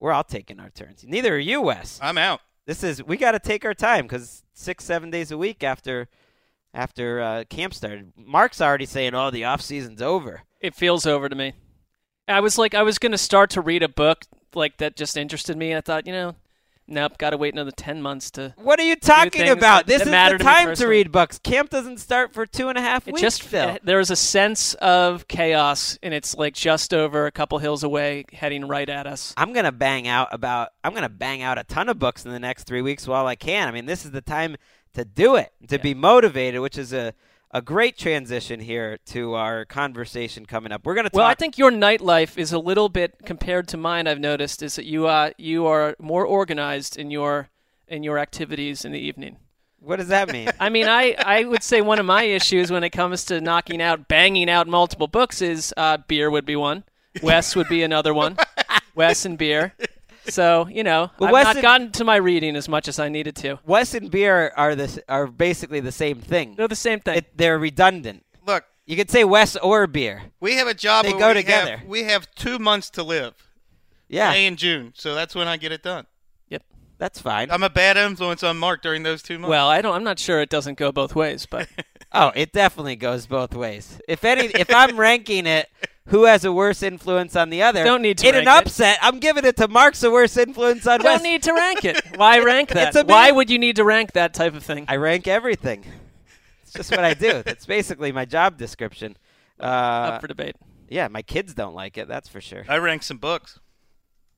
We're 0.00 0.12
all 0.12 0.24
taking 0.24 0.58
our 0.58 0.70
turns. 0.70 1.04
Neither 1.06 1.36
are 1.36 1.38
you, 1.38 1.60
Wes. 1.62 2.00
I'm 2.02 2.18
out. 2.18 2.40
This 2.66 2.82
is 2.82 3.02
we 3.04 3.16
got 3.16 3.32
to 3.32 3.38
take 3.38 3.64
our 3.64 3.74
time 3.74 4.04
because 4.04 4.42
six 4.52 4.84
seven 4.84 5.10
days 5.10 5.30
a 5.30 5.38
week 5.38 5.62
after 5.62 6.08
after 6.72 7.20
uh, 7.20 7.44
camp 7.50 7.74
started. 7.74 8.12
Marc's 8.16 8.60
already 8.60 8.86
saying, 8.86 9.14
"Oh, 9.14 9.30
the 9.30 9.44
off 9.44 9.60
season's 9.60 10.00
over." 10.00 10.42
It 10.60 10.74
feels 10.74 11.06
over 11.06 11.28
to 11.28 11.34
me. 11.34 11.54
I 12.28 12.40
was 12.40 12.58
like, 12.58 12.74
I 12.74 12.82
was 12.82 12.98
gonna 12.98 13.18
start 13.18 13.50
to 13.50 13.60
read 13.60 13.82
a 13.82 13.88
book 13.88 14.24
like 14.54 14.78
that 14.78 14.96
just 14.96 15.16
interested 15.16 15.56
me. 15.56 15.74
I 15.74 15.80
thought, 15.80 16.06
you 16.06 16.12
know, 16.12 16.36
nope, 16.86 17.16
got 17.18 17.30
to 17.30 17.36
wait 17.36 17.52
another 17.54 17.70
ten 17.70 18.00
months 18.02 18.30
to. 18.32 18.54
What 18.58 18.78
are 18.78 18.84
you 18.84 18.96
talking 18.96 19.48
about? 19.48 19.86
that- 19.86 19.98
This 19.98 20.04
that 20.08 20.32
is 20.32 20.38
the 20.38 20.44
time 20.44 20.64
to 20.64 20.70
personally. 20.70 20.90
read 20.90 21.12
books. 21.12 21.38
Camp 21.38 21.70
doesn't 21.70 21.98
start 21.98 22.32
for 22.34 22.44
two 22.46 22.68
and 22.68 22.76
a 22.78 22.80
half 22.82 23.08
It 23.08 23.14
weeks. 23.14 23.22
just 23.22 23.42
Phil. 23.42 23.70
Eh, 23.70 23.78
there 23.82 23.98
was 23.98 24.10
a 24.10 24.16
sense 24.16 24.74
of 24.74 25.26
chaos, 25.26 25.98
and 26.02 26.12
it's 26.14 26.36
like 26.36 26.54
just 26.54 26.92
over 26.94 27.26
a 27.26 27.32
couple 27.32 27.58
hills 27.58 27.82
away, 27.82 28.24
heading 28.32 28.68
right 28.68 28.88
at 28.88 29.06
us. 29.06 29.32
I'm 29.36 29.52
gonna 29.52 29.72
bang 29.72 30.06
out 30.06 30.28
about 30.32 30.68
I'm 30.84 30.94
gonna 30.94 31.08
bang 31.08 31.42
out 31.42 31.58
a 31.58 31.64
ton 31.64 31.88
of 31.88 31.98
books 31.98 32.24
in 32.24 32.30
the 32.30 32.40
next 32.40 32.64
three 32.64 32.82
weeks 32.82 33.06
while 33.08 33.26
I 33.26 33.34
can. 33.36 33.68
I 33.68 33.70
mean, 33.72 33.86
this 33.86 34.04
is 34.04 34.10
the 34.12 34.20
time 34.22 34.56
to 34.94 35.04
do 35.04 35.36
it, 35.36 35.50
to 35.68 35.78
be 35.78 35.94
motivated, 35.94 36.60
which 36.60 36.76
is 36.78 36.92
a 36.92 37.14
a 37.52 37.60
great 37.60 37.98
transition 37.98 38.60
here 38.60 38.98
to 39.06 39.34
our 39.34 39.64
conversation 39.64 40.46
coming 40.46 40.72
up. 40.72 40.86
We're 40.86 40.94
gonna 40.94 41.10
talk. 41.10 41.18
Well, 41.18 41.26
I 41.26 41.34
think 41.34 41.58
your 41.58 41.70
nightlife 41.70 42.38
is 42.38 42.52
a 42.52 42.58
little 42.58 42.88
bit 42.88 43.16
compared 43.24 43.68
to 43.68 43.76
mine. 43.76 44.06
I've 44.06 44.20
noticed 44.20 44.62
is 44.62 44.76
that 44.76 44.86
you 44.86 45.06
uh 45.06 45.30
you 45.36 45.66
are 45.66 45.94
more 45.98 46.24
organized 46.24 46.96
in 46.96 47.10
your 47.10 47.50
in 47.88 48.02
your 48.02 48.18
activities 48.18 48.84
in 48.84 48.92
the 48.92 48.98
evening. 48.98 49.36
what 49.80 49.96
does 49.96 50.08
that 50.08 50.32
mean? 50.32 50.48
I 50.60 50.70
mean, 50.70 50.88
I, 50.88 51.14
I 51.18 51.44
would 51.44 51.62
say 51.62 51.82
one 51.82 51.98
of 51.98 52.06
my 52.06 52.22
issues 52.22 52.70
when 52.70 52.84
it 52.84 52.90
comes 52.90 53.24
to 53.26 53.40
knocking 53.40 53.82
out, 53.82 54.08
banging 54.08 54.48
out 54.48 54.66
multiple 54.66 55.08
books 55.08 55.42
is 55.42 55.74
uh, 55.76 55.98
beer 56.06 56.30
would 56.30 56.46
be 56.46 56.56
one. 56.56 56.84
Wes 57.22 57.54
would 57.54 57.68
be 57.68 57.82
another 57.82 58.14
one. 58.14 58.38
Wes 58.94 59.26
and 59.26 59.36
beer. 59.36 59.74
So 60.28 60.66
you 60.68 60.84
know, 60.84 61.10
Well, 61.18 61.28
I've 61.28 61.32
Wes 61.32 61.44
not 61.44 61.56
and- 61.56 61.62
gotten 61.62 61.90
to 61.92 62.04
my 62.04 62.16
reading 62.16 62.56
as 62.56 62.68
much 62.68 62.88
as 62.88 62.98
I 62.98 63.08
needed 63.08 63.36
to. 63.36 63.58
Wes 63.66 63.94
and 63.94 64.10
beer 64.10 64.52
are 64.56 64.74
the 64.74 65.02
are 65.08 65.26
basically 65.26 65.80
the 65.80 65.92
same 65.92 66.20
thing. 66.20 66.54
They're 66.56 66.68
the 66.68 66.76
same 66.76 67.00
thing. 67.00 67.18
It, 67.18 67.36
they're 67.36 67.58
redundant. 67.58 68.24
Look, 68.46 68.64
You 68.86 68.96
could 68.96 69.10
say 69.10 69.24
Wes 69.24 69.56
or 69.56 69.86
beer. 69.86 70.22
we 70.40 70.54
have 70.56 70.66
a 70.68 70.74
job. 70.74 71.04
They 71.04 71.12
where 71.12 71.20
go 71.20 71.28
we 71.28 71.34
together. 71.34 71.76
Have, 71.78 71.88
we 71.88 72.02
have 72.04 72.28
two 72.34 72.58
months 72.58 72.90
to 72.90 73.02
live. 73.02 73.34
Yeah, 74.08 74.30
May 74.30 74.46
and 74.46 74.58
June. 74.58 74.92
So 74.96 75.14
that's 75.14 75.34
when 75.34 75.48
I 75.48 75.56
get 75.56 75.72
it 75.72 75.82
done. 75.82 76.06
yep. 76.48 76.62
that's 76.98 77.20
fine. 77.20 77.50
I'm 77.50 77.62
a 77.62 77.70
bad 77.70 77.96
influence 77.96 78.42
on 78.42 78.58
Marc 78.58 78.82
during 78.82 79.02
those 79.04 79.22
two 79.22 79.38
months. 79.38 79.48
Well, 79.50 79.68
I 79.68 79.80
don't. 79.80 79.94
I'm 79.94 80.04
not 80.04 80.18
sure 80.18 80.40
it 80.40 80.50
doesn't 80.50 80.76
go 80.78 80.92
both 80.92 81.14
ways, 81.14 81.46
but 81.46 81.68
Oh, 82.12 82.30
it 82.34 82.52
definitely 82.52 82.96
goes 82.96 83.26
both 83.26 83.54
ways. 83.54 83.98
If 84.06 84.22
any, 84.24 84.46
if 84.48 84.72
I'm 84.74 84.98
ranking 85.00 85.46
it 85.46 85.66
who 86.08 86.24
has 86.24 86.44
a 86.44 86.52
worse 86.52 86.82
influence 86.82 87.36
on 87.36 87.50
the 87.50 87.62
other. 87.62 87.84
Don't 87.84 88.02
need 88.02 88.18
to 88.18 88.28
In 88.28 88.34
an 88.34 88.46
rank 88.46 88.62
it. 88.62 88.66
upset, 88.66 88.98
I'm 89.02 89.18
giving 89.20 89.44
it 89.44 89.56
to 89.56 89.68
Marc's 89.68 90.02
a 90.02 90.10
worse 90.10 90.36
influence 90.36 90.86
on 90.86 90.98
Don't 91.00 91.12
Wes. 91.14 91.22
need 91.22 91.42
to 91.44 91.52
rank 91.52 91.84
it. 91.84 92.00
Why 92.16 92.38
rank 92.40 92.70
that? 92.70 92.94
It's 92.94 93.08
Why 93.08 93.30
would 93.30 93.50
you 93.50 93.58
need 93.58 93.76
to 93.76 93.84
rank 93.84 94.12
that 94.12 94.34
type 94.34 94.54
of 94.54 94.62
thing? 94.64 94.84
I 94.88 94.96
rank 94.96 95.28
everything. 95.28 95.84
It's 96.62 96.72
just 96.72 96.90
what 96.90 97.04
I 97.04 97.14
do. 97.14 97.42
That's 97.44 97.66
basically 97.66 98.10
my 98.12 98.24
job 98.24 98.58
description. 98.58 99.16
Uh, 99.60 99.64
Up 100.14 100.20
for 100.20 100.26
debate. 100.26 100.56
yeah, 100.88 101.06
my 101.08 101.22
kids 101.22 101.54
don't 101.54 101.74
like 101.74 101.96
it. 101.96 102.08
That's 102.08 102.28
for 102.28 102.40
sure. 102.40 102.64
I 102.68 102.78
rank 102.78 103.04
some 103.04 103.18
books. 103.18 103.60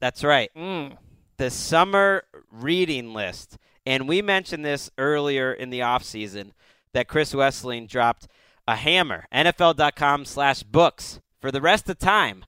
That's 0.00 0.22
right. 0.22 0.50
Mm. 0.54 0.98
The 1.38 1.50
summer 1.50 2.24
reading 2.52 3.14
list. 3.14 3.56
And 3.86 4.06
we 4.08 4.20
mentioned 4.22 4.64
this 4.64 4.90
earlier 4.98 5.52
in 5.52 5.70
the 5.70 5.80
offseason 5.80 6.50
that 6.92 7.08
Chris 7.08 7.32
Wesseling 7.34 7.88
dropped 7.88 8.28
a 8.68 8.76
hammer. 8.76 9.26
NFL.com 9.32 10.24
slash 10.26 10.62
books 10.62 11.20
for 11.44 11.52
the 11.52 11.60
rest 11.60 11.90
of 11.90 11.98
time 11.98 12.42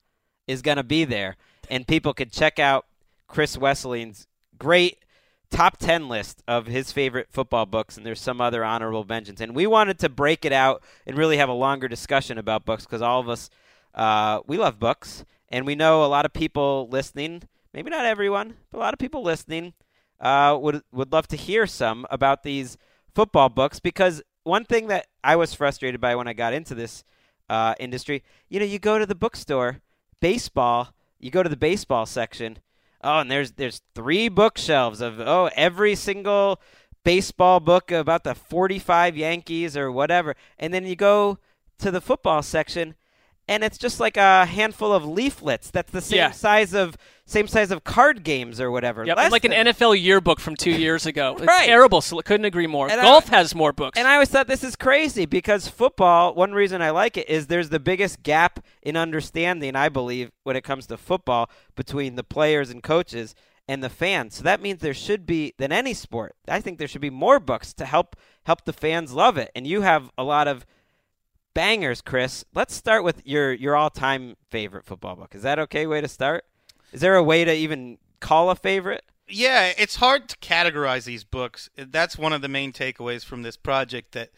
is 0.47 0.63
going 0.63 0.79
to 0.79 0.83
be 0.83 1.05
there. 1.05 1.37
And 1.69 1.87
people 1.87 2.15
could 2.15 2.33
check 2.33 2.59
out 2.59 2.87
Chris 3.27 3.55
Wesseling's 3.55 4.27
great 4.57 5.05
top 5.51 5.77
10 5.77 6.09
list 6.09 6.43
of 6.49 6.67
his 6.67 6.93
favorite 6.93 7.29
football 7.31 7.67
books. 7.67 7.99
And 7.99 8.07
there's 8.07 8.23
some 8.23 8.41
other 8.41 8.65
honorable 8.65 9.05
mentions. 9.05 9.43
And 9.43 9.55
we 9.55 9.67
wanted 9.67 9.99
to 9.99 10.09
break 10.09 10.47
it 10.47 10.53
out 10.53 10.83
and 11.07 11.19
really 11.19 11.37
have 11.37 11.51
a 11.51 11.53
longer 11.53 11.89
discussion 11.89 12.39
about 12.39 12.65
books 12.65 12.87
because 12.87 13.03
all 13.03 13.21
of 13.21 13.29
us, 13.29 13.51
uh, 13.95 14.41
we 14.47 14.57
love 14.57 14.79
books. 14.79 15.27
And 15.51 15.67
we 15.67 15.75
know 15.75 16.03
a 16.03 16.07
lot 16.07 16.25
of 16.25 16.33
people 16.33 16.89
listening, 16.91 17.43
maybe 17.75 17.91
not 17.91 18.07
everyone, 18.07 18.55
but 18.71 18.79
a 18.79 18.81
lot 18.81 18.95
of 18.95 18.99
people 18.99 19.23
listening 19.23 19.75
uh, 20.23 20.57
would 20.59 20.81
would 20.91 21.13
love 21.13 21.29
to 21.29 21.37
hear 21.37 21.67
some 21.67 22.07
about 22.11 22.45
these 22.45 22.79
football 23.15 23.51
books 23.51 23.79
because 23.79 24.23
one 24.45 24.65
thing 24.65 24.87
that 24.87 25.09
I 25.23 25.37
was 25.37 25.53
frustrated 25.53 26.01
by 26.01 26.15
when 26.15 26.29
I 26.29 26.33
got 26.33 26.55
into 26.55 26.75
this 26.75 27.05
uh, 27.49 27.75
industry, 27.79 28.23
you 28.49 28.59
know, 28.61 28.67
you 28.67 28.79
go 28.79 28.99
to 28.99 29.07
the 29.07 29.15
bookstore, 29.15 29.81
baseball, 30.21 30.89
you 31.19 31.31
go 31.31 31.43
to 31.43 31.49
the 31.49 31.57
baseball 31.57 32.07
section, 32.07 32.59
oh, 33.03 33.19
and 33.21 33.31
there's 33.31 33.53
there's 33.53 33.83
three 33.95 34.29
bookshelves 34.29 35.01
of 35.01 35.21
oh 35.21 35.51
every 35.57 35.95
single 35.95 36.61
baseball 37.05 37.61
book 37.61 37.93
about 37.93 38.25
the 38.25 38.35
45 38.35 39.17
Yankees 39.17 39.77
or 39.77 39.93
whatever, 39.93 40.35
and 40.59 40.75
then 40.75 40.85
you 40.87 40.97
go 40.97 41.39
to 41.79 41.91
the 41.91 42.01
football 42.01 42.43
section. 42.43 42.95
And 43.49 43.63
it's 43.63 43.79
just 43.79 44.01
like 44.01 44.17
a 44.17 44.45
handful 44.45 44.93
of 44.93 45.05
leaflets. 45.07 45.71
That's 45.71 45.93
the 45.93 46.01
same 46.01 46.17
Yeah. 46.17 46.31
size 46.33 46.75
of 46.75 46.97
same 47.29 47.49
size 47.49 47.73
of 47.73 47.83
card 47.83 48.23
games 48.23 48.61
or 48.61 48.71
whatever. 48.71 49.05
Yep, 49.05 49.17
Less 49.17 49.33
like 49.33 49.45
an 49.45 49.51
NFL 49.51 50.01
yearbook 50.01 50.39
from 50.39 50.55
two 50.55 50.71
years 50.71 51.07
ago. 51.07 51.33
It's 51.39 51.47
Right. 51.47 51.67
terrible. 51.67 52.01
So 52.01 52.21
couldn't 52.21 52.45
agree 52.47 52.69
more. 52.69 52.89
And 52.89 53.01
I- 53.01 53.05
Golf 53.05 53.29
has 53.29 53.53
more 53.55 53.73
books. 53.73 53.99
And 53.99 54.07
I 54.07 54.15
always 54.15 54.29
thought 54.29 54.47
this 54.47 54.63
is 54.63 54.77
crazy 54.77 55.27
because 55.27 55.67
football, 55.69 56.35
one 56.35 56.53
reason 56.53 56.81
I 56.83 56.91
like 56.91 57.17
it 57.17 57.29
is 57.29 57.49
there's 57.49 57.69
the 57.71 57.81
biggest 57.81 58.23
gap 58.23 58.65
in 58.81 58.97
understanding, 58.97 59.75
I 59.75 59.89
believe, 59.89 60.31
when 60.45 60.55
it 60.57 60.63
comes 60.63 60.87
to 60.87 60.97
football 60.97 61.51
between 61.75 62.15
the 62.15 62.23
players 62.25 62.71
and 62.71 62.81
coaches 62.83 63.35
and 63.69 63.83
the 63.83 63.89
fans. 63.91 64.37
So 64.37 64.45
that 64.45 64.63
means 64.63 64.81
there 64.81 64.95
should 64.95 65.27
be 65.27 65.53
than 65.59 65.73
any 65.73 65.95
sport. 65.95 66.37
I 66.47 66.61
think 66.61 66.79
there 66.79 66.87
should 66.87 67.01
be 67.01 67.11
more 67.11 67.41
books 67.41 67.75
to 67.75 67.85
help 67.87 68.15
help 68.45 68.65
the 68.65 68.73
fans 68.73 69.13
love 69.13 69.37
it. 69.37 69.51
And 69.57 69.67
you 69.67 69.83
have 69.83 70.11
a 70.17 70.23
lot 70.23 70.47
of 70.47 70.65
bangers, 71.55 72.01
Chris. 72.01 72.45
Let's 72.55 72.75
start 72.75 73.03
with 73.03 73.27
your 73.27 73.53
your 73.53 73.75
all-time 73.75 74.37
favorite 74.51 74.85
football 74.85 75.17
book. 75.17 75.35
Is 75.35 75.43
that 75.43 75.59
okay 75.59 75.87
way 75.87 76.01
to 76.01 76.07
start? 76.09 76.45
Is 76.93 77.01
there 77.01 77.17
a 77.17 77.23
way 77.23 77.45
to 77.45 77.55
even 77.55 77.99
call 78.21 78.51
a 78.51 78.57
favorite? 78.57 79.05
Yeah, 79.29 79.73
it's 79.77 79.97
hard 79.97 80.29
to 80.29 80.37
categorize 80.39 81.05
these 81.05 81.25
books. 81.25 81.69
That's 81.77 82.17
one 82.17 82.33
of 82.33 82.43
the 82.43 82.49
main 82.49 82.73
takeaways 82.73 83.25
from 83.25 83.43
this 83.43 83.57
project 83.57 84.13
that 84.13 84.31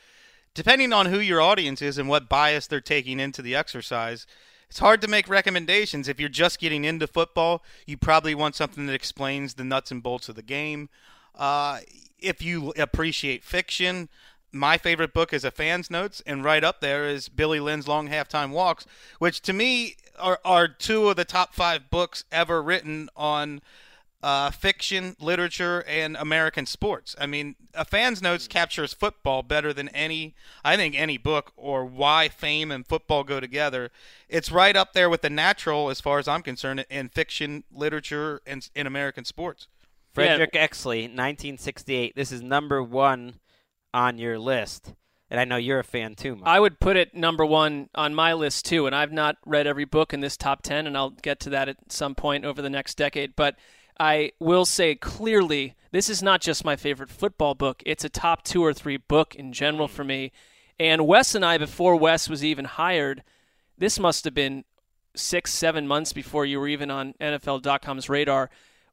depending 0.55 0.93
on 0.93 1.07
who 1.07 1.21
your 1.21 1.41
audience 1.41 1.83
is 1.83 1.99
and 1.99 2.09
what 2.09 2.29
bias 2.29 2.67
they're 2.67 2.81
taking 2.81 3.21
into 3.21 3.43
the 3.43 3.55
exercise, 3.55 4.27
it's 4.69 4.79
hard 4.79 5.01
to 5.03 5.09
make 5.09 5.29
recommendations. 5.29 6.09
If 6.09 6.19
you're 6.19 6.29
just 6.29 6.59
getting 6.59 6.85
into 6.85 7.07
football, 7.07 7.63
you 7.87 7.97
probably 7.97 8.35
want 8.35 8.55
something 8.55 8.87
that 8.87 8.95
explains 8.95 9.55
the 9.55 9.65
nuts 9.65 9.91
and 9.91 10.03
bolts 10.03 10.29
of 10.29 10.37
the 10.37 10.43
game. 10.43 10.89
Uh, 11.35 11.81
if 12.19 12.43
you 12.43 12.73
appreciate 12.79 13.45
fiction, 13.45 14.09
my 14.53 14.79
favorite 14.79 15.15
book 15.15 15.33
is 15.33 15.45
A 15.45 15.51
Fan's 15.51 15.91
Notes, 15.91 16.23
and 16.27 16.43
right 16.43 16.65
up 16.65 16.81
there 16.81 17.07
is 17.09 17.29
Billy 17.29 17.61
Lynn's 17.61 17.87
Long 17.87 18.09
Halftime 18.09 18.51
Walks, 18.51 18.87
which 19.19 19.41
to 19.43 19.53
me 19.53 19.97
are, 20.19 20.41
are 20.45 20.69
two 20.69 21.09
of 21.09 21.17
the 21.17 21.25
top 21.25 21.55
five 21.55 21.91
books 21.91 22.25
ever 22.31 22.63
written 22.63 23.09
on 23.17 23.61
uh, 24.23 24.51
fiction, 24.51 25.15
literature, 25.21 25.85
and 25.87 26.17
American 26.17 26.67
sports. 26.67 27.15
I 27.21 27.27
mean, 27.27 27.55
A 27.75 27.85
Fan's 27.85 28.21
Notes 28.21 28.49
captures 28.49 28.93
football 28.93 29.43
better 29.43 29.73
than 29.73 29.89
any, 29.91 30.35
I 30.65 30.77
think, 30.77 30.99
any 30.99 31.19
book 31.19 31.53
or 31.57 31.85
why 31.85 32.29
fame 32.29 32.73
and 32.73 32.87
football 32.87 33.23
go 33.23 33.39
together. 33.39 33.91
It's 34.29 34.51
right 34.51 34.77
up 34.77 34.93
there 34.93 35.09
with 35.09 35.23
the 35.23 35.31
natural, 35.31 35.89
as 35.89 36.01
far 36.01 36.19
as 36.19 36.27
I'm 36.27 36.43
concerned, 36.43 36.85
in 36.91 37.09
fiction, 37.09 37.65
literature, 37.71 38.41
and 38.47 38.69
in 38.75 38.87
American 38.87 39.25
sports. 39.25 39.69
Frederick 40.13 40.53
Exley, 40.53 41.03
1968. 41.03 42.17
This 42.17 42.33
is 42.33 42.43
number 42.43 42.83
one 42.83 43.35
on 43.95 44.19
your 44.19 44.39
list, 44.39 44.95
and 45.31 45.39
I 45.39 45.45
know 45.45 45.57
you're 45.57 45.79
a 45.79 45.85
fan 45.85 46.15
too. 46.15 46.37
Marc. 46.37 46.47
I 46.47 46.61
would 46.61 46.81
put 46.81 46.97
it 46.97 47.15
number 47.15 47.45
one 47.45 47.89
on 47.95 48.15
my 48.15 48.33
list 48.33 48.67
too, 48.67 48.87
and 48.87 48.95
I've 48.95 49.13
not 49.13 49.37
read 49.45 49.67
every 49.67 49.85
book 49.85 50.13
in 50.13 50.21
this 50.21 50.37
top 50.37 50.63
ten, 50.63 50.87
and 50.87 50.97
I'll 50.97 51.11
get 51.11 51.41
to 51.41 51.51
that 51.51 51.69
at 51.69 51.93
some 51.93 52.15
point 52.15 52.45
over 52.45 52.63
the 52.63 52.71
next 52.71 52.97
decade. 52.97 53.37
But 53.37 53.57
I 54.01 54.33
will 54.39 54.65
say 54.65 54.95
clearly, 54.95 55.75
this 55.91 56.09
is 56.09 56.23
not 56.23 56.41
just 56.41 56.65
my 56.65 56.77
favorite 56.77 57.11
football 57.11 57.55
book; 57.55 57.83
it's 57.85 58.05
a 58.05 58.09
top 58.09 58.43
two 58.45 58.65
or 58.65 58.73
three 58.73 58.97
book 58.97 59.35
in 59.35 59.53
general 59.53 59.89
for 59.89 60.05
me. 60.05 60.33
And 60.81 61.07
Wes 61.07 61.35
and 61.35 61.45
I, 61.45 61.59
before 61.59 61.97
Wes 61.97 62.29
was 62.29 62.45
even 62.45 62.65
hired, 62.65 63.25
this 63.77 63.99
must 63.99 64.25
have 64.25 64.35
been 64.35 64.65
six, 65.17 65.53
seven 65.53 65.87
months 65.87 66.13
before 66.13 66.47
you 66.47 66.61
were 66.61 66.69
even 66.69 66.91
on 66.91 67.15
NFL.com's 67.21 68.09
radar. 68.09 68.51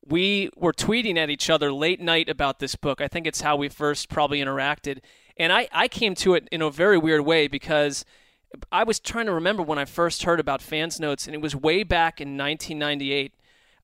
We 0.07 0.49
were 0.55 0.73
tweeting 0.73 1.17
at 1.17 1.29
each 1.29 1.49
other 1.49 1.71
late 1.71 2.01
night 2.01 2.29
about 2.29 2.59
this 2.59 2.75
book. 2.75 3.01
I 3.01 3.07
think 3.07 3.25
it's 3.27 3.41
how 3.41 3.55
we 3.55 3.69
first 3.69 4.09
probably 4.09 4.39
interacted. 4.39 4.99
And 5.37 5.51
I, 5.51 5.67
I 5.71 5.87
came 5.87 6.15
to 6.15 6.33
it 6.35 6.47
in 6.51 6.61
a 6.61 6.69
very 6.69 6.97
weird 6.97 7.21
way 7.21 7.47
because 7.47 8.05
I 8.71 8.83
was 8.83 8.99
trying 8.99 9.25
to 9.25 9.33
remember 9.33 9.63
when 9.63 9.77
I 9.77 9.85
first 9.85 10.23
heard 10.23 10.39
about 10.39 10.61
Fans 10.61 10.99
Notes, 10.99 11.25
and 11.27 11.35
it 11.35 11.41
was 11.41 11.55
way 11.55 11.83
back 11.83 12.21
in 12.21 12.37
1998. 12.37 13.33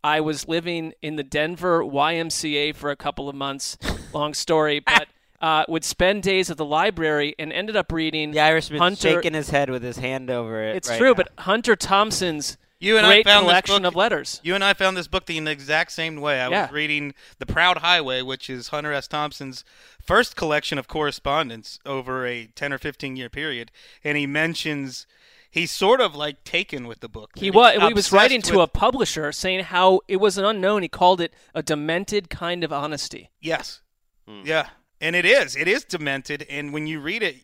I 0.03 0.21
was 0.21 0.47
living 0.47 0.93
in 1.01 1.15
the 1.15 1.23
Denver 1.23 1.83
YMCA 1.83 2.75
for 2.75 2.89
a 2.89 2.95
couple 2.95 3.29
of 3.29 3.35
months. 3.35 3.77
Long 4.13 4.33
story, 4.33 4.79
but 4.79 5.07
uh, 5.41 5.65
would 5.67 5.83
spend 5.83 6.23
days 6.23 6.49
at 6.49 6.57
the 6.57 6.65
library 6.65 7.35
and 7.39 7.51
ended 7.51 7.75
up 7.75 7.91
reading 7.91 8.31
the 8.31 8.39
Irishman 8.39 8.79
Hunter. 8.79 9.09
shaking 9.09 9.33
his 9.33 9.49
head 9.49 9.69
with 9.69 9.83
his 9.83 9.97
hand 9.97 10.29
over 10.29 10.63
it. 10.63 10.75
It's 10.75 10.89
right 10.89 10.97
true, 10.97 11.09
now. 11.09 11.15
but 11.15 11.29
Hunter 11.39 11.75
Thompson's 11.75 12.57
You 12.81 12.97
and 12.97 13.05
great 13.05 13.25
I 13.27 13.31
found 13.31 13.45
collection 13.45 13.75
this 13.75 13.79
book, 13.81 13.87
of 13.91 13.95
letters. 13.95 14.41
You 14.43 14.55
and 14.55 14.63
I 14.63 14.73
found 14.73 14.97
this 14.97 15.07
book 15.07 15.25
the 15.27 15.37
exact 15.37 15.91
same 15.91 16.19
way. 16.19 16.41
I 16.41 16.49
Yeah. 16.49 16.61
was 16.63 16.71
reading 16.71 17.13
The 17.39 17.45
Proud 17.45 17.77
Highway, 17.77 18.21
which 18.23 18.49
is 18.49 18.69
Hunter 18.69 18.91
S. 18.91 19.07
Thompson's 19.07 19.63
first 20.03 20.35
collection 20.35 20.77
of 20.77 20.87
correspondence 20.87 21.79
over 21.85 22.25
a 22.25 22.47
10 22.47 22.73
or 22.73 22.77
15 22.79 23.15
year 23.15 23.29
period. 23.29 23.71
And 24.03 24.17
he 24.17 24.25
mentions 24.25 25.05
he's 25.49 25.71
sort 25.71 26.01
of 26.01 26.15
like 26.15 26.43
taken 26.43 26.87
with 26.87 27.01
the 27.01 27.09
book. 27.09 27.31
He 27.35 27.51
was. 27.51 27.73
He 27.73 27.77
was 27.79 27.91
obsessed 28.07 28.11
writing 28.13 28.41
to 28.43 28.57
with- 28.57 28.63
a 28.69 28.71
publisher 28.71 29.31
saying 29.31 29.65
how 29.65 30.01
it 30.07 30.17
was 30.17 30.37
an 30.39 30.45
unknown. 30.45 30.81
He 30.81 30.87
called 30.87 31.21
it 31.21 31.33
a 31.53 31.61
demented 31.61 32.29
kind 32.31 32.63
of 32.63 32.73
honesty. 32.73 33.29
Yes. 33.39 33.81
Hmm. 34.27 34.41
Yeah. 34.43 34.69
And 35.01 35.15
it 35.15 35.25
is. 35.25 35.55
It 35.55 35.67
is 35.67 35.83
demented. 35.83 36.45
And 36.47 36.71
when 36.71 36.85
you 36.85 37.01
read 37.01 37.23
it, 37.23 37.37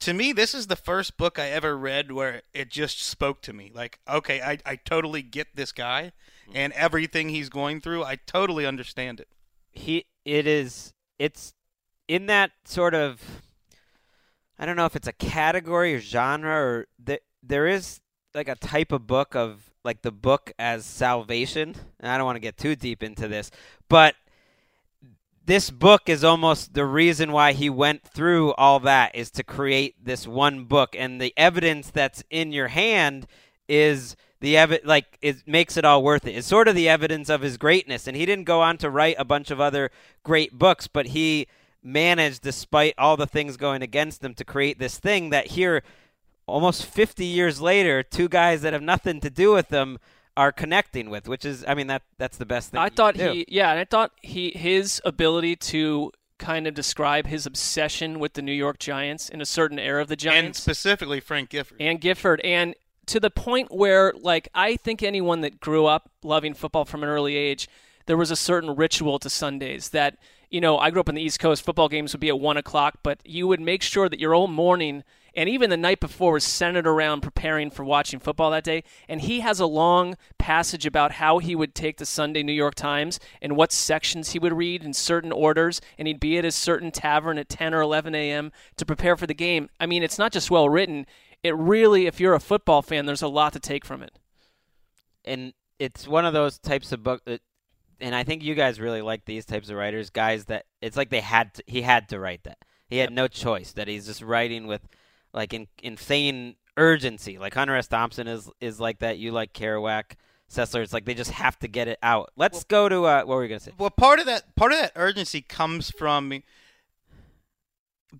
to 0.00 0.12
me, 0.12 0.32
this 0.32 0.52
is 0.52 0.66
the 0.66 0.76
first 0.76 1.16
book 1.16 1.38
I 1.38 1.48
ever 1.50 1.78
read 1.78 2.10
where 2.10 2.42
it 2.52 2.70
just 2.70 3.00
spoke 3.00 3.40
to 3.42 3.52
me. 3.52 3.70
Like, 3.72 4.00
okay, 4.08 4.42
I, 4.42 4.58
I 4.66 4.76
totally 4.76 5.22
get 5.22 5.54
this 5.54 5.70
guy 5.70 6.12
mm-hmm. 6.42 6.56
and 6.56 6.72
everything 6.72 7.28
he's 7.28 7.48
going 7.48 7.80
through. 7.80 8.02
I 8.02 8.16
totally 8.16 8.66
understand 8.66 9.20
it. 9.20 9.28
he 9.70 10.06
it 10.24 10.46
is 10.46 10.92
it's 11.18 11.54
in 12.08 12.26
that 12.26 12.50
sort 12.64 12.94
of 12.94 13.42
I 14.58 14.66
don't 14.66 14.76
know 14.76 14.86
if 14.86 14.96
it's 14.96 15.08
a 15.08 15.12
category 15.12 15.94
or 15.94 16.00
genre 16.00 16.54
or 16.54 16.86
th- 17.04 17.22
there 17.42 17.66
is 17.66 18.00
like 18.34 18.48
a 18.48 18.54
type 18.54 18.92
of 18.92 19.06
book 19.06 19.34
of 19.36 19.70
like 19.84 20.02
the 20.02 20.12
book 20.12 20.52
as 20.58 20.86
salvation 20.86 21.74
and 22.00 22.10
I 22.10 22.16
don't 22.16 22.24
want 22.26 22.36
to 22.36 22.40
get 22.40 22.56
too 22.56 22.74
deep 22.74 23.02
into 23.02 23.28
this 23.28 23.50
but 23.88 24.14
this 25.46 25.70
book 25.70 26.08
is 26.08 26.24
almost 26.24 26.72
the 26.74 26.86
reason 26.86 27.30
why 27.30 27.52
he 27.52 27.68
went 27.68 28.02
through 28.02 28.54
all 28.54 28.80
that 28.80 29.14
is 29.14 29.30
to 29.32 29.42
create 29.42 30.02
this 30.02 30.26
one 30.26 30.64
book 30.64 30.96
and 30.96 31.20
the 31.20 31.34
evidence 31.36 31.90
that's 31.90 32.24
in 32.30 32.52
your 32.52 32.68
hand 32.68 33.26
is 33.68 34.16
the 34.40 34.54
evi- 34.54 34.84
like 34.84 35.18
it 35.20 35.46
makes 35.46 35.76
it 35.76 35.84
all 35.84 36.02
worth 36.02 36.26
it. 36.26 36.32
It's 36.32 36.46
sort 36.46 36.68
of 36.68 36.74
the 36.74 36.88
evidence 36.88 37.28
of 37.28 37.42
his 37.42 37.56
greatness 37.58 38.06
and 38.06 38.16
he 38.16 38.24
didn't 38.24 38.44
go 38.44 38.62
on 38.62 38.78
to 38.78 38.90
write 38.90 39.16
a 39.18 39.24
bunch 39.24 39.50
of 39.50 39.60
other 39.60 39.90
great 40.22 40.58
books 40.58 40.86
but 40.86 41.08
he 41.08 41.46
managed 41.82 42.42
despite 42.42 42.94
all 42.96 43.16
the 43.16 43.26
things 43.26 43.58
going 43.58 43.82
against 43.82 44.24
him 44.24 44.32
to 44.34 44.44
create 44.44 44.78
this 44.78 44.98
thing 44.98 45.28
that 45.28 45.48
here 45.48 45.82
almost 46.46 46.86
50 46.86 47.24
years 47.24 47.60
later 47.60 48.02
two 48.02 48.28
guys 48.28 48.62
that 48.62 48.72
have 48.72 48.82
nothing 48.82 49.20
to 49.20 49.28
do 49.28 49.52
with 49.52 49.68
them 49.68 49.98
are 50.36 50.50
connecting 50.52 51.10
with 51.10 51.28
which 51.28 51.44
is 51.44 51.64
I 51.68 51.74
mean 51.74 51.86
that 51.86 52.02
that's 52.18 52.36
the 52.38 52.46
best 52.46 52.70
thing 52.70 52.80
I 52.80 52.88
thought 52.88 53.16
he, 53.16 53.44
yeah, 53.48 53.70
and 53.70 53.78
I 53.80 53.84
thought 53.84 54.10
he 54.22 54.50
his 54.50 55.00
ability 55.04 55.56
to 55.56 56.10
kind 56.38 56.66
of 56.66 56.74
describe 56.74 57.26
his 57.26 57.46
obsession 57.46 58.18
with 58.18 58.32
the 58.34 58.42
New 58.42 58.52
York 58.52 58.78
Giants 58.78 59.28
in 59.28 59.40
a 59.40 59.46
certain 59.46 59.78
era 59.78 60.02
of 60.02 60.08
the 60.08 60.16
Giants, 60.16 60.44
And 60.44 60.56
specifically 60.56 61.20
Frank 61.20 61.50
Gifford. 61.50 61.80
and 61.80 62.00
Gifford 62.00 62.40
and 62.42 62.74
to 63.06 63.20
the 63.20 63.30
point 63.30 63.70
where, 63.70 64.12
like, 64.18 64.48
I 64.54 64.76
think 64.76 65.02
anyone 65.02 65.42
that 65.42 65.60
grew 65.60 65.84
up 65.86 66.10
loving 66.22 66.54
football 66.54 66.84
from 66.86 67.02
an 67.02 67.08
early 67.08 67.36
age, 67.36 67.68
there 68.06 68.16
was 68.16 68.30
a 68.30 68.36
certain 68.36 68.74
ritual 68.74 69.18
to 69.18 69.28
Sundays 69.30 69.90
that, 69.90 70.16
you 70.50 70.60
know, 70.60 70.78
I 70.78 70.90
grew 70.90 71.00
up 71.00 71.08
on 71.10 71.14
the 71.14 71.22
East 71.22 71.38
Coast. 71.38 71.62
Football 71.62 71.88
games 71.90 72.14
would 72.14 72.20
be 72.20 72.30
at 72.30 72.40
one 72.40 72.56
o'clock, 72.56 73.00
but 73.02 73.20
you 73.24 73.46
would 73.46 73.60
make 73.60 73.82
sure 73.82 74.08
that 74.08 74.18
your 74.20 74.32
whole 74.32 74.48
morning 74.48 75.04
and 75.36 75.48
even 75.48 75.70
the 75.70 75.76
night 75.76 76.00
before 76.00 76.32
was 76.32 76.44
centered 76.44 76.86
around 76.86 77.20
preparing 77.22 77.70
for 77.70 77.84
watching 77.84 78.20
football 78.20 78.50
that 78.50 78.64
day. 78.64 78.84
And 79.08 79.20
he 79.20 79.40
has 79.40 79.60
a 79.60 79.66
long 79.66 80.16
passage 80.38 80.86
about 80.86 81.12
how 81.12 81.38
he 81.38 81.54
would 81.54 81.74
take 81.74 81.96
the 81.96 82.06
Sunday 82.06 82.42
New 82.42 82.52
York 82.52 82.74
Times 82.74 83.18
and 83.42 83.56
what 83.56 83.72
sections 83.72 84.32
he 84.32 84.38
would 84.38 84.52
read 84.52 84.84
in 84.84 84.92
certain 84.92 85.32
orders, 85.32 85.80
and 85.98 86.06
he'd 86.08 86.20
be 86.20 86.38
at 86.38 86.44
a 86.44 86.52
certain 86.52 86.90
tavern 86.90 87.38
at 87.38 87.48
10 87.48 87.74
or 87.74 87.80
11 87.80 88.14
a.m. 88.14 88.52
to 88.76 88.86
prepare 88.86 89.16
for 89.16 89.26
the 89.26 89.34
game. 89.34 89.68
I 89.80 89.86
mean, 89.86 90.02
it's 90.02 90.18
not 90.18 90.32
just 90.32 90.50
well 90.50 90.68
written. 90.68 91.06
It 91.42 91.56
really, 91.56 92.06
if 92.06 92.20
you're 92.20 92.34
a 92.34 92.40
football 92.40 92.82
fan, 92.82 93.06
there's 93.06 93.22
a 93.22 93.28
lot 93.28 93.52
to 93.54 93.60
take 93.60 93.84
from 93.84 94.02
it. 94.02 94.18
and 95.24 95.52
it's 95.78 96.06
one 96.06 96.24
of 96.24 96.32
those 96.32 96.58
types 96.58 96.92
of 96.92 97.02
book 97.02 97.24
that 97.24 97.40
and 98.00 98.14
I 98.14 98.24
think 98.24 98.42
you 98.42 98.54
guys 98.54 98.80
really 98.80 99.02
like 99.02 99.24
these 99.24 99.44
types 99.44 99.70
of 99.70 99.76
writers, 99.76 100.10
guys 100.10 100.46
that 100.46 100.66
it's 100.80 100.96
like 100.96 101.10
they 101.10 101.20
had 101.20 101.54
to, 101.54 101.64
he 101.66 101.82
had 101.82 102.08
to 102.10 102.18
write 102.18 102.44
that. 102.44 102.58
He 102.88 102.98
had 102.98 103.12
no 103.12 103.28
choice 103.28 103.72
that 103.72 103.88
he's 103.88 104.06
just 104.06 104.22
writing 104.22 104.66
with 104.66 104.86
like 105.34 105.52
in, 105.52 105.66
insane 105.82 106.56
urgency. 106.78 107.36
Like 107.38 107.52
Hunter 107.54 107.76
S. 107.76 107.86
Thompson 107.88 108.26
is 108.26 108.48
is 108.60 108.80
like 108.80 109.00
that. 109.00 109.18
You 109.18 109.32
like 109.32 109.52
Kerouac, 109.52 110.12
Sessler. 110.50 110.82
It's 110.82 110.92
like 110.94 111.04
they 111.04 111.14
just 111.14 111.32
have 111.32 111.58
to 111.58 111.68
get 111.68 111.88
it 111.88 111.98
out. 112.02 112.32
Let's 112.36 112.64
go 112.64 112.88
to 112.88 113.04
uh, 113.04 113.18
what 113.24 113.28
were 113.28 113.40
we 113.42 113.48
gonna 113.48 113.60
say? 113.60 113.72
Well, 113.76 113.90
part 113.90 114.20
of 114.20 114.26
that 114.26 114.54
part 114.56 114.72
of 114.72 114.78
that 114.78 114.92
urgency 114.96 115.42
comes 115.42 115.90
from 115.90 116.42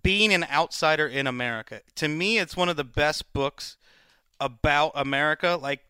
being 0.03 0.33
an 0.33 0.45
outsider 0.51 1.07
in 1.07 1.25
America. 1.25 1.81
To 1.95 2.07
me, 2.07 2.37
it's 2.37 2.57
one 2.57 2.69
of 2.69 2.75
the 2.75 2.83
best 2.83 3.31
books 3.33 3.77
about 4.39 4.91
America. 4.95 5.57
Like 5.61 5.81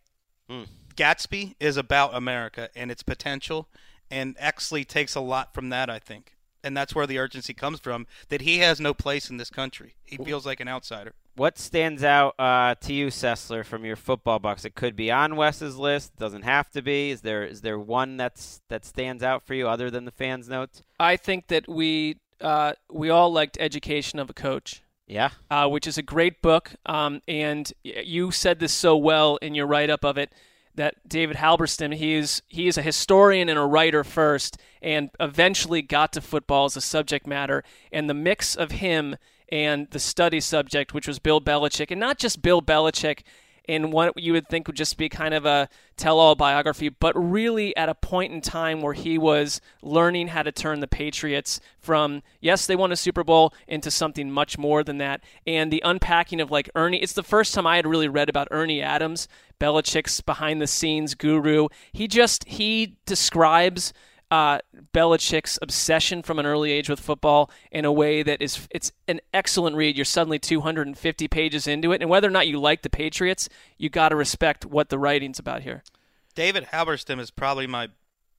Mm. 0.48 0.68
Gatsby 0.96 1.56
is 1.60 1.76
about 1.76 2.14
America 2.14 2.70
and 2.76 2.92
its 2.92 3.02
potential, 3.02 3.68
and 4.12 4.38
Exley 4.38 4.88
takes 4.88 5.16
a 5.16 5.20
lot 5.20 5.56
from 5.56 5.70
that. 5.70 5.90
I 5.90 5.98
think. 5.98 6.35
And 6.66 6.76
that's 6.76 6.94
where 6.96 7.08
the 7.08 7.20
urgency 7.20 7.54
comes 7.54 7.80
from. 7.80 8.08
That 8.30 8.42
he 8.42 8.58
has 8.58 8.82
no 8.82 8.94
place 8.94 9.30
in 9.30 9.38
this 9.38 9.50
country. 9.50 9.96
He 10.04 10.18
feels 10.18 10.46
like 10.46 10.60
an 10.60 10.68
outsider. 10.68 11.14
What 11.36 11.58
stands 11.60 12.04
out 12.04 12.34
uh, 12.40 12.76
to 12.82 12.94
you, 12.94 13.08
Sessler, 13.08 13.64
from 13.66 13.86
your 13.86 13.96
football 13.96 14.40
box? 14.40 14.66
It 14.66 14.74
could 14.74 14.96
be 14.96 15.12
on 15.12 15.36
Wes's 15.36 15.78
list. 15.78 16.16
Doesn't 16.18 16.44
have 16.44 16.70
to 16.72 16.82
be. 16.82 17.12
Is 17.12 17.22
there 17.22 17.44
is 17.44 17.62
there 17.62 17.78
one 17.78 18.18
that's 18.18 18.62
that 18.70 18.84
stands 18.86 19.22
out 19.22 19.44
for 19.44 19.54
you 19.54 19.68
other 19.68 19.92
than 19.92 20.06
the 20.06 20.12
fans' 20.12 20.50
notes? 20.50 20.82
I 21.00 21.18
think 21.18 21.48
that 21.48 21.68
we 21.68 22.18
uh, 22.42 22.74
we 22.92 23.10
all 23.10 23.32
liked 23.32 23.58
Education 23.60 24.20
of 24.20 24.30
a 24.30 24.34
Coach. 24.34 24.82
Yeah. 25.08 25.30
uh, 25.52 25.68
which 25.68 25.86
is 25.86 26.00
a 26.00 26.02
great 26.02 26.42
book. 26.42 26.72
Um, 26.88 27.22
and 27.28 27.72
you 27.84 28.32
said 28.32 28.60
this 28.60 28.74
so 28.74 28.98
well 28.98 29.38
in 29.38 29.54
your 29.54 29.68
write 29.68 29.92
up 29.92 30.04
of 30.04 30.18
it 30.18 30.34
that 30.76 31.08
David 31.08 31.38
Halberstam, 31.38 31.94
he 31.96 32.14
is 32.14 32.42
he 32.48 32.68
is 32.68 32.78
a 32.78 32.82
historian 32.82 33.50
and 33.50 33.58
a 33.58 33.66
writer 33.66 34.04
first, 34.04 34.58
and 34.82 35.10
eventually 35.20 35.82
got 35.82 36.14
to 36.14 36.22
football 36.22 36.66
as 36.66 36.78
a 36.78 36.82
subject 36.82 37.26
matter. 37.28 37.64
And 37.92 38.10
the 38.10 38.14
mix 38.14 38.56
of 38.56 38.72
him 38.72 39.16
and 39.50 39.90
the 39.92 40.00
study 40.00 40.40
subject, 40.40 40.94
which 40.94 41.08
was 41.08 41.20
Bill 41.20 41.40
Belichick, 41.42 41.92
and 41.92 42.00
not 42.00 42.18
just 42.18 42.42
Bill 42.42 42.62
Belichick 42.62 43.24
in 43.68 43.92
what 43.92 44.20
you 44.20 44.34
would 44.34 44.48
think 44.48 44.68
would 44.68 44.76
just 44.76 44.98
be 44.98 45.10
kind 45.10 45.34
of 45.34 45.46
a 45.46 45.70
tell-all 45.98 46.36
biography, 46.36 46.90
but 46.90 47.14
really 47.16 47.76
at 47.78 47.90
a 47.90 47.96
point 47.96 48.34
in 48.34 48.42
time 48.42 48.82
where 48.82 48.94
he 48.94 49.18
was 49.18 49.62
learning 49.82 50.28
how 50.30 50.44
to 50.44 50.52
turn 50.52 50.80
the 50.80 50.88
Patriots 50.88 51.60
from 51.80 52.22
yes, 52.42 52.66
they 52.66 52.76
won 52.76 52.92
a 52.92 52.96
Super 52.96 53.24
Bowl 53.24 53.54
into 53.68 53.90
something 53.90 54.30
much 54.30 54.58
more 54.58 54.84
than 54.84 54.98
that, 54.98 55.22
and 55.48 55.72
the 55.72 55.82
unpacking 55.86 56.42
of 56.42 56.52
like 56.52 56.70
Ernie. 56.76 57.02
It's 57.02 57.14
the 57.14 57.24
first 57.24 57.54
time 57.54 57.68
I 57.68 57.78
had 57.78 57.88
really 57.88 58.08
read 58.08 58.30
about 58.30 58.48
Ernie 58.52 58.82
Adams, 58.82 59.28
Belichick's 59.60 60.22
behind-the-scenes 60.22 61.16
guru. 61.16 61.68
He 61.94 62.08
just 62.08 62.44
he 62.46 62.98
describes 63.06 63.94
uh, 64.32 64.60
Belichick's 64.94 65.60
obsession 65.62 66.24
from 66.24 66.40
an 66.40 66.46
early 66.46 66.72
age 66.72 66.90
with 66.90 67.00
football 67.00 67.50
in 67.72 67.86
a 67.86 67.92
way 67.92 68.24
that 68.24 68.42
is 68.42 68.68
it's 68.72 68.92
an 69.08 69.22
excellent 69.34 69.76
read. 69.76 69.96
You're 69.96 70.06
suddenly 70.06 70.40
250 70.40 71.28
pages 71.28 71.68
into 71.68 71.92
it, 71.92 72.02
and 72.02 72.10
whether 72.10 72.28
or 72.28 72.32
not 72.32 72.48
you 72.48 72.60
like 72.60 72.82
the 72.82 72.90
Patriots, 72.90 73.50
you 73.78 73.90
got 73.90 74.10
to 74.10 74.16
respect 74.16 74.66
what 74.66 74.90
the 74.90 75.00
writing's 75.00 75.40
about 75.40 75.62
here. 75.62 75.84
David 76.34 76.68
Halberstam 76.74 77.20
is 77.20 77.32
probably 77.32 77.68
my 77.68 77.90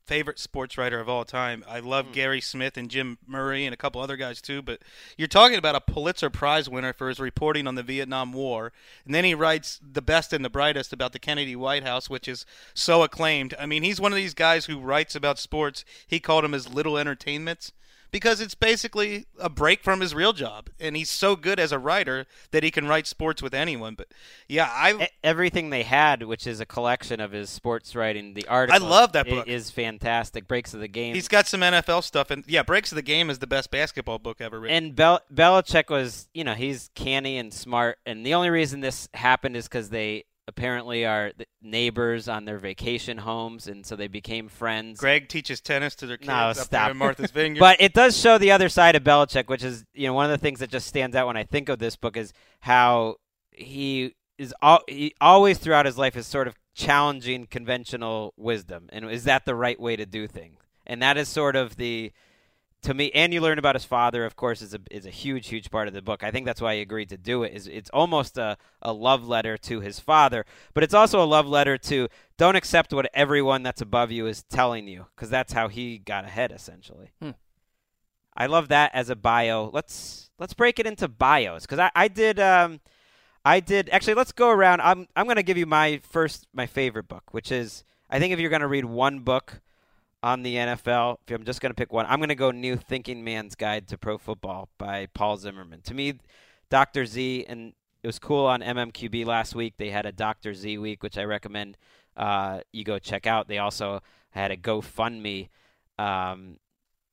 favorite 0.06 0.38
sports 0.38 0.78
writer 0.78 1.00
of 1.00 1.08
all 1.08 1.24
time. 1.24 1.64
I 1.68 1.80
love 1.80 2.06
hmm. 2.06 2.12
Gary 2.12 2.40
Smith 2.40 2.76
and 2.76 2.90
Jim 2.90 3.18
Murray 3.26 3.64
and 3.64 3.74
a 3.74 3.76
couple 3.76 4.00
other 4.00 4.16
guys 4.16 4.40
too, 4.40 4.62
but 4.62 4.80
you're 5.16 5.28
talking 5.28 5.58
about 5.58 5.74
a 5.74 5.80
Pulitzer 5.80 6.30
Prize 6.30 6.68
winner 6.68 6.92
for 6.92 7.08
his 7.08 7.18
reporting 7.18 7.66
on 7.66 7.74
the 7.74 7.82
Vietnam 7.82 8.32
War. 8.32 8.72
And 9.04 9.14
then 9.14 9.24
he 9.24 9.34
writes 9.34 9.80
the 9.82 10.02
best 10.02 10.32
and 10.32 10.44
the 10.44 10.50
brightest 10.50 10.92
about 10.92 11.12
the 11.12 11.18
Kennedy 11.18 11.56
White 11.56 11.82
House, 11.82 12.08
which 12.08 12.28
is 12.28 12.46
so 12.74 13.02
acclaimed. 13.02 13.54
I 13.58 13.66
mean, 13.66 13.82
he's 13.82 14.00
one 14.00 14.12
of 14.12 14.16
these 14.16 14.34
guys 14.34 14.66
who 14.66 14.78
writes 14.78 15.14
about 15.14 15.38
sports. 15.38 15.84
He 16.06 16.20
called 16.20 16.44
them 16.44 16.52
his 16.52 16.68
little 16.68 16.96
entertainments 16.96 17.72
because 18.10 18.40
it's 18.40 18.54
basically 18.54 19.26
a 19.38 19.48
break 19.48 19.82
from 19.82 20.00
his 20.00 20.14
real 20.14 20.32
job. 20.32 20.70
And 20.80 20.96
he's 20.96 21.10
so 21.10 21.36
good 21.36 21.58
as 21.58 21.72
a 21.72 21.78
writer 21.78 22.26
that 22.50 22.62
he 22.62 22.70
can 22.70 22.86
write 22.86 23.06
sports 23.06 23.42
with 23.42 23.54
anyone. 23.54 23.94
But 23.94 24.08
yeah, 24.48 24.68
I 24.70 25.08
Everything 25.22 25.70
they 25.70 25.82
had, 25.82 26.22
which 26.22 26.46
is 26.46 26.60
a 26.60 26.66
collection 26.66 27.20
of 27.20 27.32
his 27.32 27.50
sports 27.50 27.94
writing, 27.94 28.34
the 28.34 28.46
article. 28.48 28.86
love 28.86 29.12
that 29.12 29.28
book. 29.28 29.46
Is 29.46 29.70
fantastic. 29.70 30.48
Breaks 30.48 30.74
of 30.74 30.80
the 30.80 30.88
game. 30.88 31.14
He's 31.14 31.28
got 31.28 31.46
some 31.46 31.60
NFL 31.60 32.02
stuff, 32.02 32.30
and 32.30 32.44
yeah, 32.46 32.62
Breaks 32.62 32.92
of 32.92 32.96
the 32.96 33.02
Game 33.02 33.30
is 33.30 33.38
the 33.38 33.46
best 33.46 33.70
basketball 33.70 34.18
book 34.18 34.40
ever 34.40 34.60
written. 34.60 34.76
And 34.76 34.96
Bel- 34.96 35.20
Belichick 35.32 35.90
was, 35.90 36.28
you 36.34 36.44
know, 36.44 36.54
he's 36.54 36.90
canny 36.94 37.38
and 37.38 37.52
smart. 37.52 37.98
And 38.06 38.24
the 38.24 38.34
only 38.34 38.50
reason 38.50 38.80
this 38.80 39.08
happened 39.14 39.56
is 39.56 39.68
because 39.68 39.90
they 39.90 40.24
apparently 40.48 41.04
are 41.04 41.32
neighbors 41.60 42.28
on 42.28 42.44
their 42.44 42.58
vacation 42.58 43.18
homes, 43.18 43.66
and 43.66 43.84
so 43.84 43.96
they 43.96 44.08
became 44.08 44.48
friends. 44.48 45.00
Gregg 45.00 45.28
teaches 45.28 45.60
tennis 45.60 45.94
to 45.96 46.06
their 46.06 46.16
kids 46.16 46.28
No, 46.28 46.34
up 46.34 46.68
there 46.68 46.90
in 46.90 46.96
Martha's 46.98 47.30
Vineyard. 47.30 47.60
but 47.60 47.80
it 47.80 47.92
does 47.92 48.16
show 48.16 48.38
the 48.38 48.52
other 48.52 48.68
side 48.68 48.94
of 48.96 49.02
Belichick, 49.02 49.48
which 49.48 49.64
is, 49.64 49.84
you 49.94 50.06
know, 50.06 50.14
one 50.14 50.24
of 50.26 50.30
the 50.30 50.38
things 50.38 50.60
that 50.60 50.70
just 50.70 50.86
stands 50.86 51.16
out 51.16 51.26
when 51.26 51.36
I 51.36 51.44
think 51.44 51.68
of 51.68 51.78
this 51.78 51.96
book 51.96 52.16
is 52.16 52.32
how 52.60 53.16
he 53.50 54.14
is 54.38 54.54
al- 54.62 54.84
he 54.86 55.14
always 55.20 55.58
throughout 55.58 55.86
his 55.86 55.96
life 55.98 56.16
is 56.16 56.26
sort 56.26 56.46
of 56.46 56.54
challenging 56.74 57.46
conventional 57.46 58.34
wisdom, 58.36 58.88
and 58.92 59.10
is 59.10 59.24
that 59.24 59.46
the 59.46 59.54
right 59.54 59.80
way 59.80 59.96
to 59.96 60.06
do 60.06 60.26
things? 60.26 60.60
And 60.86 61.02
that 61.02 61.16
is 61.16 61.28
sort 61.28 61.56
of 61.56 61.76
the 61.76 62.12
to 62.82 62.94
me, 62.94 63.10
and 63.12 63.34
you 63.34 63.40
learn 63.40 63.58
about 63.58 63.74
his 63.74 63.84
father, 63.84 64.24
of 64.24 64.36
course, 64.36 64.62
is 64.62 64.74
a 64.74 64.80
is 64.90 65.06
a 65.06 65.10
huge, 65.10 65.48
huge 65.48 65.70
part 65.70 65.88
of 65.88 65.94
the 65.94 66.02
book. 66.02 66.22
I 66.22 66.30
think 66.30 66.46
that's 66.46 66.60
why 66.60 66.76
he 66.76 66.80
agreed 66.80 67.08
to 67.08 67.16
do 67.16 67.42
it. 67.42 67.52
Is 67.52 67.66
it's 67.66 67.90
almost 67.90 68.38
a, 68.38 68.56
a 68.80 68.92
love 68.92 69.26
letter 69.26 69.56
to 69.58 69.80
his 69.80 69.98
father, 69.98 70.44
but 70.72 70.84
it's 70.84 70.94
also 70.94 71.22
a 71.22 71.26
love 71.26 71.46
letter 71.48 71.76
to 71.78 72.08
don't 72.36 72.54
accept 72.54 72.92
what 72.92 73.10
everyone 73.12 73.62
that's 73.62 73.80
above 73.80 74.10
you 74.10 74.26
is 74.26 74.44
telling 74.44 74.86
you, 74.86 75.06
because 75.14 75.30
that's 75.30 75.52
how 75.52 75.68
he 75.68 75.98
got 75.98 76.24
ahead, 76.24 76.52
essentially. 76.52 77.10
Hmm. 77.20 77.30
I 78.36 78.46
love 78.46 78.68
that 78.68 78.90
as 78.94 79.10
a 79.10 79.16
bio. 79.16 79.70
Let's 79.72 80.30
let's 80.38 80.54
break 80.54 80.78
it 80.78 80.86
into 80.86 81.08
bios, 81.08 81.62
because 81.62 81.78
I, 81.78 81.90
I 81.94 82.08
did 82.08 82.38
um, 82.38 82.80
I 83.44 83.60
did 83.60 83.88
actually. 83.90 84.14
Let's 84.14 84.32
go 84.32 84.50
around. 84.50 84.80
I'm 84.82 85.08
I'm 85.16 85.26
gonna 85.26 85.42
give 85.42 85.58
you 85.58 85.66
my 85.66 86.00
first 86.08 86.46
my 86.52 86.66
favorite 86.66 87.08
book, 87.08 87.24
which 87.32 87.50
is 87.50 87.82
I 88.10 88.18
think 88.18 88.32
if 88.32 88.38
you're 88.38 88.50
gonna 88.50 88.68
read 88.68 88.84
one 88.84 89.20
book 89.20 89.60
on 90.26 90.42
the 90.42 90.56
NFL, 90.56 91.18
if 91.28 91.36
I'm 91.36 91.44
just 91.44 91.60
going 91.60 91.70
to 91.70 91.74
pick 91.74 91.92
one, 91.92 92.04
I'm 92.06 92.18
going 92.18 92.30
to 92.30 92.34
go 92.34 92.50
New 92.50 92.74
Thinking 92.74 93.22
Man's 93.22 93.54
Guide 93.54 93.86
to 93.86 93.96
Pro 93.96 94.18
Football 94.18 94.68
by 94.76 95.06
Paul 95.14 95.36
Zimmerman. 95.36 95.82
To 95.82 95.94
me, 95.94 96.14
Dr. 96.68 97.06
Z, 97.06 97.46
and 97.48 97.74
it 98.02 98.06
was 98.08 98.18
cool 98.18 98.44
on 98.44 98.60
MMQB 98.60 99.24
last 99.24 99.54
week. 99.54 99.74
They 99.76 99.90
had 99.90 100.04
a 100.04 100.10
Dr. 100.10 100.52
Z 100.52 100.78
week, 100.78 101.04
which 101.04 101.16
I 101.16 101.22
recommend 101.22 101.78
uh, 102.16 102.62
you 102.72 102.82
go 102.82 102.98
check 102.98 103.28
out. 103.28 103.46
They 103.46 103.58
also 103.58 104.02
had 104.30 104.50
a 104.50 104.56
GoFundMe 104.56 105.48
um, 105.96 106.56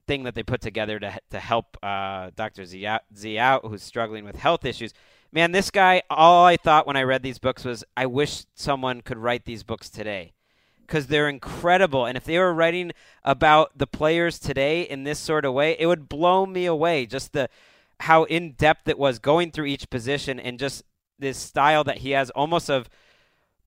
thing 0.07 0.23
that 0.23 0.33
they 0.33 0.41
put 0.41 0.61
together 0.61 0.99
to 0.99 1.19
to 1.29 1.39
help 1.39 1.77
uh, 1.83 2.31
Dr. 2.35 2.65
Z 2.65 2.83
out, 2.83 3.03
Z 3.15 3.37
out, 3.37 3.63
who's 3.63 3.83
struggling 3.83 4.25
with 4.25 4.37
health 4.37 4.65
issues. 4.65 4.91
Man, 5.31 5.51
this 5.51 5.69
guy, 5.69 6.01
all 6.09 6.45
I 6.45 6.57
thought 6.57 6.87
when 6.87 6.97
I 6.97 7.03
read 7.03 7.21
these 7.21 7.37
books 7.37 7.63
was, 7.63 7.83
I 7.95 8.07
wish 8.07 8.45
someone 8.55 9.01
could 9.01 9.19
write 9.19 9.45
these 9.45 9.61
books 9.61 9.91
today 9.91 10.33
because 10.85 11.07
they're 11.07 11.29
incredible. 11.29 12.05
And 12.05 12.17
if 12.17 12.23
they 12.23 12.37
were 12.37 12.53
writing 12.53 12.91
about 13.23 13.77
the 13.77 13.87
players 13.87 14.39
today 14.39 14.81
in 14.83 15.03
this 15.03 15.19
sort 15.19 15.45
of 15.45 15.53
way, 15.53 15.75
it 15.79 15.87
would 15.87 16.07
blow 16.07 16.45
me 16.45 16.65
away. 16.65 17.05
Just 17.05 17.33
the 17.33 17.49
how 18.01 18.23
in 18.25 18.51
depth 18.51 18.87
it 18.87 18.99
was 18.99 19.19
going 19.19 19.51
through 19.51 19.65
each 19.65 19.89
position 19.89 20.39
and 20.39 20.59
just 20.59 20.83
this 21.19 21.37
style 21.37 21.83
that 21.83 21.99
he 21.99 22.11
has 22.11 22.29
almost 22.31 22.69
of 22.69 22.89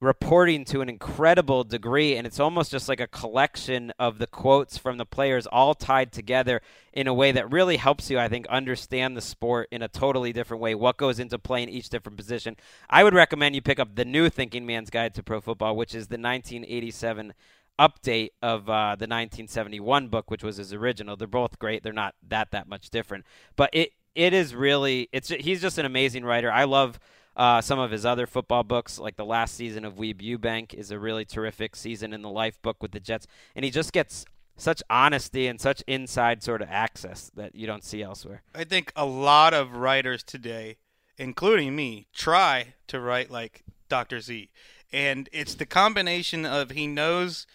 reporting 0.01 0.64
to 0.66 0.82
an 0.82 0.90
incredible 0.90 1.64
degree 1.64 2.16
and 2.16 2.26
it's 2.26 2.38
almost 2.38 2.70
just 2.70 2.86
like 2.86 3.01
a 3.01 3.07
collection 3.07 3.90
of 3.99 4.18
the 4.18 4.26
quotes 4.26 4.76
from 4.76 4.99
the 4.99 5.07
players 5.07 5.47
all 5.47 5.74
tied 5.74 6.12
together 6.12 6.61
in 6.92 7.07
a 7.07 7.14
way 7.14 7.32
that 7.32 7.51
really 7.51 7.78
helps 7.78 8.11
you 8.11 8.18
I 8.18 8.28
think 8.28 8.47
understand 8.49 9.16
the 9.16 9.22
sport 9.22 9.68
in 9.70 9.80
a 9.80 9.88
totally 9.88 10.34
different 10.34 10.62
way 10.62 10.74
what 10.74 10.99
goes 10.99 11.18
into 11.18 11.38
playing 11.38 11.70
each 11.70 11.88
different 11.88 12.18
position. 12.18 12.57
I 12.90 13.05
would 13.05 13.14
recommend 13.14 13.55
you 13.55 13.62
pick 13.62 13.80
up 13.80 13.94
the 13.94 14.05
new 14.05 14.28
Thinking 14.28 14.66
Man's 14.66 14.90
Guide 14.90 15.14
to 15.14 15.22
Pro 15.22 15.40
Football 15.40 15.76
which 15.76 15.94
is 15.94 16.09
the 16.09 16.18
1987 16.18 17.32
update 17.78 18.30
of 18.42 18.68
uh, 18.68 18.97
the 18.97 19.07
1971 19.07 20.09
book 20.09 20.30
which 20.30 20.44
was 20.44 20.59
his 20.59 20.74
original. 20.74 21.16
They're 21.16 21.26
both 21.26 21.59
great. 21.59 21.82
They're 21.82 21.94
not 21.94 22.14
that 22.28 22.51
that 22.51 22.68
much 22.68 22.90
different. 22.90 23.24
But 23.57 23.70
it 23.72 23.92
it 24.14 24.34
is 24.34 24.55
really 24.55 25.09
it's 25.12 25.28
he's 25.28 25.62
just 25.62 25.78
an 25.78 25.86
amazing 25.86 26.24
writer. 26.24 26.53
I 26.53 26.64
love 26.64 26.99
Uh, 27.37 27.61
some 27.61 27.78
of 27.78 27.91
his 27.91 28.07
other 28.07 28.26
football 28.26 28.64
books, 28.64 28.99
like 28.99 29.16
the 29.16 29.24
last 29.24 29.55
season 29.55 29.84
of 29.84 29.97
Weeb 29.97 30.22
Eubank, 30.22 30.72
is 30.72 30.91
a 30.91 30.99
really 30.99 31.26
terrific 31.26 31.76
season 31.76 32.14
in 32.14 32.22
the 32.22 32.30
life 32.30 32.61
book 32.62 32.82
with 32.82 32.93
the 32.93 33.01
Jets, 33.01 33.26
and 33.55 33.64
he 33.64 33.70
just 33.70 33.93
gets 33.93 34.24
such 34.57 34.82
honesty 34.89 35.47
and 35.47 35.61
such 35.61 35.82
inside 35.87 36.43
sort 36.43 36.62
of 36.62 36.68
access 36.70 37.30
that 37.34 37.55
you 37.55 37.66
don't 37.66 37.84
see 37.84 38.03
elsewhere. 38.03 38.43
I 38.55 38.64
think 38.64 38.91
a 38.97 39.05
lot 39.05 39.53
of 39.53 39.76
writers 39.76 40.22
today, 40.22 40.78
including 41.18 41.76
me, 41.76 42.07
try 42.14 42.74
to 42.87 43.01
write 43.01 43.30
like 43.30 43.64
Dr. 43.89 44.20
Z. 44.20 44.51
And 44.93 45.28
it's 45.30 45.55
the 45.55 45.66
combination 45.66 46.47
of 46.47 46.70
he 46.70 46.87
knows 46.87 47.47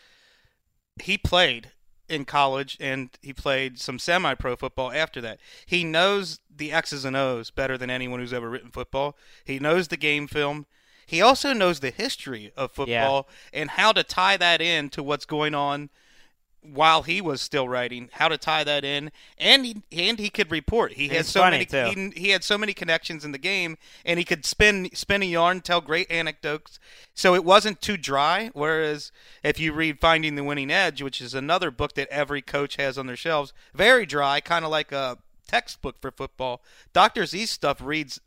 he 1.01 1.17
played 1.17 1.71
in 2.11 2.25
college 2.25 2.77
and 2.79 3.09
he 3.21 3.33
played 3.33 3.79
some 3.79 3.97
semi 3.97 4.35
pro 4.35 4.55
football 4.55 4.91
after 4.91 5.21
that. 5.21 5.39
He 5.65 5.83
knows 5.83 6.39
the 6.53 6.71
X's 6.71 7.05
and 7.05 7.15
O's 7.15 7.49
better 7.49 7.77
than 7.77 7.89
anyone 7.89 8.19
who's 8.19 8.33
ever 8.33 8.49
written 8.49 8.69
football. 8.71 9.17
He 9.45 9.59
knows 9.59 9.87
the 9.87 9.97
game 9.97 10.27
film. 10.27 10.65
He 11.05 11.21
also 11.21 11.53
knows 11.53 11.79
the 11.79 11.91
history 11.91 12.51
of 12.55 12.71
football 12.71 13.27
and 13.53 13.71
how 13.71 13.91
to 13.93 14.03
tie 14.03 14.37
that 14.37 14.61
in 14.61 14.89
to 14.89 15.03
what's 15.03 15.25
going 15.25 15.55
on 15.55 15.89
while 16.61 17.03
he 17.03 17.21
was 17.21 17.41
still 17.41 17.67
writing, 17.67 18.09
how 18.13 18.27
to 18.27 18.37
tie 18.37 18.63
that 18.63 18.85
in, 18.85 19.11
and 19.37 19.65
he 19.65 19.81
and 19.91 20.19
he 20.19 20.29
could 20.29 20.51
report. 20.51 20.93
He 20.93 21.07
had 21.07 21.25
so 21.25 21.41
many 21.41 21.65
he, 22.15 22.21
he 22.21 22.29
had 22.29 22.43
so 22.43 22.57
many 22.57 22.73
connections 22.73 23.25
in 23.25 23.31
the 23.31 23.37
game, 23.37 23.77
and 24.05 24.19
he 24.19 24.25
could 24.25 24.45
spin 24.45 24.89
spin 24.93 25.23
a 25.23 25.25
yarn, 25.25 25.61
tell 25.61 25.81
great 25.81 26.09
anecdotes. 26.11 26.79
So 27.13 27.33
it 27.35 27.43
wasn't 27.43 27.81
too 27.81 27.97
dry. 27.97 28.51
Whereas 28.53 29.11
if 29.43 29.59
you 29.59 29.73
read 29.73 29.99
Finding 29.99 30.35
the 30.35 30.43
Winning 30.43 30.71
Edge, 30.71 31.01
which 31.01 31.21
is 31.21 31.33
another 31.33 31.71
book 31.71 31.93
that 31.95 32.07
every 32.09 32.41
coach 32.41 32.75
has 32.75 32.97
on 32.97 33.07
their 33.07 33.15
shelves, 33.15 33.53
very 33.73 34.05
dry, 34.05 34.39
kind 34.39 34.63
of 34.63 34.71
like 34.71 34.91
a 34.91 35.17
textbook 35.47 35.99
for 35.99 36.11
football. 36.11 36.61
Doctor 36.93 37.25
Z's 37.25 37.51
stuff 37.51 37.81
reads 37.81 38.21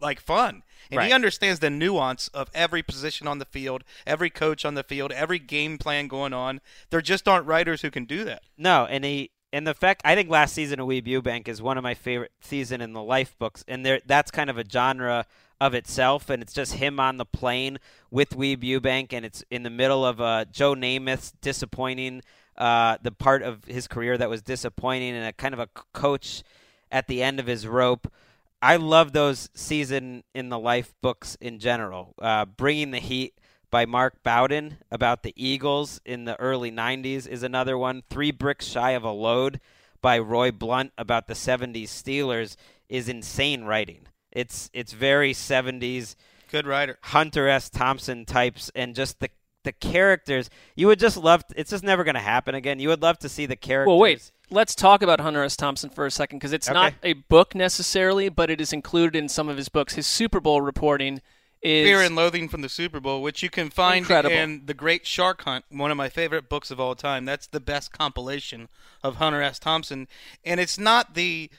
like 0.00 0.20
fun. 0.20 0.62
And 0.90 1.02
he 1.02 1.12
understands 1.12 1.60
the 1.60 1.70
nuance 1.70 2.28
of 2.28 2.50
every 2.54 2.82
position 2.82 3.26
on 3.26 3.38
the 3.38 3.44
field, 3.44 3.84
every 4.06 4.30
coach 4.30 4.64
on 4.64 4.74
the 4.74 4.82
field, 4.82 5.12
every 5.12 5.38
game 5.38 5.78
plan 5.78 6.08
going 6.08 6.32
on. 6.32 6.60
There 6.90 7.00
just 7.00 7.28
aren't 7.28 7.46
writers 7.46 7.82
who 7.82 7.90
can 7.90 8.04
do 8.04 8.24
that. 8.24 8.42
No, 8.56 8.86
and 8.86 9.04
he 9.04 9.30
and 9.52 9.66
the 9.66 9.74
fact 9.74 10.02
I 10.04 10.14
think 10.14 10.30
last 10.30 10.54
season 10.54 10.80
of 10.80 10.88
Weeb 10.88 11.06
Eubank 11.06 11.48
is 11.48 11.62
one 11.62 11.78
of 11.78 11.82
my 11.82 11.94
favorite 11.94 12.32
season 12.40 12.80
in 12.80 12.92
the 12.92 13.02
life 13.02 13.36
books, 13.38 13.64
and 13.66 13.84
there 13.84 14.00
that's 14.06 14.30
kind 14.30 14.50
of 14.50 14.58
a 14.58 14.64
genre 14.68 15.26
of 15.60 15.74
itself, 15.74 16.30
and 16.30 16.42
it's 16.42 16.52
just 16.52 16.74
him 16.74 17.00
on 17.00 17.16
the 17.16 17.24
plane 17.24 17.78
with 18.10 18.30
Weeb 18.30 18.62
Eubank, 18.62 19.12
and 19.12 19.24
it's 19.24 19.42
in 19.50 19.64
the 19.64 19.70
middle 19.70 20.04
of 20.04 20.20
uh, 20.20 20.44
Joe 20.52 20.74
Namath's 20.74 21.32
disappointing 21.40 22.22
uh, 22.56 22.98
the 23.02 23.12
part 23.12 23.42
of 23.42 23.64
his 23.64 23.88
career 23.88 24.18
that 24.18 24.28
was 24.28 24.42
disappointing, 24.42 25.14
and 25.14 25.26
a 25.26 25.32
kind 25.32 25.54
of 25.54 25.60
a 25.60 25.68
coach 25.92 26.42
at 26.90 27.06
the 27.06 27.22
end 27.22 27.40
of 27.40 27.46
his 27.46 27.66
rope. 27.66 28.12
I 28.60 28.76
love 28.76 29.12
those 29.12 29.50
season 29.54 30.24
in 30.34 30.48
the 30.48 30.58
life 30.58 30.94
books 31.00 31.36
in 31.40 31.58
general. 31.58 32.14
Uh, 32.20 32.44
Bringing 32.44 32.90
the 32.90 32.98
Heat 32.98 33.38
by 33.70 33.86
Mark 33.86 34.22
Bowden 34.22 34.78
about 34.90 35.22
the 35.22 35.32
Eagles 35.36 36.00
in 36.04 36.24
the 36.24 36.38
early 36.40 36.72
90s 36.72 37.28
is 37.28 37.42
another 37.42 37.78
one. 37.78 38.02
Three 38.10 38.30
Bricks 38.30 38.66
Shy 38.66 38.92
of 38.92 39.04
a 39.04 39.10
Load 39.10 39.60
by 40.00 40.18
Roy 40.18 40.50
Blount 40.50 40.92
about 40.98 41.28
the 41.28 41.34
70s 41.34 41.84
Steelers 41.84 42.56
is 42.88 43.08
insane 43.08 43.64
writing. 43.64 44.06
It's 44.32 44.70
it's 44.72 44.92
very 44.92 45.32
70s 45.32 46.16
Good 46.50 46.66
writer. 46.66 46.98
Hunter 47.02 47.48
S. 47.48 47.68
Thompson 47.68 48.24
types 48.24 48.70
and 48.74 48.94
just 48.94 49.20
the 49.20 49.30
the 49.64 49.72
characters. 49.72 50.48
You 50.76 50.86
would 50.86 50.98
just 50.98 51.16
love 51.16 51.44
it's 51.54 51.70
just 51.70 51.84
never 51.84 52.04
going 52.04 52.14
to 52.14 52.20
happen 52.20 52.54
again. 52.54 52.78
You 52.78 52.88
would 52.88 53.02
love 53.02 53.18
to 53.20 53.28
see 53.28 53.46
the 53.46 53.56
characters. 53.56 53.88
Well, 53.88 53.98
wait. 53.98 54.30
Let's 54.50 54.74
talk 54.74 55.02
about 55.02 55.20
Hunter 55.20 55.42
S. 55.42 55.56
Thompson 55.56 55.90
for 55.90 56.06
a 56.06 56.10
second 56.10 56.38
because 56.38 56.52
it's 56.52 56.70
not 56.70 56.94
a 57.02 57.12
book 57.14 57.54
necessarily, 57.54 58.28
but 58.28 58.50
it 58.50 58.60
is 58.60 58.72
included 58.72 59.16
in 59.16 59.28
some 59.28 59.48
of 59.48 59.56
his 59.56 59.68
books. 59.68 59.94
His 59.94 60.06
Super 60.06 60.40
Bowl 60.40 60.60
reporting 60.60 61.20
is 61.60 61.86
Fear 61.86 62.02
and 62.02 62.16
Loathing 62.16 62.48
from 62.48 62.62
the 62.62 62.68
Super 62.68 63.00
Bowl, 63.00 63.20
which 63.20 63.42
you 63.42 63.50
can 63.50 63.70
find 63.70 63.98
Incredible. 63.98 64.34
in 64.34 64.66
The 64.66 64.74
Great 64.74 65.06
Shark 65.06 65.42
Hunt, 65.42 65.64
one 65.70 65.90
of 65.90 65.96
my 65.96 66.08
favorite 66.08 66.48
books 66.48 66.70
of 66.70 66.80
all 66.80 66.94
time. 66.94 67.24
That's 67.24 67.46
the 67.46 67.60
best 67.60 67.92
compilation 67.92 68.68
of 69.02 69.16
Hunter 69.16 69.42
S. 69.42 69.58
Thompson. 69.58 70.08
And 70.44 70.60
it's 70.60 70.78
not 70.78 71.14
the 71.14 71.50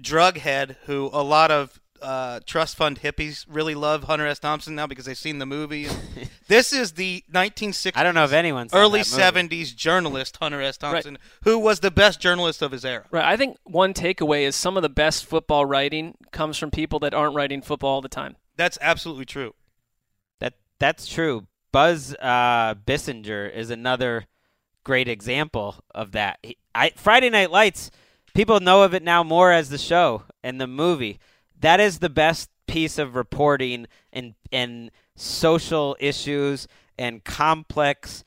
drug 0.00 0.38
head 0.38 0.76
who 0.86 1.10
a 1.12 1.22
lot 1.22 1.50
of 1.50 1.80
uh, 2.02 2.40
trust 2.46 2.76
fund 2.76 3.00
hippies 3.00 3.44
really 3.48 3.74
love 3.74 4.04
Hunter 4.04 4.26
S. 4.26 4.38
Thompson 4.38 4.74
now 4.74 4.86
because 4.86 5.04
they've 5.04 5.16
seen 5.18 5.38
the 5.38 5.46
movie. 5.46 5.88
this 6.48 6.72
is 6.72 6.92
the 6.92 7.24
1960s. 7.32 7.92
I 7.94 8.02
don't 8.02 8.14
know 8.14 8.24
if 8.24 8.32
anyone's 8.32 8.72
seen 8.72 8.80
early 8.80 9.02
that 9.02 9.34
movie. 9.34 9.62
70s 9.62 9.74
journalist 9.74 10.36
Hunter 10.38 10.60
S. 10.60 10.76
Thompson, 10.76 11.18
who 11.44 11.58
was 11.58 11.80
the 11.80 11.90
best 11.90 12.20
journalist 12.20 12.62
of 12.62 12.72
his 12.72 12.84
era. 12.84 13.04
Right. 13.10 13.24
I 13.24 13.36
think 13.36 13.56
one 13.64 13.94
takeaway 13.94 14.42
is 14.42 14.56
some 14.56 14.76
of 14.76 14.82
the 14.82 14.88
best 14.88 15.26
football 15.26 15.64
writing 15.64 16.16
comes 16.32 16.56
from 16.58 16.70
people 16.70 16.98
that 17.00 17.14
aren't 17.14 17.34
writing 17.34 17.62
football 17.62 17.90
all 17.90 18.00
the 18.00 18.08
time. 18.08 18.36
That's 18.56 18.78
absolutely 18.80 19.24
true. 19.24 19.54
That 20.38 20.54
that's 20.78 21.06
true. 21.06 21.46
Buzz 21.72 22.14
uh, 22.20 22.74
Bissinger 22.74 23.52
is 23.52 23.70
another 23.70 24.26
great 24.84 25.08
example 25.08 25.76
of 25.94 26.12
that. 26.12 26.38
He, 26.42 26.56
I, 26.74 26.90
Friday 26.96 27.30
Night 27.30 27.50
Lights, 27.50 27.90
people 28.34 28.60
know 28.60 28.82
of 28.82 28.94
it 28.94 29.02
now 29.02 29.22
more 29.22 29.52
as 29.52 29.70
the 29.70 29.78
show 29.78 30.24
and 30.42 30.60
the 30.60 30.66
movie. 30.66 31.18
That 31.60 31.80
is 31.80 31.98
the 31.98 32.08
best 32.08 32.50
piece 32.66 32.98
of 32.98 33.14
reporting 33.14 33.86
and 34.12 34.34
and 34.52 34.90
social 35.16 35.96
issues 35.98 36.68
and 36.96 37.24
complex 37.24 38.24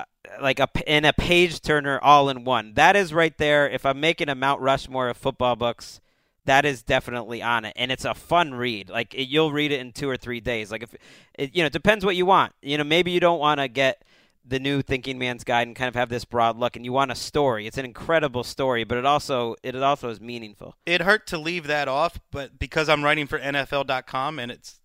uh, 0.00 0.04
like 0.42 0.58
a 0.58 0.68
and 0.88 1.06
a 1.06 1.12
page 1.12 1.60
turner 1.60 1.98
all 2.02 2.28
in 2.28 2.44
one. 2.44 2.74
That 2.74 2.96
is 2.96 3.14
right 3.14 3.36
there. 3.38 3.68
If 3.68 3.86
I'm 3.86 4.00
making 4.00 4.28
a 4.28 4.34
Mount 4.34 4.60
Rushmore 4.60 5.08
of 5.08 5.16
football 5.16 5.56
books, 5.56 6.00
that 6.46 6.64
is 6.64 6.82
definitely 6.82 7.42
on 7.42 7.64
it, 7.64 7.74
and 7.76 7.92
it's 7.92 8.04
a 8.04 8.14
fun 8.14 8.54
read. 8.54 8.88
Like 8.88 9.14
it, 9.14 9.28
you'll 9.28 9.52
read 9.52 9.72
it 9.72 9.80
in 9.80 9.92
two 9.92 10.08
or 10.08 10.16
three 10.16 10.40
days. 10.40 10.70
Like 10.70 10.82
if 10.82 10.94
it, 11.34 11.54
you 11.54 11.62
know, 11.62 11.66
it 11.66 11.72
depends 11.72 12.04
what 12.04 12.16
you 12.16 12.26
want. 12.26 12.52
You 12.62 12.78
know, 12.78 12.84
maybe 12.84 13.10
you 13.10 13.20
don't 13.20 13.38
want 13.38 13.60
to 13.60 13.68
get 13.68 14.02
the 14.48 14.60
new 14.60 14.82
Thinking 14.82 15.18
Man's 15.18 15.44
Guide 15.44 15.66
and 15.66 15.76
kind 15.76 15.88
of 15.88 15.94
have 15.94 16.08
this 16.08 16.24
broad 16.24 16.56
look, 16.56 16.76
and 16.76 16.84
you 16.84 16.92
want 16.92 17.10
a 17.10 17.16
story. 17.16 17.66
It's 17.66 17.78
an 17.78 17.84
incredible 17.84 18.44
story, 18.44 18.84
but 18.84 18.98
it 18.98 19.06
also 19.06 19.56
it 19.62 19.74
also 19.76 20.08
is 20.08 20.20
meaningful. 20.20 20.76
It 20.86 21.02
hurt 21.02 21.26
to 21.28 21.38
leave 21.38 21.66
that 21.66 21.88
off, 21.88 22.20
but 22.30 22.58
because 22.58 22.88
I'm 22.88 23.02
writing 23.02 23.26
for 23.26 23.38
NFL.com 23.38 24.38
and 24.38 24.52
it's 24.52 24.80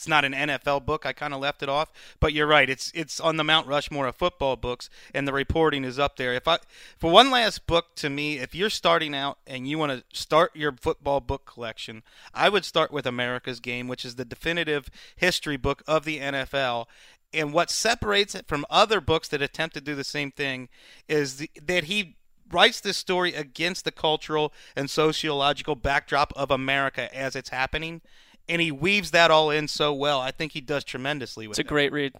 it's 0.00 0.08
not 0.08 0.24
an 0.24 0.32
NFL 0.32 0.86
book, 0.86 1.04
I 1.04 1.12
kind 1.12 1.34
of 1.34 1.40
left 1.40 1.62
it 1.62 1.68
off. 1.68 1.92
But 2.20 2.32
you're 2.32 2.46
right; 2.46 2.70
it's 2.70 2.90
it's 2.94 3.20
on 3.20 3.36
the 3.36 3.44
Mount 3.44 3.66
Rushmore 3.66 4.06
of 4.06 4.16
football 4.16 4.56
books, 4.56 4.88
and 5.14 5.28
the 5.28 5.32
reporting 5.32 5.84
is 5.84 5.98
up 5.98 6.16
there. 6.16 6.32
If 6.32 6.48
I 6.48 6.58
for 6.96 7.10
one 7.10 7.30
last 7.30 7.66
book 7.66 7.94
to 7.96 8.08
me, 8.08 8.38
if 8.38 8.54
you're 8.54 8.70
starting 8.70 9.14
out 9.14 9.38
and 9.46 9.68
you 9.68 9.78
want 9.78 9.92
to 9.92 10.18
start 10.18 10.56
your 10.56 10.72
football 10.72 11.20
book 11.20 11.44
collection, 11.44 12.02
I 12.32 12.48
would 12.48 12.64
start 12.64 12.92
with 12.92 13.04
America's 13.04 13.60
Game, 13.60 13.88
which 13.88 14.06
is 14.06 14.14
the 14.14 14.24
definitive 14.24 14.88
history 15.16 15.58
book 15.58 15.82
of 15.86 16.06
the 16.06 16.18
NFL. 16.18 16.86
And 17.32 17.52
what 17.52 17.70
separates 17.70 18.34
it 18.34 18.48
from 18.48 18.66
other 18.68 19.00
books 19.00 19.28
that 19.28 19.40
attempt 19.42 19.74
to 19.74 19.80
do 19.80 19.94
the 19.94 20.04
same 20.04 20.30
thing 20.32 20.68
is 21.08 21.36
the, 21.36 21.50
that 21.62 21.84
he 21.84 22.16
writes 22.50 22.80
this 22.80 22.96
story 22.96 23.34
against 23.34 23.84
the 23.84 23.92
cultural 23.92 24.52
and 24.74 24.90
sociological 24.90 25.76
backdrop 25.76 26.32
of 26.34 26.50
America 26.50 27.14
as 27.16 27.36
it's 27.36 27.50
happening, 27.50 28.00
and 28.48 28.60
he 28.60 28.72
weaves 28.72 29.12
that 29.12 29.30
all 29.30 29.50
in 29.50 29.68
so 29.68 29.92
well. 29.92 30.20
I 30.20 30.32
think 30.32 30.52
he 30.52 30.60
does 30.60 30.82
tremendously 30.82 31.46
with 31.46 31.58
it. 31.58 31.60
It's 31.60 31.66
a 31.66 31.68
it. 31.68 31.72
great 31.72 31.92
read. 31.92 32.14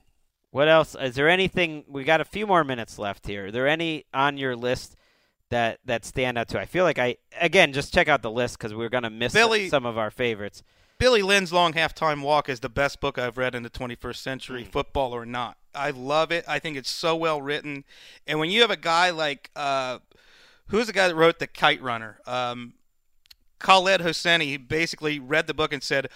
What 0.52 0.68
else? 0.68 0.96
Is 1.00 1.14
there 1.14 1.28
anything? 1.28 1.84
We 1.88 2.04
got 2.04 2.20
a 2.20 2.24
few 2.24 2.46
more 2.46 2.64
minutes 2.64 2.98
left 2.98 3.26
here. 3.26 3.46
Are 3.46 3.50
there 3.50 3.68
any 3.68 4.04
on 4.14 4.36
your 4.36 4.56
list 4.56 4.96
that 5.50 5.78
that 5.84 6.04
stand 6.04 6.38
out 6.38 6.48
to? 6.48 6.60
I 6.60 6.66
feel 6.66 6.84
like 6.84 6.98
I 6.98 7.16
again 7.40 7.72
just 7.72 7.94
check 7.94 8.08
out 8.08 8.22
the 8.22 8.30
list 8.30 8.58
because 8.58 8.74
we're 8.74 8.88
gonna 8.88 9.10
miss 9.10 9.32
Billy- 9.32 9.68
some 9.68 9.86
of 9.86 9.98
our 9.98 10.10
favorites. 10.10 10.62
Billy 11.00 11.22
Lynn's 11.22 11.50
Long 11.50 11.72
Halftime 11.72 12.20
Walk 12.20 12.50
is 12.50 12.60
the 12.60 12.68
best 12.68 13.00
book 13.00 13.16
I've 13.18 13.38
read 13.38 13.54
in 13.54 13.62
the 13.62 13.70
21st 13.70 14.22
century, 14.22 14.64
Hmm. 14.64 14.70
football 14.70 15.14
or 15.14 15.24
not. 15.24 15.56
I 15.74 15.90
love 15.90 16.30
it. 16.30 16.44
I 16.46 16.58
think 16.58 16.76
it's 16.76 16.90
so 16.90 17.16
well 17.16 17.40
written. 17.40 17.84
And 18.26 18.38
when 18.38 18.50
you 18.50 18.60
have 18.60 18.70
a 18.70 18.76
guy 18.76 19.08
like, 19.08 19.50
uh, 19.56 20.00
who's 20.66 20.88
the 20.88 20.92
guy 20.92 21.08
that 21.08 21.14
wrote 21.14 21.38
The 21.38 21.46
Kite 21.46 21.80
Runner? 21.80 22.20
Um, 22.26 22.74
Khaled 23.60 24.02
Hosseini, 24.02 24.42
he 24.42 24.56
basically 24.58 25.18
read 25.18 25.46
the 25.46 25.54
book 25.54 25.72
and 25.72 25.82
said, 25.82 26.08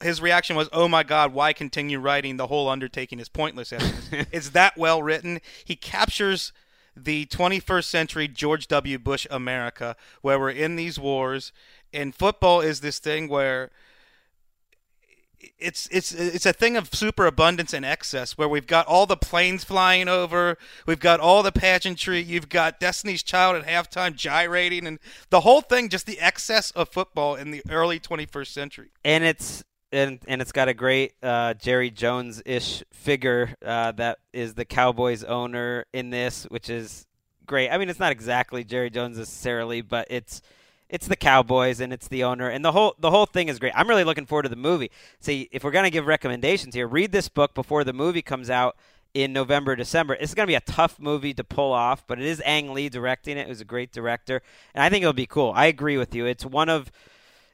his 0.00 0.20
reaction 0.20 0.56
was, 0.56 0.68
"Oh 0.72 0.88
my 0.88 1.04
God, 1.04 1.32
why 1.32 1.52
continue 1.52 2.00
writing? 2.00 2.36
The 2.36 2.48
whole 2.48 2.68
undertaking 2.68 3.20
is 3.20 3.28
pointless." 3.28 3.72
it's 4.32 4.50
that 4.50 4.76
well 4.76 5.00
written. 5.04 5.40
He 5.64 5.76
captures 5.76 6.52
the 6.96 7.26
21st 7.26 7.84
century 7.84 8.26
George 8.26 8.66
W. 8.66 8.98
Bush 8.98 9.28
America, 9.30 9.94
where 10.20 10.40
we're 10.40 10.50
in 10.50 10.74
these 10.74 10.98
wars, 10.98 11.52
and 11.92 12.12
football 12.12 12.60
is 12.60 12.80
this 12.80 12.98
thing 12.98 13.28
where 13.28 13.70
it's 15.58 15.88
it's 15.90 16.12
it's 16.12 16.46
a 16.46 16.52
thing 16.52 16.76
of 16.76 16.94
superabundance 16.94 17.72
and 17.72 17.84
excess 17.84 18.38
where 18.38 18.48
we've 18.48 18.66
got 18.66 18.86
all 18.86 19.06
the 19.06 19.16
planes 19.16 19.64
flying 19.64 20.08
over, 20.08 20.58
we've 20.86 21.00
got 21.00 21.20
all 21.20 21.42
the 21.42 21.52
pageantry, 21.52 22.20
you've 22.20 22.48
got 22.48 22.80
Destiny's 22.80 23.22
Child 23.22 23.56
at 23.56 23.66
halftime 23.66 24.14
gyrating, 24.14 24.86
and 24.86 24.98
the 25.30 25.40
whole 25.40 25.60
thing 25.60 25.88
just 25.88 26.06
the 26.06 26.20
excess 26.20 26.70
of 26.72 26.88
football 26.88 27.34
in 27.34 27.50
the 27.50 27.62
early 27.70 27.98
21st 27.98 28.48
century. 28.48 28.90
and 29.04 29.24
it's 29.24 29.64
and 29.92 30.20
and 30.26 30.40
it's 30.40 30.52
got 30.52 30.68
a 30.68 30.74
great 30.74 31.12
uh, 31.22 31.54
Jerry 31.54 31.90
Jones 31.90 32.42
ish 32.44 32.82
figure 32.92 33.54
uh, 33.64 33.92
that 33.92 34.18
is 34.32 34.54
the 34.54 34.64
Cowboys 34.64 35.22
owner 35.22 35.84
in 35.92 36.10
this, 36.10 36.44
which 36.44 36.70
is 36.70 37.06
great. 37.46 37.70
I 37.70 37.78
mean, 37.78 37.90
it's 37.90 38.00
not 38.00 38.12
exactly 38.12 38.64
Jerry 38.64 38.90
Jones 38.90 39.18
necessarily, 39.18 39.82
but 39.82 40.06
it's 40.10 40.40
it's 40.92 41.08
the 41.08 41.16
Cowboys 41.16 41.80
and 41.80 41.92
it's 41.92 42.06
the 42.06 42.22
owner 42.22 42.48
and 42.48 42.64
the 42.64 42.72
whole 42.72 42.94
the 42.98 43.10
whole 43.10 43.26
thing 43.26 43.48
is 43.48 43.58
great. 43.58 43.72
I'm 43.74 43.88
really 43.88 44.04
looking 44.04 44.26
forward 44.26 44.44
to 44.44 44.48
the 44.48 44.56
movie. 44.56 44.90
See, 45.18 45.48
if 45.50 45.64
we're 45.64 45.72
gonna 45.72 45.90
give 45.90 46.06
recommendations 46.06 46.74
here, 46.74 46.86
read 46.86 47.10
this 47.10 47.28
book 47.28 47.54
before 47.54 47.82
the 47.82 47.92
movie 47.92 48.22
comes 48.22 48.50
out 48.50 48.76
in 49.14 49.32
November, 49.32 49.74
December. 49.74 50.14
It's 50.14 50.34
gonna 50.34 50.46
be 50.46 50.54
a 50.54 50.60
tough 50.60 51.00
movie 51.00 51.34
to 51.34 51.42
pull 51.42 51.72
off, 51.72 52.06
but 52.06 52.20
it 52.20 52.26
is 52.26 52.40
Ang 52.44 52.72
Lee 52.72 52.88
directing 52.88 53.36
it. 53.36 53.48
Who's 53.48 53.60
a 53.60 53.64
great 53.64 53.90
director, 53.90 54.42
and 54.74 54.84
I 54.84 54.88
think 54.88 55.02
it'll 55.02 55.12
be 55.12 55.26
cool. 55.26 55.52
I 55.56 55.66
agree 55.66 55.96
with 55.96 56.14
you. 56.14 56.26
It's 56.26 56.44
one 56.44 56.68
of 56.68 56.92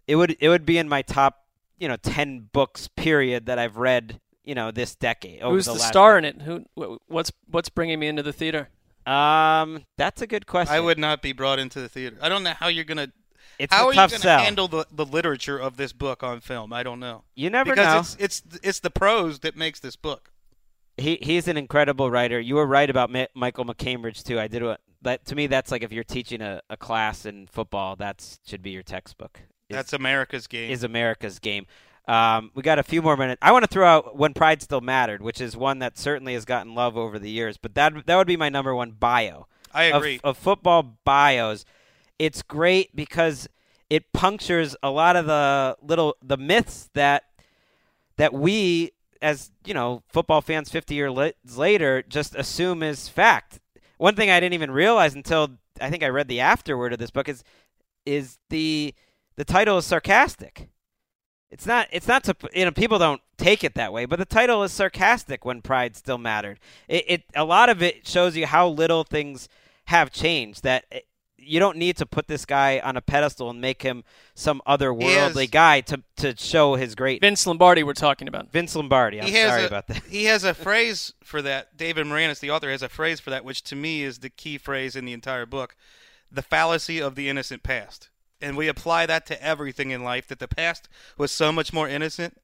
it 0.06 0.16
would 0.16 0.36
it 0.40 0.48
would 0.48 0.66
be 0.66 0.76
in 0.76 0.88
my 0.88 1.02
top 1.02 1.44
you 1.78 1.88
know 1.88 1.96
ten 1.96 2.48
books 2.52 2.88
period 2.88 3.46
that 3.46 3.58
I've 3.58 3.76
read 3.76 4.20
you 4.44 4.54
know 4.54 4.70
this 4.70 4.94
decade. 4.94 5.42
over 5.42 5.54
Who's 5.54 5.66
the, 5.66 5.74
the, 5.74 5.78
last 5.78 5.88
star 5.88 6.18
in 6.18 6.24
it? 6.24 6.42
Who? 6.42 6.64
What's 7.06 7.30
what's 7.48 7.68
bringing 7.68 8.00
me 8.00 8.08
into 8.08 8.22
the 8.22 8.32
theater? 8.32 8.70
Um, 9.06 9.84
that's 9.96 10.20
a 10.20 10.26
good 10.26 10.46
question. 10.46 10.74
I 10.74 10.80
would 10.80 10.98
not 10.98 11.22
be 11.22 11.32
brought 11.32 11.58
into 11.58 11.80
the 11.80 11.88
theater. 11.88 12.16
I 12.20 12.28
don't 12.28 12.42
know 12.42 12.52
how 12.52 12.68
you're 12.68 12.84
gonna. 12.84 13.12
It's 13.58 13.72
how 13.74 13.84
a 13.84 13.86
are 13.88 13.94
you 13.94 14.18
gonna 14.18 14.38
handle 14.38 14.68
the, 14.68 14.86
the 14.90 15.04
literature 15.04 15.58
of 15.58 15.76
this 15.76 15.92
book 15.92 16.22
on 16.22 16.40
film? 16.40 16.72
I 16.72 16.82
don't 16.82 17.00
know. 17.00 17.24
You 17.34 17.50
never 17.50 17.70
because 17.74 18.16
know. 18.18 18.24
it's 18.24 18.42
it's 18.42 18.58
it's 18.62 18.80
the 18.80 18.90
prose 18.90 19.40
that 19.40 19.56
makes 19.56 19.80
this 19.80 19.96
book. 19.96 20.30
He 20.96 21.18
he's 21.22 21.48
an 21.48 21.56
incredible 21.56 22.10
writer. 22.10 22.38
You 22.40 22.54
were 22.56 22.66
right 22.66 22.88
about 22.88 23.10
Ma- 23.10 23.26
Michael 23.34 23.64
MacCambridge 23.64 24.22
too. 24.24 24.38
I 24.40 24.48
did 24.48 24.62
what 24.62 24.80
that 25.02 25.24
to 25.26 25.34
me. 25.34 25.46
That's 25.46 25.70
like 25.70 25.82
if 25.82 25.92
you're 25.92 26.04
teaching 26.04 26.40
a, 26.40 26.60
a 26.70 26.76
class 26.76 27.24
in 27.26 27.46
football, 27.46 27.96
that 27.96 28.38
should 28.46 28.62
be 28.62 28.70
your 28.70 28.82
textbook. 28.82 29.40
Is- 29.68 29.76
That's 29.76 29.92
America's 29.92 30.46
game. 30.46 30.70
is 30.70 30.82
America's 30.84 31.38
game. 31.38 31.66
Um, 32.06 32.50
we 32.54 32.62
got 32.62 32.78
a 32.78 32.82
few 32.82 33.02
more 33.02 33.16
minutes. 33.18 33.38
I 33.42 33.52
want 33.52 33.64
to 33.64 33.68
throw 33.68 33.86
out 33.86 34.16
when 34.16 34.32
Pride 34.32 34.62
Still 34.62 34.80
Mattered, 34.80 35.20
which 35.20 35.40
is 35.42 35.56
one 35.56 35.80
that 35.80 35.98
certainly 35.98 36.32
has 36.32 36.46
gotten 36.46 36.74
love 36.74 36.96
over 36.96 37.18
the 37.18 37.28
years. 37.30 37.58
But 37.58 37.74
that 37.74 38.06
that 38.06 38.16
would 38.16 38.26
be 38.26 38.36
my 38.36 38.48
number 38.48 38.74
one 38.74 38.92
bio. 38.92 39.46
I 39.74 39.84
of- 39.84 39.96
agree. 39.96 40.20
Of, 40.24 40.38
football 40.38 40.96
bios, 41.04 41.64
it's 42.18 42.42
great 42.42 42.94
because 42.94 43.48
it 43.90 44.12
punctures 44.12 44.76
a 44.82 44.90
lot 44.90 45.16
of 45.16 45.26
the 45.26 45.76
little 45.82 46.16
the 46.22 46.36
myths 46.36 46.90
that 46.94 47.24
that 48.16 48.34
we 48.34 48.92
as 49.22 49.50
you 49.64 49.74
know 49.74 50.02
football 50.08 50.40
fans 50.40 50.70
50 50.70 50.94
years 50.94 51.32
later 51.56 52.02
just 52.02 52.34
assume 52.34 52.82
is 52.82 53.08
fact. 53.08 53.60
One 53.96 54.14
thing 54.14 54.30
i 54.30 54.40
didn't 54.40 54.54
even 54.54 54.70
realize 54.70 55.14
until 55.14 55.58
i 55.80 55.90
think 55.90 56.02
i 56.02 56.08
read 56.08 56.28
the 56.28 56.40
afterword 56.40 56.92
of 56.92 56.98
this 56.98 57.10
book 57.10 57.28
is 57.28 57.42
is 58.04 58.38
the 58.50 58.94
the 59.36 59.44
title 59.44 59.78
is 59.78 59.86
sarcastic. 59.86 60.68
It's 61.50 61.66
not 61.66 61.88
it's 61.90 62.08
not 62.08 62.24
to 62.24 62.36
you 62.52 62.64
know 62.64 62.72
people 62.72 62.98
don't 62.98 63.22
take 63.38 63.62
it 63.62 63.74
that 63.74 63.92
way 63.92 64.04
but 64.04 64.18
the 64.18 64.24
title 64.24 64.62
is 64.64 64.72
sarcastic 64.72 65.44
when 65.44 65.62
pride 65.62 65.96
still 65.96 66.18
mattered. 66.18 66.58
It, 66.88 67.04
it 67.08 67.22
a 67.34 67.44
lot 67.44 67.70
of 67.70 67.82
it 67.82 68.06
shows 68.06 68.36
you 68.36 68.46
how 68.46 68.68
little 68.68 69.04
things 69.04 69.48
have 69.86 70.10
changed 70.10 70.64
that 70.64 70.84
you 71.38 71.60
don't 71.60 71.76
need 71.76 71.96
to 71.96 72.06
put 72.06 72.26
this 72.26 72.44
guy 72.44 72.80
on 72.80 72.96
a 72.96 73.00
pedestal 73.00 73.48
and 73.48 73.60
make 73.60 73.82
him 73.82 74.04
some 74.34 74.60
otherworldly 74.66 75.50
guy 75.50 75.80
to 75.82 76.02
to 76.16 76.34
show 76.36 76.74
his 76.74 76.94
great 76.94 77.20
Vince 77.20 77.46
Lombardi, 77.46 77.82
we're 77.82 77.94
talking 77.94 78.28
about. 78.28 78.50
Vince 78.50 78.74
Lombardi. 78.74 79.20
I'm 79.20 79.26
he 79.26 79.34
has 79.34 79.50
sorry 79.50 79.62
a, 79.62 79.66
about 79.66 79.86
that. 79.86 80.02
he 80.04 80.24
has 80.24 80.44
a 80.44 80.54
phrase 80.54 81.14
for 81.22 81.40
that. 81.42 81.76
David 81.76 82.06
Maraniss, 82.06 82.40
the 82.40 82.50
author, 82.50 82.70
has 82.70 82.82
a 82.82 82.88
phrase 82.88 83.20
for 83.20 83.30
that, 83.30 83.44
which 83.44 83.62
to 83.64 83.76
me 83.76 84.02
is 84.02 84.18
the 84.18 84.30
key 84.30 84.58
phrase 84.58 84.96
in 84.96 85.04
the 85.04 85.12
entire 85.12 85.46
book: 85.46 85.76
the 86.30 86.42
fallacy 86.42 87.00
of 87.00 87.14
the 87.14 87.28
innocent 87.28 87.62
past. 87.62 88.10
And 88.40 88.56
we 88.56 88.68
apply 88.68 89.06
that 89.06 89.26
to 89.26 89.42
everything 89.42 89.90
in 89.90 90.04
life. 90.04 90.28
That 90.28 90.38
the 90.38 90.48
past 90.48 90.88
was 91.16 91.32
so 91.32 91.50
much 91.50 91.72
more 91.72 91.88
innocent, 91.88 92.40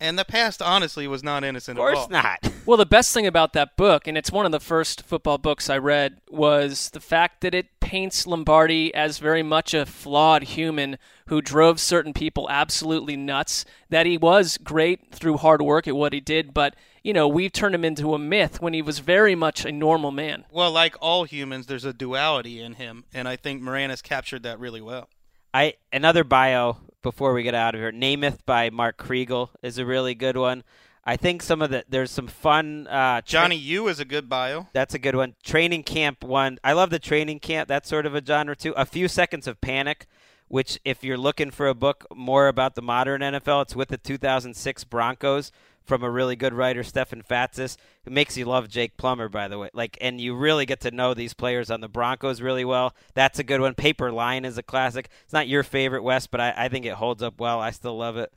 and 0.00 0.18
the 0.18 0.24
past 0.24 0.60
honestly 0.60 1.06
was 1.06 1.22
not 1.22 1.44
innocent 1.44 1.78
Of 1.78 1.84
course 1.84 2.08
not. 2.08 2.38
Well, 2.66 2.78
the 2.78 2.86
best 2.86 3.12
thing 3.12 3.26
about 3.26 3.52
that 3.52 3.76
book, 3.76 4.06
and 4.06 4.16
it's 4.16 4.32
one 4.32 4.46
of 4.46 4.52
the 4.52 4.58
first 4.58 5.04
football 5.04 5.36
books 5.36 5.68
I 5.68 5.76
read, 5.76 6.22
was 6.30 6.88
the 6.88 7.00
fact 7.00 7.42
that 7.42 7.54
it 7.54 7.78
paints 7.78 8.26
Lombardi 8.26 8.94
as 8.94 9.18
very 9.18 9.42
much 9.42 9.74
a 9.74 9.84
flawed 9.84 10.44
human 10.44 10.96
who 11.26 11.42
drove 11.42 11.78
certain 11.78 12.14
people 12.14 12.48
absolutely 12.48 13.18
nuts. 13.18 13.66
That 13.90 14.06
he 14.06 14.16
was 14.16 14.56
great 14.56 15.14
through 15.14 15.36
hard 15.36 15.60
work 15.60 15.86
at 15.86 15.94
what 15.94 16.14
he 16.14 16.20
did, 16.20 16.54
but, 16.54 16.74
you 17.02 17.12
know, 17.12 17.28
we've 17.28 17.52
turned 17.52 17.74
him 17.74 17.84
into 17.84 18.14
a 18.14 18.18
myth 18.18 18.62
when 18.62 18.72
he 18.72 18.80
was 18.80 19.00
very 19.00 19.34
much 19.34 19.66
a 19.66 19.70
normal 19.70 20.10
man. 20.10 20.46
Well, 20.50 20.72
like 20.72 20.96
all 21.02 21.24
humans, 21.24 21.66
there's 21.66 21.84
a 21.84 21.92
duality 21.92 22.62
in 22.62 22.74
him, 22.74 23.04
and 23.12 23.28
I 23.28 23.36
think 23.36 23.62
Maraniss 23.62 24.02
captured 24.02 24.42
that 24.44 24.58
really 24.58 24.80
well. 24.80 25.10
I 25.52 25.74
another 25.92 26.24
bio 26.24 26.78
before 27.04 27.32
we 27.32 27.44
get 27.44 27.54
out 27.54 27.76
of 27.76 27.80
here. 27.80 27.92
Namath 27.92 28.38
by 28.44 28.70
Mark 28.70 28.96
Kriegel 28.96 29.50
is 29.62 29.78
a 29.78 29.86
really 29.86 30.16
good 30.16 30.36
one. 30.36 30.64
I 31.04 31.16
think 31.16 31.42
some 31.42 31.62
of 31.62 31.70
the 31.70 31.84
there's 31.88 32.10
some 32.10 32.26
fun. 32.26 32.86
Uh, 32.88 33.20
tra- 33.20 33.22
Johnny 33.26 33.56
U 33.56 33.86
is 33.88 34.00
a 34.00 34.04
good 34.04 34.28
bio. 34.28 34.66
That's 34.72 34.94
a 34.94 34.98
good 34.98 35.14
one. 35.14 35.34
Training 35.44 35.84
camp 35.84 36.24
one. 36.24 36.58
I 36.64 36.72
love 36.72 36.90
the 36.90 36.98
training 36.98 37.38
camp. 37.40 37.68
That's 37.68 37.88
sort 37.88 38.06
of 38.06 38.14
a 38.14 38.24
genre 38.24 38.56
too. 38.56 38.72
A 38.72 38.86
few 38.86 39.06
seconds 39.06 39.46
of 39.46 39.60
panic, 39.60 40.06
which 40.54 40.78
if 40.84 41.02
you're 41.02 41.18
looking 41.18 41.50
for 41.50 41.66
a 41.66 41.74
book 41.74 42.06
more 42.14 42.46
about 42.46 42.76
the 42.76 42.80
modern 42.80 43.22
NFL, 43.22 43.62
it's 43.62 43.74
with 43.74 43.88
the 43.88 43.98
2006 43.98 44.84
Broncos 44.84 45.50
from 45.82 46.04
a 46.04 46.08
really 46.08 46.36
good 46.36 46.54
writer, 46.54 46.84
Stefan 46.84 47.22
Fatsis, 47.22 47.76
who 48.04 48.12
makes 48.12 48.36
you 48.36 48.44
love 48.44 48.68
Jake 48.68 48.96
Plummer, 48.96 49.28
by 49.28 49.48
the 49.48 49.58
way. 49.58 49.70
Like, 49.74 49.98
and 50.00 50.20
you 50.20 50.36
really 50.36 50.64
get 50.64 50.78
to 50.82 50.92
know 50.92 51.12
these 51.12 51.34
players 51.34 51.72
on 51.72 51.80
the 51.80 51.88
Broncos 51.88 52.40
really 52.40 52.64
well. 52.64 52.94
That's 53.14 53.40
a 53.40 53.42
good 53.42 53.60
one. 53.60 53.74
Paper 53.74 54.12
Lion 54.12 54.44
is 54.44 54.56
a 54.56 54.62
classic. 54.62 55.08
It's 55.24 55.32
not 55.32 55.48
your 55.48 55.64
favorite, 55.64 56.04
Wes, 56.04 56.28
but 56.28 56.40
I, 56.40 56.54
I 56.56 56.68
think 56.68 56.86
it 56.86 56.94
holds 56.94 57.20
up 57.20 57.40
well. 57.40 57.58
I 57.58 57.72
still 57.72 57.96
love 57.96 58.16
it. 58.16 58.32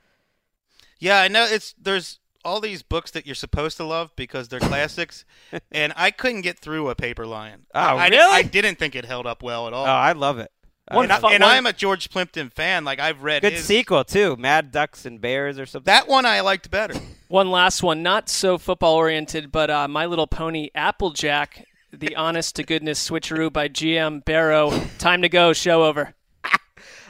Yeah, 0.98 1.22
I 1.22 1.28
know 1.28 1.46
it's 1.46 1.76
there's 1.80 2.18
all 2.44 2.60
these 2.60 2.82
books 2.82 3.12
that 3.12 3.28
you're 3.28 3.36
supposed 3.36 3.78
to 3.78 3.84
love 3.84 4.10
because 4.16 4.48
they're 4.48 4.60
classics, 4.60 5.24
and 5.72 5.94
I 5.96 6.10
couldn't 6.10 6.42
get 6.42 6.58
through 6.58 6.90
a 6.90 6.96
Paper 6.96 7.28
Lion. 7.28 7.68
Oh, 7.76 7.80
I, 7.80 8.08
really? 8.08 8.34
I 8.34 8.42
didn't 8.42 8.80
think 8.80 8.96
it 8.96 9.06
held 9.06 9.28
up 9.28 9.44
well 9.44 9.68
at 9.68 9.74
all. 9.74 9.86
Oh, 9.86 9.90
I 9.90 10.14
love 10.14 10.40
it. 10.40 10.52
And, 10.90 11.12
I, 11.12 11.16
and 11.16 11.22
one, 11.22 11.44
I'm 11.44 11.66
a 11.66 11.74
George 11.74 12.10
Plimpton 12.10 12.50
fan. 12.50 12.86
Like 12.86 13.00
I've 13.00 13.22
read 13.22 13.42
Good 13.42 13.54
his, 13.54 13.66
sequel 13.66 14.04
too. 14.04 14.36
Mad 14.38 14.72
Ducks 14.72 15.06
and 15.06 15.20
Bears 15.20 15.60
or 15.60 15.66
something. 15.66 15.86
that 15.86 16.08
one. 16.08 16.26
I 16.26 16.42
liked 16.42 16.72
better. 16.72 16.94
One 17.30 17.52
last 17.52 17.84
one, 17.84 18.04
not 18.04 18.30
so 18.30 18.58
football 18.58 18.96
oriented, 18.96 19.52
but 19.52 19.70
uh, 19.70 19.90
My 19.90 20.06
Little 20.06 20.28
Pony 20.28 20.70
Applejack, 20.74 21.66
the 21.92 22.16
honest 22.16 22.56
to 22.56 22.64
goodness 22.64 23.06
switcheroo 23.06 23.52
by 23.52 23.68
GM 23.68 24.24
Berrow. 24.24 24.98
Time 24.98 25.22
to 25.24 25.28
go. 25.28 25.52
Show 25.52 25.84
over. 25.84 26.14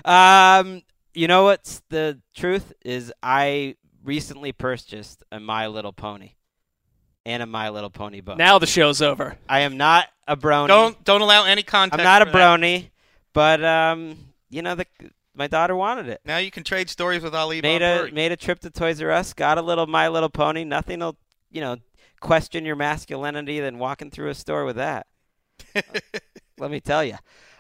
Um, 0.05 0.83
you 1.13 1.27
know 1.27 1.43
what's 1.43 1.81
the 1.89 2.21
truth 2.33 2.71
is 2.85 3.11
I 3.21 3.75
recently 4.05 4.53
purchased 4.53 5.23
a 5.33 5.39
My 5.39 5.67
Little 5.67 5.91
Pony 5.91 6.31
and 7.25 7.43
a 7.43 7.45
My 7.45 7.69
Little 7.69 7.89
Pony 7.89 8.21
book. 8.21 8.37
Now 8.37 8.57
the 8.57 8.67
show's 8.67 9.01
over. 9.01 9.37
I 9.49 9.61
am 9.61 9.75
not 9.75 10.07
a 10.27 10.37
brony. 10.37 10.69
Don't 10.69 11.03
don't 11.03 11.21
allow 11.21 11.43
any 11.43 11.61
context. 11.61 11.99
I'm 11.99 12.03
not 12.05 12.21
a 12.21 12.25
for 12.27 12.37
that. 12.37 12.89
But 13.37 13.63
um, 13.63 14.17
you 14.49 14.63
know 14.63 14.73
the 14.73 14.87
my 15.35 15.45
daughter 15.45 15.75
wanted 15.75 16.07
it. 16.07 16.21
Now 16.25 16.37
you 16.37 16.49
can 16.49 16.63
trade 16.63 16.89
stories 16.89 17.21
with 17.21 17.35
Ali 17.35 17.61
Made 17.61 17.81
Bob 17.81 18.09
a 18.09 18.11
made 18.11 18.31
a 18.31 18.35
trip 18.35 18.59
to 18.61 18.71
Toys 18.71 18.99
R 18.99 19.11
Us, 19.11 19.35
got 19.35 19.59
a 19.59 19.61
little 19.61 19.85
My 19.85 20.07
Little 20.07 20.31
Pony. 20.31 20.63
Nothing 20.63 21.01
will 21.01 21.17
you 21.51 21.61
know 21.61 21.75
question 22.19 22.65
your 22.65 22.75
masculinity 22.75 23.59
than 23.59 23.77
walking 23.77 24.09
through 24.09 24.29
a 24.29 24.33
store 24.33 24.65
with 24.65 24.77
that. 24.77 25.05
Let 26.57 26.71
me 26.71 26.79
tell 26.79 27.03
you. 27.03 27.13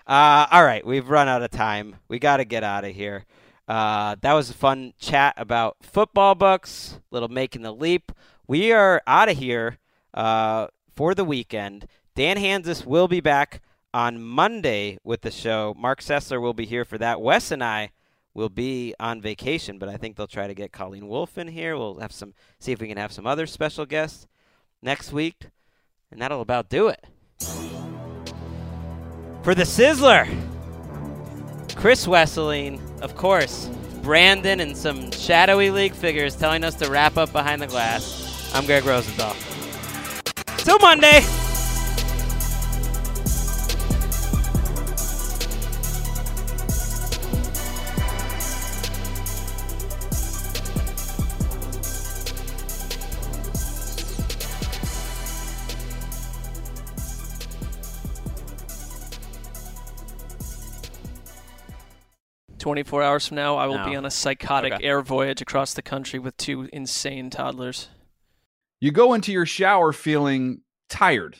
Uh, 0.07 0.47
all 0.49 0.65
right, 0.65 0.83
we've 0.83 1.07
run 1.09 1.27
out 1.27 1.43
of 1.43 1.51
time. 1.51 1.97
We 2.07 2.17
got 2.17 2.37
to 2.37 2.45
get 2.45 2.63
out 2.63 2.83
of 2.83 2.95
here. 2.95 3.27
Uh, 3.67 4.15
that 4.21 4.33
was 4.33 4.49
a 4.49 4.55
fun 4.55 4.93
chat 4.97 5.35
about 5.37 5.77
football 5.83 6.33
books, 6.33 6.99
little 7.11 7.29
making 7.29 7.61
the 7.61 7.71
leap. 7.71 8.11
We 8.47 8.71
are 8.71 9.03
out 9.05 9.29
of 9.29 9.37
here 9.37 9.77
uh, 10.15 10.69
for 10.95 11.13
the 11.13 11.23
weekend. 11.23 11.87
Dan 12.15 12.37
Hanzus 12.37 12.83
will 12.83 13.07
be 13.07 13.21
back 13.21 13.61
on 13.97 14.21
Monday 14.21 14.99
with 15.03 15.21
the 15.21 15.31
show. 15.31 15.73
Mark 15.75 16.01
Sessler 16.01 16.39
will 16.39 16.53
be 16.53 16.67
here 16.67 16.85
for 16.85 16.99
that. 16.99 17.19
Wes 17.19 17.49
and 17.49 17.63
I 17.63 17.89
will 18.35 18.47
be 18.47 18.93
on 18.99 19.23
vacation, 19.23 19.79
but 19.79 19.89
I 19.89 19.97
think 19.97 20.15
they'll 20.15 20.27
try 20.27 20.45
to 20.45 20.53
get 20.53 20.71
Colleen 20.71 21.07
Wolfe 21.07 21.35
in 21.39 21.47
here. 21.47 21.75
We'll 21.75 21.97
have 21.97 22.11
some, 22.11 22.35
see 22.59 22.71
if 22.71 22.79
we 22.79 22.87
can 22.87 22.97
have 22.97 23.11
some 23.11 23.25
other 23.25 23.47
special 23.47 23.87
guests 23.87 24.27
next 24.83 25.11
week, 25.11 25.47
and 26.11 26.21
that'll 26.21 26.41
about 26.41 26.69
do 26.69 26.89
it. 26.89 27.03
For 29.41 29.55
the 29.55 29.63
Sizzler, 29.63 30.27
Chris 31.75 32.05
Wesseling, 32.05 32.79
of 33.01 33.15
course, 33.15 33.67
Brandon, 34.03 34.59
and 34.59 34.77
some 34.77 35.09
shadowy 35.09 35.71
league 35.71 35.93
figures 35.93 36.35
telling 36.35 36.63
us 36.63 36.75
to 36.75 36.91
wrap 36.91 37.17
up 37.17 37.31
behind 37.31 37.63
the 37.63 37.67
glass. 37.67 38.51
I'm 38.53 38.67
Gregg 38.67 38.85
Rosenthal. 38.85 39.35
Till 40.57 40.77
Monday. 40.77 41.21
Twenty-four 62.77 63.01
hours 63.01 63.25
from 63.27 63.37
now, 63.37 63.55
I 63.55 63.65
will 63.65 63.83
be 63.83 63.95
on 63.95 64.05
a 64.05 64.11
psychotic 64.11 64.71
Okay. 64.73 64.85
air 64.85 65.01
voyage 65.01 65.41
across 65.41 65.73
the 65.73 65.81
country 65.81 66.19
with 66.19 66.37
two 66.37 66.69
insane 66.71 67.31
toddlers. 67.31 67.87
You 68.79 68.91
go 68.91 69.15
into 69.15 69.31
your 69.31 69.47
shower 69.47 69.91
feeling 69.91 70.61
tired, 70.87 71.37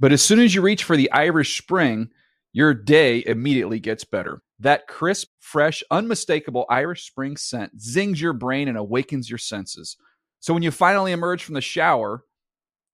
but 0.00 0.12
as 0.12 0.22
soon 0.22 0.40
as 0.40 0.54
you 0.54 0.62
reach 0.62 0.84
for 0.84 0.96
the 0.96 1.12
Irish 1.12 1.60
Spring, 1.60 2.08
your 2.54 2.72
day 2.72 3.22
immediately 3.26 3.78
gets 3.80 4.04
better. 4.04 4.40
That 4.60 4.86
crisp, 4.88 5.28
fresh, 5.40 5.84
unmistakable 5.90 6.64
Irish 6.70 7.06
Spring 7.06 7.36
scent 7.36 7.78
zings 7.78 8.18
your 8.18 8.32
brain 8.32 8.66
and 8.66 8.78
awakens 8.78 9.28
your 9.28 9.36
senses. 9.36 9.98
So 10.40 10.54
when 10.54 10.62
you 10.62 10.70
finally 10.70 11.12
emerge 11.12 11.44
from 11.44 11.54
the 11.54 11.60
shower 11.60 12.24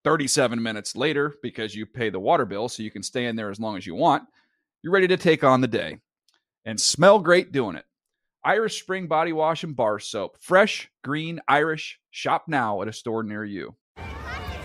37 0.03 0.61
minutes 0.61 0.97
later, 0.97 1.33
because 1.45 1.77
you 1.77 1.87
pay 1.87 2.11
the 2.11 2.19
water 2.19 2.45
bill 2.45 2.69
so 2.69 2.83
you 2.83 2.91
can 2.91 3.05
stay 3.05 3.27
in 3.27 3.37
there 3.37 3.51
as 3.51 3.61
long 3.61 3.77
as 3.77 3.87
you 3.87 3.95
want, 3.95 4.25
you're 4.83 4.93
ready 4.93 5.07
to 5.07 5.17
take 5.17 5.45
on 5.45 5.61
the 5.61 5.69
day 5.69 5.99
and 6.65 6.81
smell 6.81 7.19
great 7.19 7.53
doing 7.53 7.77
it. 7.77 7.85
Irish 8.45 8.81
Spring 8.81 9.07
Body 9.07 9.33
Wash 9.33 9.65
and 9.65 9.75
Bar 9.75 9.99
Soap. 9.99 10.37
Fresh, 10.41 10.91
green, 11.03 11.41
Irish. 11.49 11.99
Shop 12.11 12.45
now 12.47 12.83
at 12.83 12.89
a 12.89 12.93
store 12.93 13.23
near 13.23 13.45
you. 13.45 13.75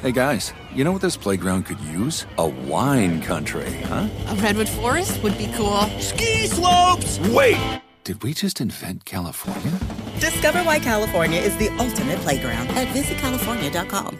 Hey 0.02 0.12
guys, 0.14 0.54
you 0.74 0.84
know 0.86 0.94
what 0.94 1.02
this 1.02 1.18
playground 1.18 1.66
could 1.66 1.80
use? 1.82 2.26
A 2.38 2.48
wine 2.48 3.22
country, 3.22 3.70
huh? 3.84 4.08
A 4.28 4.36
redwood 4.36 4.70
forest 4.70 5.22
would 5.24 5.38
be 5.38 5.52
cool. 5.56 5.82
Ski 6.00 6.48
slopes! 6.48 7.20
Wait! 7.20 7.82
Did 8.06 8.24
we 8.24 8.34
just 8.34 8.62
invent 8.62 9.04
California? 9.06 9.78
Discover 10.20 10.64
why 10.64 10.80
California 10.80 11.40
is 11.40 11.56
the 11.58 11.70
ultimate 11.80 12.20
playground 12.20 12.70
at 12.70 12.88
visitcalifornia.com. 12.88 14.20